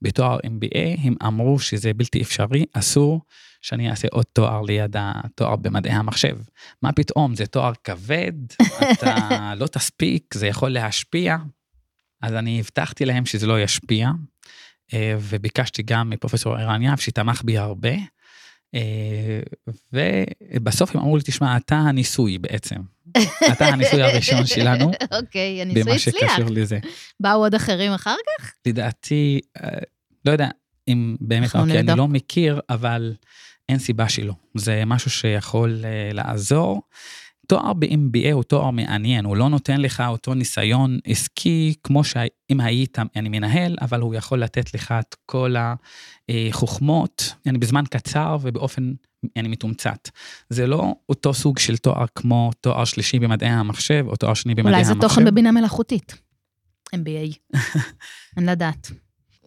בתואר 0.02 0.38
MBA, 0.38 1.00
הם 1.04 1.16
אמרו 1.24 1.60
שזה 1.60 1.94
בלתי 1.94 2.22
אפשרי, 2.22 2.66
אסור 2.74 3.22
שאני 3.62 3.90
אעשה 3.90 4.08
עוד 4.12 4.26
תואר 4.34 4.62
ליד 4.62 4.96
התואר 5.00 5.56
במדעי 5.56 5.92
המחשב. 5.94 6.38
מה 6.82 6.92
פתאום, 6.92 7.36
זה 7.36 7.46
תואר 7.46 7.74
כבד, 7.84 8.32
אתה 8.92 9.54
לא 9.60 9.68
תספיק, 9.68 10.34
זה 10.34 10.48
יכול 10.48 10.70
להשפיע. 10.70 11.38
אז 12.22 12.34
אני 12.34 12.60
הבטחתי 12.60 13.06
להם 13.06 13.26
שזה 13.26 13.48
לא 13.48 13.62
ישפיע, 13.62 14.12
אה, 14.94 15.16
וביקשתי 15.20 15.84
גם 15.84 16.10
מפרופסור 16.10 16.56
ערן 16.56 16.82
יהב 16.82 16.98
שתמך 16.98 17.42
בי 17.46 17.58
הרבה. 17.58 17.94
אה, 18.76 19.40
ובסוף 20.54 20.96
הם 20.96 21.02
אמרו 21.02 21.18
לי, 21.18 21.24
תשמע, 21.26 21.58
אתה 21.58 21.76
הניסוי 21.76 22.38
בעצם. 22.38 22.76
אתה 23.52 23.66
הניסוי 23.66 24.04
הראשון 24.04 24.46
שלנו. 24.56 24.92
אוקיי, 25.12 25.62
הניסוי 25.62 25.84
במה 25.84 25.94
הצליח. 25.94 26.32
שקשור 26.34 26.50
לזה. 26.50 26.80
באו 27.20 27.36
עוד 27.36 27.56
אחרים 27.56 27.92
אחר 27.92 28.16
כך? 28.40 28.54
לדעתי, 28.68 29.40
אה, 29.64 29.70
לא 30.26 30.32
יודע 30.32 30.48
אם 30.88 31.16
באמת, 31.22 31.56
אוקיי, 31.56 31.80
אני. 31.80 31.98
לא 31.98 32.08
מכיר, 32.08 32.60
אבל 32.70 33.14
אין 33.70 33.80
סיבה 33.80 34.10
שלא. 34.10 34.34
זה 34.56 34.84
משהו 34.86 35.12
שיכול 35.12 35.82
אה, 35.86 36.10
לעזור. 36.14 36.82
תואר 37.48 37.74
ב-MBA 37.74 38.32
הוא 38.32 38.43
תואר 38.43 38.72
מעניין, 38.72 39.26
הוא 39.26 39.38
לא 39.38 39.50
נותן 39.50 39.82
לך 39.82 40.04
אותו 40.08 40.34
ניסיון 40.34 41.00
עסקי 41.06 41.74
כמו 41.84 42.04
שאם 42.04 42.60
היית, 42.60 42.98
אני 43.16 43.30
מנהל, 43.30 43.76
אבל 43.82 44.02
הוא 44.02 44.16
יכול 44.16 44.43
לתת 44.43 44.74
לך 44.74 44.93
את 45.00 45.16
כל 45.26 45.56
החוכמות, 46.30 47.34
אני 47.46 47.58
בזמן 47.58 47.84
קצר 47.89 48.38
ובאופן, 48.41 48.93
אני 49.36 49.48
מתומצת. 49.48 50.10
זה 50.50 50.68
לא 50.68 50.96
אותו 51.10 51.34
סוג 51.34 51.60
של 51.60 51.78
תואר 51.78 52.06
כמו 52.16 52.52
תואר 52.62 52.86
שלישי 52.86 53.20
במדעי 53.20 53.50
המחשב, 53.50 54.06
או 54.08 54.16
תואר 54.16 54.34
שני 54.34 54.56
במדעי 54.56 54.74
אולי 54.74 54.78
המחשב. 54.78 54.93
זה 54.93 55.02
תוכן 55.02 55.26
בבינה 55.26 55.52
מלאכותית. 55.52 56.16
MBA. 56.96 57.58
אין 58.38 58.46
לדעת. 58.46 58.91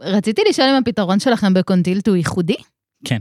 רציתי 0.01 0.43
לשאול 0.49 0.69
אם 0.69 0.75
הפתרון 0.75 1.21
שלכם 1.21 1.55
בקונטילט 1.55 2.09
הוא 2.09 2.17
ייחודי? 2.17 2.57
כן. 3.05 3.21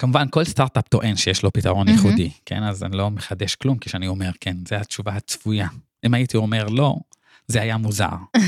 כמובן, 0.00 0.26
כל 0.30 0.44
סטארט-אפ 0.44 0.88
טוען 0.88 1.16
שיש 1.16 1.42
לו 1.42 1.52
פתרון 1.52 1.86
מהמם. 1.86 1.98
ייחודי, 1.98 2.30
כן? 2.46 2.62
אז 2.62 2.82
אני 2.82 2.96
לא 2.96 3.10
מחדש 3.10 3.54
כלום 3.54 3.78
כשאני 3.78 4.06
אומר 4.06 4.30
כן, 4.40 4.56
זו 4.68 4.76
התשובה 4.76 5.12
הצפויה. 5.12 5.68
אם 6.06 6.14
הייתי 6.14 6.36
אומר 6.36 6.64
לא, 6.68 6.96
זה 7.46 7.62
היה 7.62 7.76
מוזר. 7.76 8.06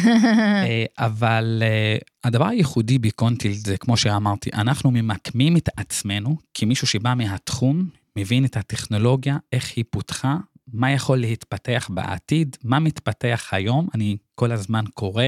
אה, 0.67 0.85
אבל 0.99 1.63
אה, 1.67 1.97
הדבר 2.25 2.47
הייחודי 2.47 2.99
בקונטילט 2.99 3.57
זה, 3.57 3.77
כמו 3.77 3.97
שאמרתי, 3.97 4.51
אנחנו 4.55 4.91
ממקמים 4.91 5.57
את 5.57 5.69
עצמנו 5.77 6.37
כמישהו 6.55 6.87
שבא 6.87 7.15
מהתחום, 7.15 7.89
מבין 8.17 8.45
את 8.45 8.57
הטכנולוגיה, 8.57 9.37
איך 9.53 9.73
היא 9.77 9.85
פותחה, 9.91 10.37
מה 10.73 10.93
יכול 10.93 11.19
להתפתח 11.19 11.89
בעתיד, 11.95 12.57
מה 12.65 12.79
מתפתח 12.79 13.49
היום, 13.53 13.89
אני 13.95 14.17
כל 14.35 14.53
הזמן 14.53 14.85
קורא, 14.95 15.25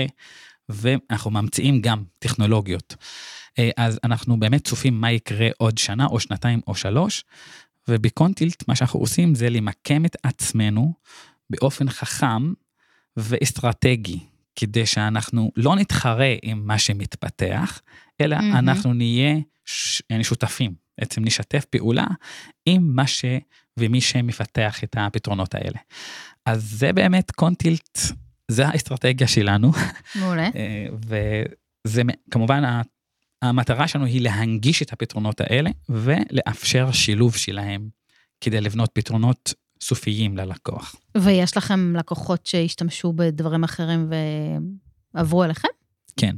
ואנחנו 0.69 1.31
ממציאים 1.31 1.81
גם 1.81 2.03
טכנולוגיות. 2.19 2.97
אה, 3.59 3.71
אז 3.77 4.01
אנחנו 4.05 4.41
באמת 4.41 4.65
צופים 4.65 5.01
מה 5.01 5.13
יקרה 5.13 5.49
עוד 5.59 5.79
שנה 5.79 6.07
או 6.07 6.21
שנתיים 6.21 6.61
או 6.67 6.75
שלוש, 6.75 7.25
ובקונטילט 7.89 8.69
מה 8.69 8.77
שאנחנו 8.77 9.01
עושים 9.01 9.35
זה 9.35 9.51
למקם 9.51 10.05
את 10.05 10.17
עצמנו 10.23 10.93
באופן 11.51 11.91
חכם 11.91 12.53
ואסטרטגי, 13.17 14.19
כדי 14.57 14.87
שאנחנו 14.87 15.51
לא 15.57 15.77
נתחרה 15.77 16.35
עם 16.43 16.67
מה 16.67 16.79
שמתפתח, 16.79 17.81
אלא 18.21 18.37
מהמם. 18.37 18.57
אנחנו 18.57 18.93
נהיה 18.93 19.37
ש... 19.65 20.03
שותפים, 20.23 20.75
בעצם 20.99 21.25
נשתף 21.25 21.65
פעולה 21.65 22.07
עם 22.67 22.91
מה 22.95 23.07
ש... 23.07 23.25
ומי 23.77 24.01
שמפתח 24.01 24.85
את 24.85 24.97
הפתרונות 24.99 25.55
האלה. 25.55 25.79
אז 26.47 26.71
זה 26.71 26.93
באמת 26.93 27.31
קונטילט, 27.31 27.99
זה 28.51 28.67
האסטרטגיה 28.67 29.27
שלנו. 29.27 29.73
מעולה. 30.21 30.49
אה, 30.57 30.87
וזה 31.87 32.03
כמובן 32.31 32.63
המטרה 33.49 33.89
שלנו 33.89 34.05
היא 34.05 34.21
להנגיש 34.21 34.83
את 34.83 34.93
הפתרונות 34.93 35.41
האלה 35.41 35.71
ולאפשר 35.89 36.93
שילוב 36.93 37.37
שלהם 37.37 37.89
כדי 38.41 38.61
לבנות 38.61 38.91
פתרונות 38.93 39.55
סופיים 39.81 40.37
ללקוח. 40.37 40.97
ויש 41.17 41.57
לכם 41.57 41.97
לקוחות 41.97 42.47
שהשתמשו 42.47 43.13
בדברים 43.13 43.65
אחרים 43.65 44.11
ועברו 45.15 45.45
אליכם? 45.45 45.69
כן. 46.17 46.37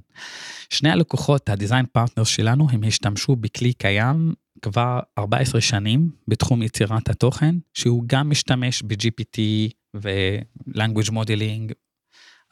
שני 0.70 0.90
הלקוחות, 0.90 1.48
הדיזיין 1.48 1.86
פרטנר 1.92 2.24
שלנו, 2.24 2.70
הם 2.70 2.84
השתמשו 2.84 3.36
בכלי 3.36 3.72
קיים 3.72 4.34
כבר 4.62 5.00
14 5.18 5.60
שנים 5.60 6.10
בתחום 6.28 6.62
יצירת 6.62 7.08
התוכן, 7.08 7.54
שהוא 7.74 8.04
גם 8.06 8.30
משתמש 8.30 8.82
ב-GPT 8.82 9.38
ו-language 9.96 11.10
modeling, 11.10 11.72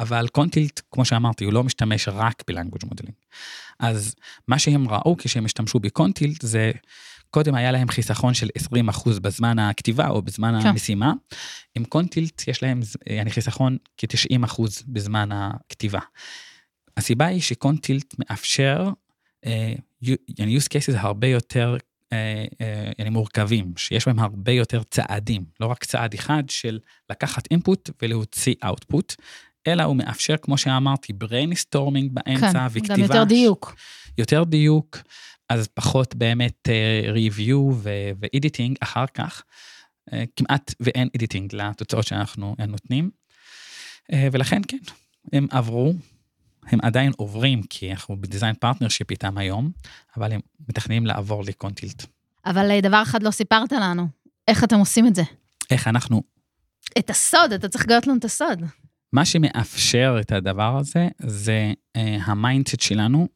אבל 0.01 0.29
קונטילט, 0.29 0.81
כמו 0.91 1.05
שאמרתי, 1.05 1.45
הוא 1.45 1.53
לא 1.53 1.65
משתמש 1.65 2.09
רק 2.09 2.43
ב-language 2.51 2.87
modeling. 2.87 3.13
אז 3.81 4.15
מה 4.49 4.59
שהם 4.59 4.89
ראו 4.89 5.17
כשהם 5.17 5.45
השתמשו 5.45 5.81
בקונטילט 5.81 6.43
זה, 6.43 6.73
קודם 7.31 7.55
היה 7.55 7.73
להם 7.73 7.89
חיסכון 7.89 8.35
של 8.35 8.49
20% 8.93 9.21
בזמן 9.21 9.59
הכתיבה 9.59 10.09
או 10.09 10.23
בזמן 10.23 10.61
כן. 10.63 10.69
המשימה. 10.69 11.13
עם 11.75 11.85
קונטילט 11.85 12.49
יש 12.49 12.63
להם 12.63 12.81
אני 13.21 13.31
חיסכון 13.31 13.77
כ-90% 13.97 14.63
בזמן 14.87 15.29
הכתיבה. 15.33 16.01
הסיבה 16.97 17.27
היא 17.27 17.41
שקונטילט 17.41 18.15
מאפשר 18.19 18.91
אה, 19.47 19.75
you- 20.05 20.33
use 20.39 20.69
cases 20.69 20.97
הרבה 20.97 21.27
יותר 21.27 21.77
אה, 22.13 22.45
אה, 22.61 22.91
yani 23.01 23.11
מורכבים, 23.11 23.73
שיש 23.77 24.07
בהם 24.07 24.19
הרבה 24.19 24.53
יותר 24.53 24.83
צעדים, 24.83 25.45
לא 25.61 25.67
רק 25.67 25.85
צעד 25.85 26.15
אחד 26.15 26.43
של 26.49 26.79
לקחת 27.11 27.53
input 27.53 27.91
ולהוציא 28.03 28.55
output, 28.65 29.15
אלא 29.67 29.83
הוא 29.83 29.97
מאפשר, 29.97 30.37
כמו 30.37 30.59
שאמרתי, 30.59 31.13
brainstorming 31.25 32.09
באמצע 32.11 32.53
כן, 32.53 32.67
וכתיבה. 32.71 32.95
גם 32.95 33.01
יותר 33.01 33.25
דיוק. 33.25 33.75
יותר 34.19 34.45
דיוק, 34.45 34.99
אז 35.49 35.69
פחות 35.75 36.15
באמת 36.15 36.69
אה, 36.69 37.13
review 37.15 37.57
ו-editing 37.73 38.75
אחר 38.81 39.05
כך. 39.15 39.43
אה, 40.13 40.25
כמעט 40.37 40.75
ואין 40.81 41.09
editing 41.19 41.49
לתוצאות 41.53 42.07
שאנחנו 42.07 42.57
אה, 42.61 42.67
נותנים. 42.67 43.11
ולכן 44.33 44.61
כן, 44.69 44.79
הם 45.33 45.47
עברו, 45.51 45.95
הם 46.67 46.79
עדיין 46.83 47.13
עוברים, 47.17 47.63
כי 47.63 47.93
אנחנו 47.93 48.21
ב 48.21 48.26
design 48.26 48.55
partnership 48.55 49.11
איתם 49.11 49.39
היום, 49.39 49.71
אבל 50.17 50.33
הם 50.33 50.41
מתכננים 50.69 51.07
לעבור 51.07 51.45
ל 51.45 51.51
Contilt. 51.51 52.05
אבל 52.47 52.81
דבר 52.81 53.03
אחד 53.03 53.23
לא 53.23 53.31
סיפרת 53.31 53.73
לנו, 53.73 54.09
איך 54.49 54.65
אתם 54.65 54.77
עושים 54.77 55.07
את 55.07 55.15
זה? 55.15 55.23
איך 55.71 55.89
אנחנו, 55.89 56.23
את 56.99 57.11
הסוד, 57.11 57.53
אתה 57.53 57.69
צריך 57.69 57.85
לגלות 57.85 58.07
לנו 58.07 58.19
את 58.19 58.25
הסוד. 58.25 58.63
מה 59.15 59.25
שמאפשר 59.25 60.17
את 60.21 60.33
הדבר 60.33 60.77
הזה, 60.79 61.09
זה 61.19 61.73
אה, 61.97 62.19
ה 62.25 62.32
mindset 62.32 62.81
שלנו. 62.81 63.29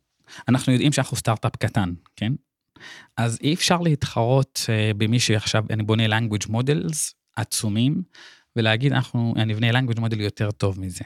אנחנו 0.48 0.72
יודעים 0.72 0.92
שאנחנו 0.92 1.16
סטארט-אפ 1.16 1.56
קטן, 1.56 1.92
כן? 2.16 2.32
אז 3.16 3.38
אי 3.42 3.54
אפשר 3.54 3.78
להתחרות 3.80 4.60
אה, 4.68 4.90
במי 4.96 5.20
שעכשיו, 5.20 5.64
אני 5.70 5.82
בונה 5.82 6.18
language 6.18 6.48
models 6.48 7.12
עצומים, 7.36 8.02
ולהגיד, 8.56 8.92
אנחנו 8.92 9.34
נבנה 9.46 9.70
language 9.70 9.98
model 9.98 10.16
יותר 10.18 10.50
טוב 10.50 10.80
מזה. 10.80 11.04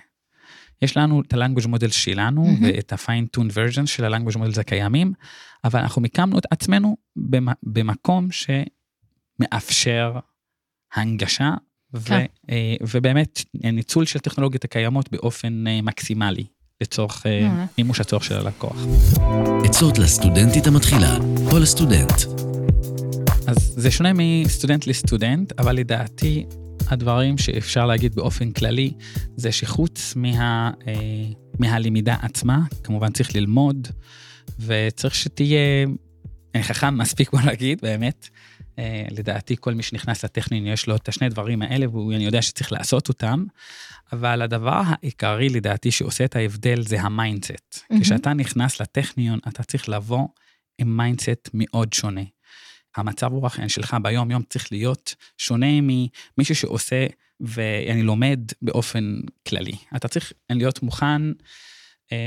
יש 0.82 0.96
לנו 0.96 1.20
את 1.20 1.32
ה-language 1.34 1.66
model 1.66 1.90
שלנו, 1.90 2.42
מהמם. 2.44 2.62
ואת 2.64 2.92
ה-fine 2.92 3.38
tune 3.38 3.50
version 3.50 3.86
של 3.86 4.04
ה-language 4.04 4.36
models 4.36 4.60
הקיימים, 4.60 5.12
אבל 5.64 5.80
אנחנו 5.80 6.02
מיקמנו 6.02 6.38
את 6.38 6.46
עצמנו 6.50 6.96
במ- 7.16 7.58
במקום 7.62 8.28
שמאפשר 9.40 10.18
הנגשה, 10.94 11.54
כן. 12.04 12.24
אה, 12.50 12.74
ובאמת 12.80 13.44
ניצול 13.54 14.04
של 14.04 14.18
טכנולוגיות 14.18 14.64
הקיימות 14.64 15.12
באופן 15.12 15.66
אה, 15.66 15.82
מקסימלי, 15.82 16.44
לצורך 16.80 17.26
אה. 17.26 17.64
מימוש 17.78 18.00
הצורך 18.00 18.24
של 18.24 18.34
הלקוח. 18.34 18.76
עצות 19.64 19.98
לסטודנטית 19.98 20.66
המתחילה 20.66 21.18
או 21.52 21.58
לסטודנט. 21.58 22.12
אז 23.46 23.74
זה 23.76 23.90
שונה 23.90 24.12
מסטודנט 24.14 24.86
לסטודנט, 24.86 25.52
אבל 25.58 25.76
לדעתי 25.76 26.44
הדברים 26.88 27.38
שאפשר 27.38 27.86
להגיד 27.86 28.14
באופן 28.14 28.50
כללי, 28.50 28.92
זה 29.36 29.52
שחוץ 29.52 30.12
מה, 30.16 30.70
מהלמידה 31.58 32.16
עצמה, 32.22 32.58
כמובן 32.84 33.12
צריך 33.12 33.34
ללמוד, 33.34 33.88
וצריך 34.60 35.14
שתהיה 35.14 35.86
חכם 36.62 36.98
מספיק, 36.98 37.30
בוא 37.32 37.40
נגיד, 37.40 37.78
באמת. 37.82 38.28
אה, 38.78 39.04
לדעתי 39.10 39.56
כל 39.60 39.74
מי 39.74 39.82
שנכנס 39.82 40.24
לטכניון 40.24 40.66
יש 40.66 40.86
לו 40.86 40.96
את 40.96 41.08
השני 41.08 41.28
דברים 41.28 41.62
האלה, 41.62 41.90
ואני 41.90 42.24
יודע 42.24 42.42
שצריך 42.42 42.72
לעשות 42.72 43.08
אותם, 43.08 43.44
אבל 44.12 44.42
הדבר 44.42 44.82
העיקרי 44.86 45.48
לדעתי 45.48 45.90
שעושה 45.90 46.24
את 46.24 46.36
ההבדל 46.36 46.82
זה 46.82 47.00
ה 47.00 47.09
mindset. 47.09 47.84
מהמם. 47.90 48.02
כשאתה 48.02 48.32
נכנס 48.32 48.80
לטכניון, 48.80 49.38
אתה 49.48 49.62
צריך 49.62 49.88
לבוא 49.88 50.28
עם 50.78 50.96
mindset 50.96 51.48
מאוד 51.54 51.92
שונה. 51.92 52.22
המצב 52.96 53.32
רוח 53.32 53.58
שלך 53.68 53.96
ביום-יום 54.02 54.42
צריך 54.48 54.72
להיות 54.72 55.14
שונה 55.38 55.66
ממישהו 55.80 56.54
שעושה 56.54 57.06
ואני 57.40 58.02
לומד 58.02 58.40
באופן 58.62 59.20
כללי. 59.48 59.76
אתה 59.96 60.08
צריך 60.08 60.32
להיות 60.50 60.82
מוכן 60.82 61.22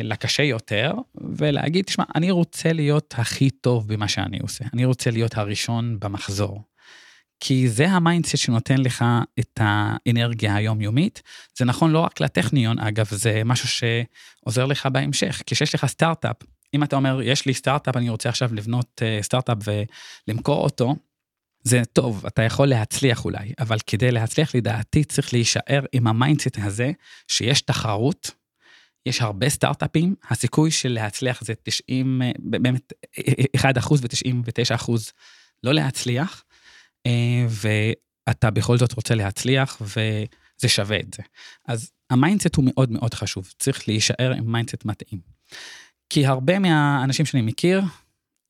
לקשה 0.04 0.44
יותר 0.44 0.94
ולהגיד, 1.38 1.86
תשמע, 1.86 2.04
אני 2.16 2.32
רוצה 2.32 2.74
להיות 2.74 3.14
הכי 3.18 3.50
טוב 3.50 3.88
במה 3.88 4.08
שאני 4.08 4.40
עושה. 4.40 4.66
אני 4.74 4.86
רוצה 4.86 5.12
להיות 5.12 5.38
הראשון 5.38 6.00
במחזור. 6.00 6.62
כי 7.40 7.70
זה 7.70 7.90
ה 7.90 7.96
mindset 7.96 8.38
שנותן 8.38 8.78
לך 8.78 9.06
את 9.40 9.60
האנרגיה 9.62 10.56
היומיומית. 10.56 11.22
זה 11.58 11.66
נכון 11.66 11.92
לא 11.92 12.00
רק 12.00 12.22
לטכניון, 12.22 12.80
אגב, 12.80 13.08
זה 13.12 13.42
משהו 13.46 13.68
שעוזר 13.68 14.66
לך 14.66 14.86
בהמשך. 14.86 15.42
כשיש 15.46 15.76
לך 15.76 15.86
סטארט-אפ 15.86 16.36
אם 16.76 16.84
אתה 16.84 16.96
אומר, 16.96 17.20
יש 17.24 17.46
לי 17.46 17.54
סטארט-אפ, 17.54 17.98
אני 17.98 18.10
רוצה 18.10 18.30
עכשיו 18.30 18.54
לבנות 18.54 19.02
אה, 19.02 19.20
סטארט-אפ 19.22 19.58
ולמכור 20.28 20.64
אותו, 20.64 20.96
זה 21.64 21.82
טוב, 21.94 22.26
אתה 22.26 22.42
יכול 22.42 22.68
להצליח 22.68 23.26
אולי, 23.26 23.54
אבל 23.60 23.78
כדי 23.88 24.12
להצליח, 24.12 24.56
לדעתי, 24.56 25.04
צריך 25.04 25.34
להישאר 25.34 25.86
עם 25.92 26.08
ה 26.08 26.14
mindset 26.14 26.58
הזה, 26.64 26.92
שיש 27.28 27.62
תחרות, 27.62 28.32
יש 29.06 29.22
הרבה 29.22 29.50
סטארט-אפים, 29.50 30.16
הסיכוי 30.30 30.72
של 30.72 30.90
להצליח 30.90 31.44
זה 31.44 31.54
90, 31.64 32.22
אה, 32.22 32.32
באמת 32.40 32.94
1 33.56 33.78
אחוז 33.78 34.02
ו-99 34.04 34.76
אחוז 34.76 35.12
לא 35.64 35.74
להצליח, 35.74 36.44
אה, 37.06 37.46
ואתה 37.50 38.52
בכל 38.52 38.78
זאת 38.78 38.94
רוצה 38.94 39.16
להצליח, 39.16 39.82
וזה 39.82 40.68
שווה 40.68 41.00
את 41.00 41.14
זה. 41.14 41.24
אז 41.68 41.92
ה 42.10 42.15
mindset 42.15 42.56
הוא 42.56 42.66
מאוד 42.68 42.92
מאוד 42.92 43.14
חשוב, 43.14 43.54
צריך 43.60 43.88
להישאר 43.88 44.34
עם 44.38 44.52
mindset 44.52 44.86
מתאים. 44.86 45.20
כי 46.10 46.26
הרבה 46.26 46.60
מהאנשים 46.60 47.26
שאני 47.26 47.42
מכיר, 47.42 47.82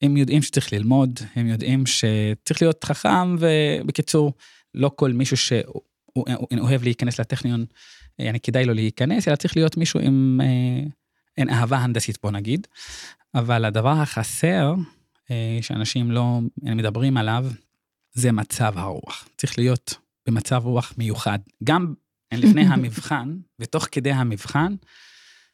הם 0.01 0.18
יודעים 0.18 0.41
שצריך 0.41 0.74
ללמוד, 0.74 1.20
הם 1.36 1.47
יודעים 1.47 1.84
שצריך 1.86 2.62
להיות 2.62 2.84
חכם, 2.84 3.36
ובקיצור, 3.39 4.34
לא 4.74 4.91
כל 4.95 5.12
מישהו 5.12 5.38
שאוהב 5.38 6.84
להיכנס 6.84 7.20
לטכניון, 7.20 7.66
אני 8.20 8.39
כדאי 8.39 8.66
לו 8.66 8.74
להיכנס, 8.74 9.28
אלא 9.28 9.36
צריך 9.36 9.57
להיות 9.57 9.78
מישהו 9.78 9.99
עם 9.99 10.41
אה, 10.43 10.88
אין 11.38 11.49
אהבה 11.49 11.78
הנדסית, 11.78 12.18
בוא 12.24 12.32
נגיד. 12.32 12.68
אבל 13.36 13.66
הדבר 13.66 13.89
החסר, 13.89 14.74
אה, 15.32 15.57
שאנשים 15.61 16.11
לא 16.11 16.39
מדברים 16.61 17.18
עליו, 17.18 17.45
זה 18.13 18.32
מצב 18.32 18.74
הרוח. 18.76 19.28
צריך 19.38 19.57
להיות 19.57 19.97
במצב 20.28 20.61
רוח 20.66 20.93
מיוחד. 20.97 21.39
גם 21.63 21.93
לפני 22.34 22.61
המבחן, 22.74 23.38
ותוך 23.59 23.88
כדי 23.91 24.11
המבחן, 24.11 24.76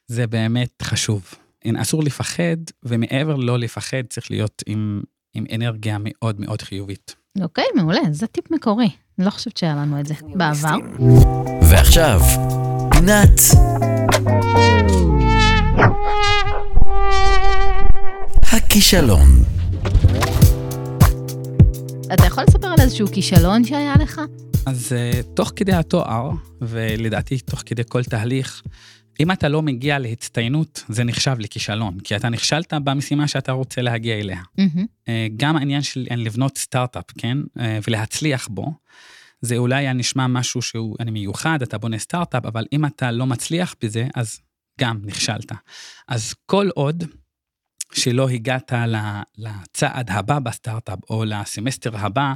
זה 0.08 0.28
באמת 0.28 0.82
חשוב. 0.84 1.34
אסור 1.78 2.04
לפחד, 2.04 2.58
ומעבר 2.84 3.36
לא 3.36 3.60
לפחד, 3.60 4.04
צריך 4.10 4.32
להיות 4.32 4.64
עם, 4.66 5.02
עם 5.34 5.46
אנרגיה 5.56 5.98
מאוד 6.00 6.42
מאוד 6.42 6.62
חיובית. 6.62 7.16
אוקיי, 7.42 7.66
מעולה, 7.76 8.02
זה 8.12 8.28
טיפ 8.28 8.52
מקורי. 8.52 8.90
אני 9.20 9.26
לא 9.26 9.32
חושבת 9.32 9.58
שהיה 9.58 9.76
לנו 9.76 10.00
את 10.00 10.08
זה 10.08 10.14
בעבר. 10.36 10.76
ועכשיו, 11.70 12.22
פינת... 12.92 13.42
הכישלון. 18.52 19.30
אתה 22.14 22.26
יכול 22.26 22.44
לספר 22.48 22.68
על 22.68 22.80
איזשהו 22.80 23.08
כישלון 23.08 23.64
שהיה 23.64 23.94
לך? 24.00 24.22
אז 24.66 24.92
uh, 24.92 25.24
תוך 25.34 25.52
כדי 25.56 25.74
התואר, 25.74 26.32
ולדעתי 26.62 27.40
תוך 27.40 27.64
כדי 27.66 27.82
כל 27.90 28.04
תהליך, 28.04 28.62
אם 29.20 29.32
אתה 29.32 29.50
לא 29.50 29.62
מגיע 29.62 30.00
להצטיינות, 30.00 30.84
זה 30.90 31.04
נחשב 31.04 31.36
לכישלון, 31.40 32.00
כי 32.00 32.16
אתה 32.16 32.30
נכשלת 32.30 32.74
במשימה 32.74 33.28
שאתה 33.28 33.52
רוצה 33.52 33.82
להגיע 33.82 34.20
אליה. 34.20 34.42
Mm-hmm. 34.42 35.10
גם 35.38 35.58
העניין 35.58 35.82
של 35.82 36.08
לבנות 36.18 36.58
סטארט-אפ, 36.58 37.04
כן, 37.18 37.38
אה, 37.60 37.80
ולהצליח 37.88 38.48
בו, 38.48 38.74
זה 39.42 39.58
אולי 39.58 39.94
נשמע 39.94 40.28
משהו 40.28 40.62
שהוא 40.62 40.96
אני 41.00 41.12
מיוחד, 41.12 41.62
אתה 41.62 41.78
בונה 41.78 41.98
סטארט-אפ, 41.98 42.46
אבל 42.46 42.66
אם 42.74 42.86
אתה 42.86 43.12
לא 43.12 43.26
מצליח 43.26 43.76
בזה, 43.84 44.08
אז 44.16 44.40
גם 44.80 45.00
נכשלת. 45.04 45.52
אז 46.08 46.34
כל 46.46 46.70
עוד 46.76 47.04
שלא 47.94 48.30
הגעת 48.30 48.74
לצעד 49.38 50.10
הבא 50.10 50.40
בסטארט-אפ 50.40 51.00
או 51.10 51.26
לסמסטר 51.26 51.98
הבא, 51.98 52.34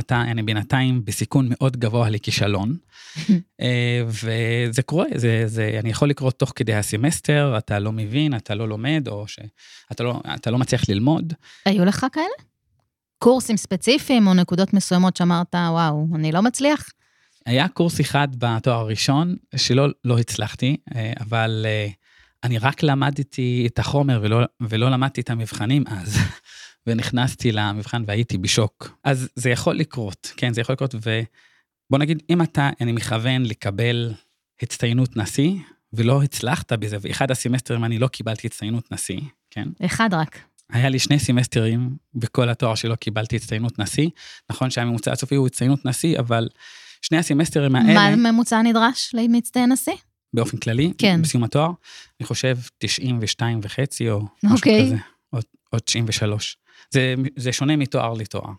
אתה, 0.00 0.20
אני 0.22 0.42
בינתיים 0.42 1.04
בסיכון 1.04 1.46
מאוד 1.50 1.76
גבוה 1.76 2.10
לכישלון, 2.10 2.76
אה, 3.60 4.02
וזה 4.06 4.82
קורה, 4.82 5.06
זה, 5.14 5.42
זה, 5.46 5.76
אני 5.80 5.90
יכול 5.90 6.10
לקרות 6.10 6.30
תוך 6.30 6.52
כדי 6.56 6.74
הסמסטר, 6.74 7.54
אתה 7.58 7.78
לא 7.78 7.92
מבין, 7.92 8.36
אתה 8.36 8.54
לא 8.54 8.68
לומד, 8.68 9.08
או 9.08 9.24
שאתה 9.28 10.02
לא, 10.02 10.20
לא 10.46 10.58
מצליח 10.58 10.88
ללמוד. 10.88 11.32
היו 11.66 11.84
לך 11.84 12.06
כאלה? 12.12 12.26
קורסים 13.18 13.56
ספציפיים 13.56 14.26
או 14.26 14.34
נקודות 14.34 14.74
מסוימות 14.74 15.16
שאמרת, 15.16 15.54
וואו, 15.54 16.06
אני 16.14 16.32
לא 16.32 16.42
מצליח? 16.42 16.88
היה 17.46 17.68
קורס 17.68 18.00
אחד 18.00 18.28
בתואר 18.38 18.78
הראשון 18.78 19.36
שלא 19.56 19.86
לא 20.04 20.18
הצלחתי, 20.18 20.76
אה, 20.94 21.12
אבל 21.20 21.66
אה, 21.68 21.88
אני 22.44 22.58
רק 22.58 22.82
למדתי 22.82 23.68
את 23.72 23.78
החומר 23.78 24.20
ולא, 24.22 24.40
ולא 24.60 24.90
למדתי 24.90 25.20
את 25.20 25.30
המבחנים 25.30 25.84
אז. 25.86 26.16
ונכנסתי 26.86 27.52
למבחן 27.52 28.02
והייתי 28.06 28.38
בשוק. 28.38 28.98
אז 29.04 29.28
זה 29.34 29.50
יכול 29.50 29.76
לקרות, 29.76 30.32
כן, 30.36 30.52
זה 30.52 30.60
יכול 30.60 30.72
לקרות, 30.72 30.94
ובוא 30.94 31.98
נגיד, 31.98 32.22
אם 32.30 32.42
אתה, 32.42 32.70
אני 32.80 32.92
מכוון 32.92 33.42
לקבל 33.42 34.12
הצטיינות 34.62 35.16
נשיא, 35.16 35.52
ולא 35.92 36.22
הצלחת 36.22 36.72
בזה, 36.72 36.96
ואחד 37.00 37.30
הסמסטרים 37.30 37.84
אני 37.84 37.98
לא 37.98 38.08
קיבלתי 38.08 38.46
הצטיינות 38.46 38.92
נשיא, 38.92 39.20
כן? 39.50 39.68
אחד 39.84 40.14
רק. 40.14 40.38
היה 40.72 40.88
לי 40.88 40.98
שני 40.98 41.18
סמסטרים 41.18 41.96
בכל 42.14 42.48
התואר 42.48 42.74
שלא 42.74 42.94
קיבלתי 42.94 43.36
הצטיינות 43.36 43.78
נשיא. 43.78 44.08
נכון 44.50 44.70
שהממוצע 44.70 45.12
הסופי 45.12 45.34
הוא 45.34 45.46
הצטיינות 45.46 45.84
נשיא, 45.84 46.18
אבל 46.18 46.48
שני 47.02 47.18
הסמסטרים 47.18 47.76
האלה... 47.76 47.94
מה 47.94 48.06
הממוצע 48.06 48.62
נדרש 48.62 49.10
למצטיין 49.14 49.72
נשיא? 49.72 49.92
באופן 50.34 50.56
כללי, 50.56 50.92
כן. 50.98 51.22
בסיום 51.22 51.44
התואר, 51.44 51.70
אני 52.20 52.26
חושב 52.26 52.58
92 52.78 53.60
וחצי 53.62 54.10
או 54.10 54.20
משהו 54.42 54.56
אוקיי. 54.56 54.86
כזה, 54.86 54.96
או, 55.32 55.38
או 55.72 55.78
93. 55.78 56.56
זה, 56.90 57.14
זה 57.36 57.52
שונה 57.52 57.76
מתואר 57.76 58.14
לתואר. 58.14 58.52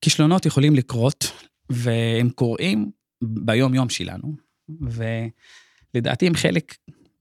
כישלונות 0.00 0.46
יכולים 0.46 0.74
לקרות, 0.74 1.32
והם 1.70 2.30
קורים 2.30 2.90
ביום-יום 3.22 3.88
שלנו, 3.88 4.34
ולדעתי 5.94 6.26
הם 6.26 6.34
חלק, 6.34 6.74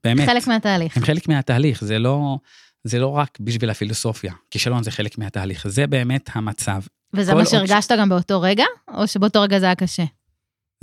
באמת... 0.03 0.25
חלק 0.25 0.47
מהתהליך. 0.47 0.97
הם 0.97 1.03
חלק 1.03 1.27
מהתהליך, 1.27 1.83
זה 1.83 1.99
לא, 1.99 2.37
זה 2.83 2.99
לא 2.99 3.07
רק 3.07 3.37
בשביל 3.39 3.69
הפילוסופיה. 3.69 4.33
כישלון 4.51 4.83
זה 4.83 4.91
חלק 4.91 5.17
מהתהליך, 5.17 5.67
זה 5.67 5.87
באמת 5.87 6.29
המצב. 6.33 6.81
וזה 7.13 7.33
מה 7.33 7.45
שהרגשת 7.45 7.91
ש... 7.95 7.99
גם 7.99 8.09
באותו 8.09 8.41
רגע, 8.41 8.65
או 8.93 9.07
שבאותו 9.07 9.41
רגע 9.41 9.59
זה 9.59 9.65
היה 9.65 9.75
קשה? 9.75 10.03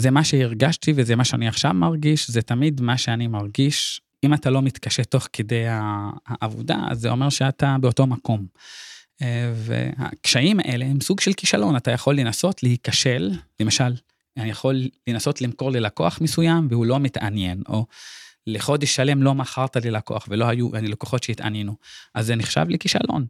זה 0.01 0.11
מה 0.11 0.25
שהרגשתי 0.25 0.93
וזה 0.97 1.17
מה 1.17 1.25
שאני 1.25 1.49
עכשיו 1.49 1.75
מרגיש, 1.75 2.31
זה 2.31 2.43
תמיד 2.43 2.81
מה 2.81 2.99
שאני 2.99 3.27
מרגיש 3.27 4.01
אם 4.25 4.35
אתה 4.35 4.51
לא 4.51 4.63
מתקשה 4.63 5.05
תוך 5.05 5.29
כדי 5.33 5.65
העבודה, 6.27 6.77
אז 6.91 7.01
זה 7.01 7.11
אומר 7.11 7.29
שאתה 7.29 7.77
באותו 7.81 8.07
מקום. 8.07 8.47
אה, 9.23 9.53
והקשיים 9.55 10.61
האלה 10.61 10.85
הם 10.85 11.01
סוג 11.01 11.21
של 11.21 11.33
כישלון, 11.33 11.77
אתה 11.77 11.91
יכול 11.91 12.17
לנסות 12.17 12.63
להיכשל, 12.63 13.33
למשל, 13.61 13.95
אני 14.37 14.51
יכול 14.51 14.89
לנסות 15.07 15.41
למכור 15.41 15.71
ללקוח 15.71 16.21
מסוים 16.21 16.69
והוא 16.71 16.87
לא 16.87 17.01
מתעניין, 17.01 17.63
או 17.69 17.87
לחודש 18.47 18.97
שלם 18.97 19.23
לא 19.23 19.35
מכרת 19.35 19.77
ללקוח 19.77 20.27
ולא 20.29 20.45
היו 20.45 20.71
לקוחות 20.73 21.23
שהתעניינו, 21.23 21.75
אז 22.15 22.27
זה 22.27 22.37
נחשב 22.37 22.67
לכישלון. 22.69 23.27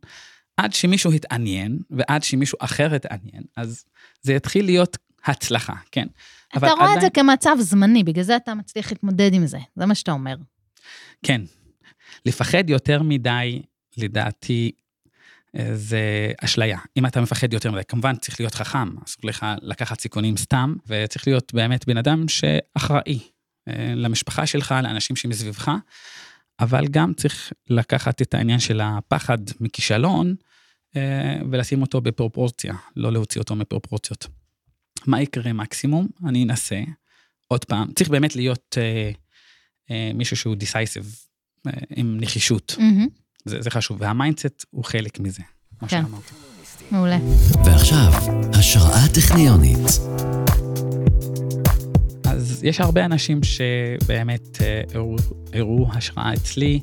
עד 0.57 0.73
שמישהו 0.73 1.13
התעניין, 1.13 1.79
ועד 1.91 2.23
שמישהו 2.23 2.59
אחר 2.61 2.95
התעניין, 2.95 3.43
אז 3.57 3.85
זה 4.23 4.33
יתחיל 4.33 4.65
להיות 4.65 4.97
הצלחה, 5.25 5.75
כן. 5.93 6.07
אתה 6.57 6.71
רואה 6.73 6.85
עדיין... 6.85 6.97
את 6.97 7.01
זה 7.01 7.11
כמצב 7.11 7.57
זמני, 7.61 8.05
בגלל 8.05 8.25
זה 8.25 8.37
אתה 8.37 8.55
מצליח 8.55 8.93
להתמודד 8.93 9.35
עם 9.35 9.47
זה, 9.47 9.59
זה 9.77 9.87
מה 9.87 9.95
שאתה 9.95 10.13
אומר. 10.13 10.37
כן. 11.23 11.41
לפחד 12.27 12.71
יותר 12.71 13.03
מדי, 13.03 13.63
לדעתי, 13.97 14.73
אה, 15.57 15.77
זה 15.77 16.33
אשליה. 16.45 16.79
אם 16.97 17.07
אתה 17.07 17.21
מפחד 17.21 17.53
יותר 17.53 17.71
מדי, 17.71 17.83
כמובן 17.89 18.17
צריך 18.17 18.41
להיות 18.41 18.55
חכם, 18.55 18.89
אסור 19.05 19.21
לך 19.25 19.47
לקחת 19.63 20.01
סיכונים 20.01 20.37
סתם, 20.37 20.75
וצריך 20.87 21.27
להיות 21.27 21.55
באמת 21.55 21.87
בן 21.87 21.97
אדם 21.97 22.29
שאחראי 22.29 23.19
אה, 23.69 23.93
למשפחה 23.95 24.47
שלך, 24.47 24.75
לאנשים 24.83 25.17
שמסביבך, 25.17 25.71
אבל 26.61 26.89
גם 26.91 27.15
צריך 27.15 27.53
לקחת 27.71 28.23
את 28.23 28.35
העניין 28.35 28.61
של 28.61 28.81
הפחד 28.81 29.39
מכישלון, 29.61 30.35
אה, 30.97 31.37
ולשים 31.51 31.83
אותו 31.83 32.01
בפרופורציה, 32.01 32.75
לא 32.97 33.13
להוציא 33.13 33.41
אותו 33.41 33.57
מפרופורציות. 33.57 34.27
מה 35.07 35.23
יקרה 35.23 35.53
מקסימום? 35.53 36.09
אני 36.27 36.45
אנסה 36.45 36.81
עוד 37.49 37.65
פעם. 37.65 37.93
צריך 37.93 38.11
באמת 38.11 38.37
להיות 38.37 38.79
אה, 38.81 39.11
מישהו 40.15 40.37
שהוא 40.37 40.55
דיסייסיב, 40.55 41.17
אה, 41.67 41.73
עם 41.97 42.17
נחישות. 42.21 42.77
Mm-hmm. 42.79 43.09
זה, 43.45 43.63
זה 43.63 43.71
חשוב, 43.71 43.99
וה 44.01 44.15
mindset 44.15 44.65
הוא 44.71 44.85
חלק 44.85 45.21
מזה, 45.21 45.43
מה 45.83 45.89
כן. 45.89 46.03
שאמרתי. 46.03 46.33
מעולה. 46.91 47.19
ועכשיו, 47.65 48.13
השראה 48.53 49.09
טכניונית. 49.15 49.79
אז 52.25 52.65
יש 52.65 52.81
הרבה 52.81 53.05
אנשים 53.05 53.41
שבאמת 53.43 54.63
אה, 54.63 54.83
הראו 55.53 55.93
השראה 55.93 56.35
אצלי. 56.35 56.81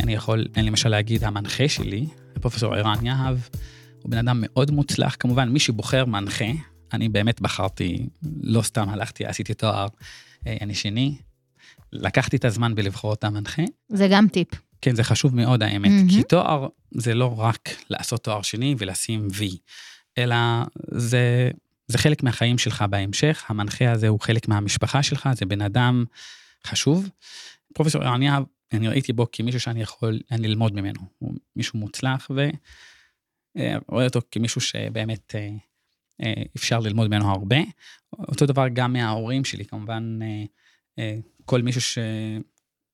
אני 0.00 0.14
יכול, 0.14 0.46
אני 0.56 0.62
למשל 0.62 0.88
להגיד, 0.88 1.24
המנחה 1.24 1.68
שלי, 1.68 2.06
פרופסור 2.40 2.74
ערן 2.74 3.06
יהב, 3.06 3.38
הוא 4.02 4.10
בן 4.10 4.18
אדם 4.18 4.38
מאוד 4.42 4.70
מוצלח. 4.70 5.16
כמובן, 5.18 5.48
מי 5.48 5.60
שבוחר 5.60 6.04
מנחה, 6.04 6.44
אני 6.92 7.08
באמת 7.08 7.40
בחרתי, 7.40 8.06
לא 8.42 8.62
סתם 8.62 8.88
הלכתי, 8.88 9.26
עשיתי 9.26 9.54
תואר, 9.54 9.86
אני 10.46 10.74
שני, 10.74 11.16
לקחתי 11.92 12.36
את 12.36 12.44
הזמן 12.44 12.74
בלבחור 12.74 13.12
את 13.12 13.24
המנחה. 13.24 13.62
זה 13.88 14.08
גם 14.10 14.28
טיפ. 14.28 14.48
כן, 14.80 14.94
זה 14.94 15.04
חשוב 15.04 15.36
מאוד 15.36 15.62
האמת, 15.62 15.90
mm-hmm. 15.90 16.14
כי 16.14 16.22
תואר 16.22 16.68
זה 16.90 17.14
לא 17.14 17.40
רק 17.40 17.68
לעשות 17.90 18.24
תואר 18.24 18.42
שני 18.42 18.74
ולשים 18.78 19.28
וי, 19.34 19.58
אלא 20.18 20.36
זה, 20.90 21.50
זה 21.88 21.98
חלק 21.98 22.22
מהחיים 22.22 22.58
שלך 22.58 22.84
בהמשך, 22.90 23.44
המנחה 23.48 23.92
הזה 23.92 24.08
הוא 24.08 24.20
חלק 24.20 24.48
מהמשפחה 24.48 25.02
שלך, 25.02 25.28
זה 25.34 25.46
בן 25.46 25.60
אדם 25.60 26.04
חשוב. 26.66 27.08
פרופסור 27.74 28.02
ערן 28.02 28.22
יהב 28.22 28.44
אני 28.72 28.88
ראיתי 28.88 29.12
בו 29.12 29.26
כמישהו 29.32 29.60
שאני 29.60 29.82
יכול 29.82 30.20
ללמוד 30.30 30.74
ממנו. 30.74 31.00
הוא 31.18 31.34
מישהו 31.56 31.78
מוצלח, 31.78 32.30
ורואה 32.30 34.04
אותו 34.04 34.20
כמישהו 34.30 34.60
שבאמת 34.60 35.34
אה, 35.34 35.50
אה, 36.22 36.42
אפשר 36.56 36.78
ללמוד 36.78 37.08
ממנו 37.08 37.30
הרבה. 37.30 37.56
אותו 38.12 38.46
דבר 38.46 38.68
גם 38.72 38.92
מההורים 38.92 39.44
שלי, 39.44 39.64
כמובן, 39.64 40.18
אה, 40.22 40.44
אה, 40.98 41.16
כל 41.44 41.62
מישהו 41.62 41.80
ש... 41.80 41.98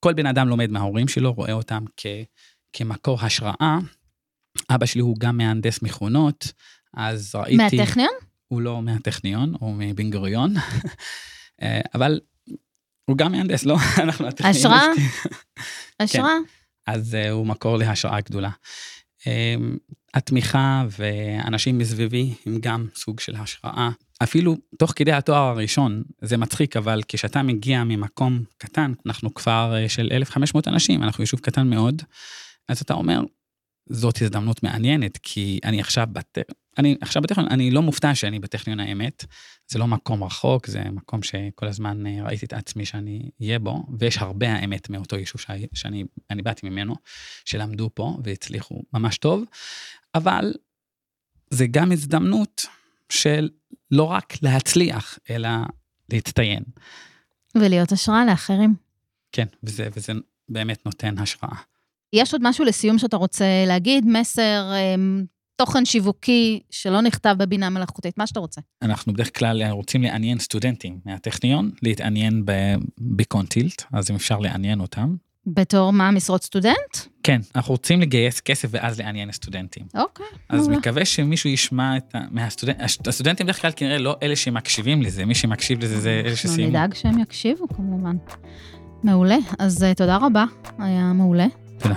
כל 0.01 0.14
בן 0.14 0.26
אדם 0.26 0.49
לומד 0.49 0.70
מההורים 0.70 1.09
שלו, 1.09 1.32
רואה 1.32 1.53
אותם 1.53 1.84
כ... 1.96 2.07
כמקור 2.72 3.20
השראה. 3.20 3.78
אבא 4.70 4.86
שלי 4.86 5.01
הוא 5.01 5.16
גם 5.18 5.36
מהנדס 5.36 5.82
מכונות, 5.82 6.53
אז 6.94 7.34
ראיתי... 7.34 7.57
מהטכניון? 7.57 8.12
הוא 8.49 8.61
לא 8.61 8.82
מהטכניון, 8.82 9.55
הוא 9.61 9.74
מבן 9.78 10.11
גוריון, 10.11 10.55
אה, 11.62 11.80
אבל 11.94 12.20
הוא 13.05 13.16
גם 13.16 13.32
מהנדס, 13.32 13.64
לא? 13.64 13.76
אנחנו 14.05 14.26
הטכניון. 14.26 14.57
השראה? 14.57 14.86
השראה. 16.01 16.36
אז 16.86 17.14
uh, 17.14 17.30
הוא 17.30 17.46
מקור 17.46 17.76
להשראה 17.76 18.20
גדולה. 18.20 18.51
Um, 19.20 19.26
התמיכה 20.14 20.84
ואנשים 20.99 21.78
מסביבי 21.78 22.34
הם 22.46 22.59
גם 22.61 22.86
סוג 22.94 23.20
של 23.20 23.36
השראה. 23.36 23.90
אפילו 24.22 24.56
תוך 24.78 24.92
כדי 24.96 25.12
התואר 25.12 25.42
הראשון, 25.42 26.02
זה 26.22 26.36
מצחיק, 26.36 26.76
אבל 26.76 27.02
כשאתה 27.08 27.42
מגיע 27.42 27.84
ממקום 27.84 28.42
קטן, 28.58 28.92
אנחנו 29.06 29.34
כבר 29.34 29.74
uh, 29.84 29.88
של 29.88 30.08
1,500 30.12 30.68
אנשים, 30.68 31.02
אנחנו 31.02 31.22
יישוב 31.22 31.40
קטן 31.40 31.66
מאוד, 31.68 32.02
אז 32.68 32.80
אתה 32.80 32.94
אומר, 32.94 33.20
זאת 33.88 34.22
הזדמנות 34.22 34.62
מעניינת, 34.62 35.18
כי 35.22 35.60
אני 35.64 35.80
עכשיו 35.80 36.06
בת... 36.12 36.38
אני 36.78 36.96
עכשיו 37.00 37.22
בטכניון, 37.22 37.50
אני 37.50 37.70
לא 37.70 37.82
מופתע 37.82 38.14
שאני 38.14 38.38
בטכניון 38.38 38.80
האמת. 38.80 39.24
זה 39.68 39.78
לא 39.78 39.86
מקום 39.86 40.24
רחוק, 40.24 40.66
זה 40.66 40.82
מקום 40.84 41.22
שכל 41.22 41.66
הזמן 41.66 42.06
אה, 42.06 42.22
ראיתי 42.24 42.46
את 42.46 42.52
עצמי 42.52 42.84
שאני 42.84 43.30
אהיה 43.42 43.58
בו, 43.58 43.86
ויש 43.98 44.18
הרבה 44.18 44.52
האמת 44.52 44.90
מאותו 44.90 45.16
יישוב 45.16 45.40
שאני 45.74 46.04
אני 46.30 46.42
באתי 46.42 46.68
ממנו, 46.68 46.94
שלמדו 47.44 47.90
פה 47.94 48.18
והצליחו 48.24 48.82
ממש 48.92 49.18
טוב, 49.18 49.44
אבל 50.14 50.52
זה 51.50 51.66
גם 51.66 51.92
הזדמנות 51.92 52.66
של 53.12 53.48
לא 53.90 54.04
רק 54.04 54.34
להצליח, 54.42 55.18
אלא 55.30 55.48
להצטיין. 56.12 56.62
ולהיות 57.54 57.92
השראה 57.92 58.24
לאחרים. 58.24 58.74
כן, 59.32 59.46
וזה, 59.62 59.88
וזה 59.96 60.12
באמת 60.48 60.86
נותן 60.86 61.18
השראה. 61.18 61.56
יש 62.12 62.32
עוד 62.32 62.42
משהו 62.44 62.64
לסיום 62.64 62.98
שאתה 62.98 63.16
רוצה 63.16 63.44
להגיד? 63.66 64.04
מסר, 64.06 64.72
אמ, 64.76 65.24
תוכן 65.56 65.84
שיווקי 65.84 66.61
שלא 66.70 67.00
נכתב 67.00 67.34
בבינה 67.38 67.70
מלאכותית, 67.70 68.18
מה 68.18 68.26
שאתה 68.26 68.40
רוצה. 68.40 68.61
אנחנו 68.82 69.12
בדרך 69.12 69.38
כלל 69.38 69.62
רוצים 69.70 70.02
לעניין 70.02 70.38
סטודנטים 70.38 71.00
מהטכניון, 71.04 71.70
להתעניין 71.82 72.44
בקונטילט, 73.00 73.82
אז 73.92 74.11
אם 74.11 74.16
אפשר 74.16 74.38
לעניין 74.38 74.80
אותם. 74.80 75.16
בתור 75.55 75.92
מה, 75.92 76.11
משרות 76.11 76.42
סטודנט? 76.42 76.96
כן, 77.22 77.40
אנחנו 77.57 77.72
רוצים 77.72 78.01
לגייס 78.01 78.40
כסף 78.40 78.68
ואז 78.70 78.99
לעניין 78.99 79.32
סטודנטים. 79.32 79.86
אוקיי. 79.94 80.26
אז 80.49 80.61
מעולה. 80.61 80.78
מקווה 80.78 81.05
שמישהו 81.05 81.51
ישמע 81.51 81.96
את 81.96 82.14
ה... 82.14 82.18
מהסטודנטים, 82.30 82.84
הסטודנטים 83.07 83.46
בדרך 83.46 83.62
כלל 83.62 83.70
כנראה 83.76 83.99
לא 83.99 84.16
אלה 84.22 84.36
שמקשיבים 84.36 85.03
לזה, 85.03 85.24
מי 85.24 85.34
שמקשיב 85.34 85.84
לזה 85.84 86.01
זה 86.01 86.22
אלה 86.24 86.36
שסיימו. 86.36 86.55
אנחנו 86.55 86.68
נדאג 86.68 86.94
שהם 86.94 87.18
יקשיבו 87.18 87.68
כמובן. 87.68 88.16
מעולה, 89.03 89.36
אז 89.59 89.82
uh, 89.82 89.94
תודה 89.94 90.16
רבה, 90.16 90.44
היה 90.78 91.12
מעולה. 91.12 91.46
תודה. 91.78 91.94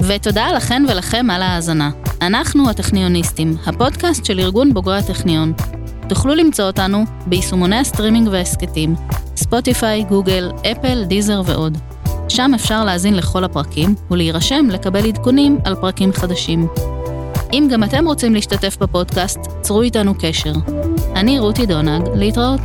ותודה 0.00 0.52
לכן 0.52 0.82
ולכם 0.88 1.30
על 1.30 1.42
ההאזנה. 1.42 1.90
אנחנו 2.22 2.70
הטכניוניסטים, 2.70 3.54
הפודקאסט 3.66 4.24
של 4.24 4.40
ארגון 4.40 4.74
בוגרי 4.74 4.98
הטכניון. 4.98 5.52
תוכלו 6.10 6.34
למצוא 6.34 6.64
אותנו 6.64 7.04
ביישומוני 7.26 7.76
הסטרימינג 7.76 8.28
וההסכתים, 8.32 8.94
Spotify, 9.36 10.04
Google, 10.04 10.52
Apple, 10.72 11.04
Deezer 11.04 11.42
ועוד. 11.46 11.78
שם 12.28 12.50
אפשר 12.54 12.84
להאזין 12.84 13.16
לכל 13.16 13.44
הפרקים 13.44 13.94
ולהירשם 14.10 14.66
לקבל 14.70 15.06
עדכונים 15.06 15.58
על 15.64 15.74
פרקים 15.74 16.12
חדשים. 16.12 16.68
אם 17.52 17.68
גם 17.72 17.84
אתם 17.84 18.06
רוצים 18.06 18.34
להשתתף 18.34 18.76
בפודקאסט, 18.80 19.38
צרו 19.60 19.82
איתנו 19.82 20.14
קשר. 20.20 20.52
אני 21.16 21.38
רותי 21.38 21.66
דונג, 21.66 22.08
להתראות. 22.14 22.60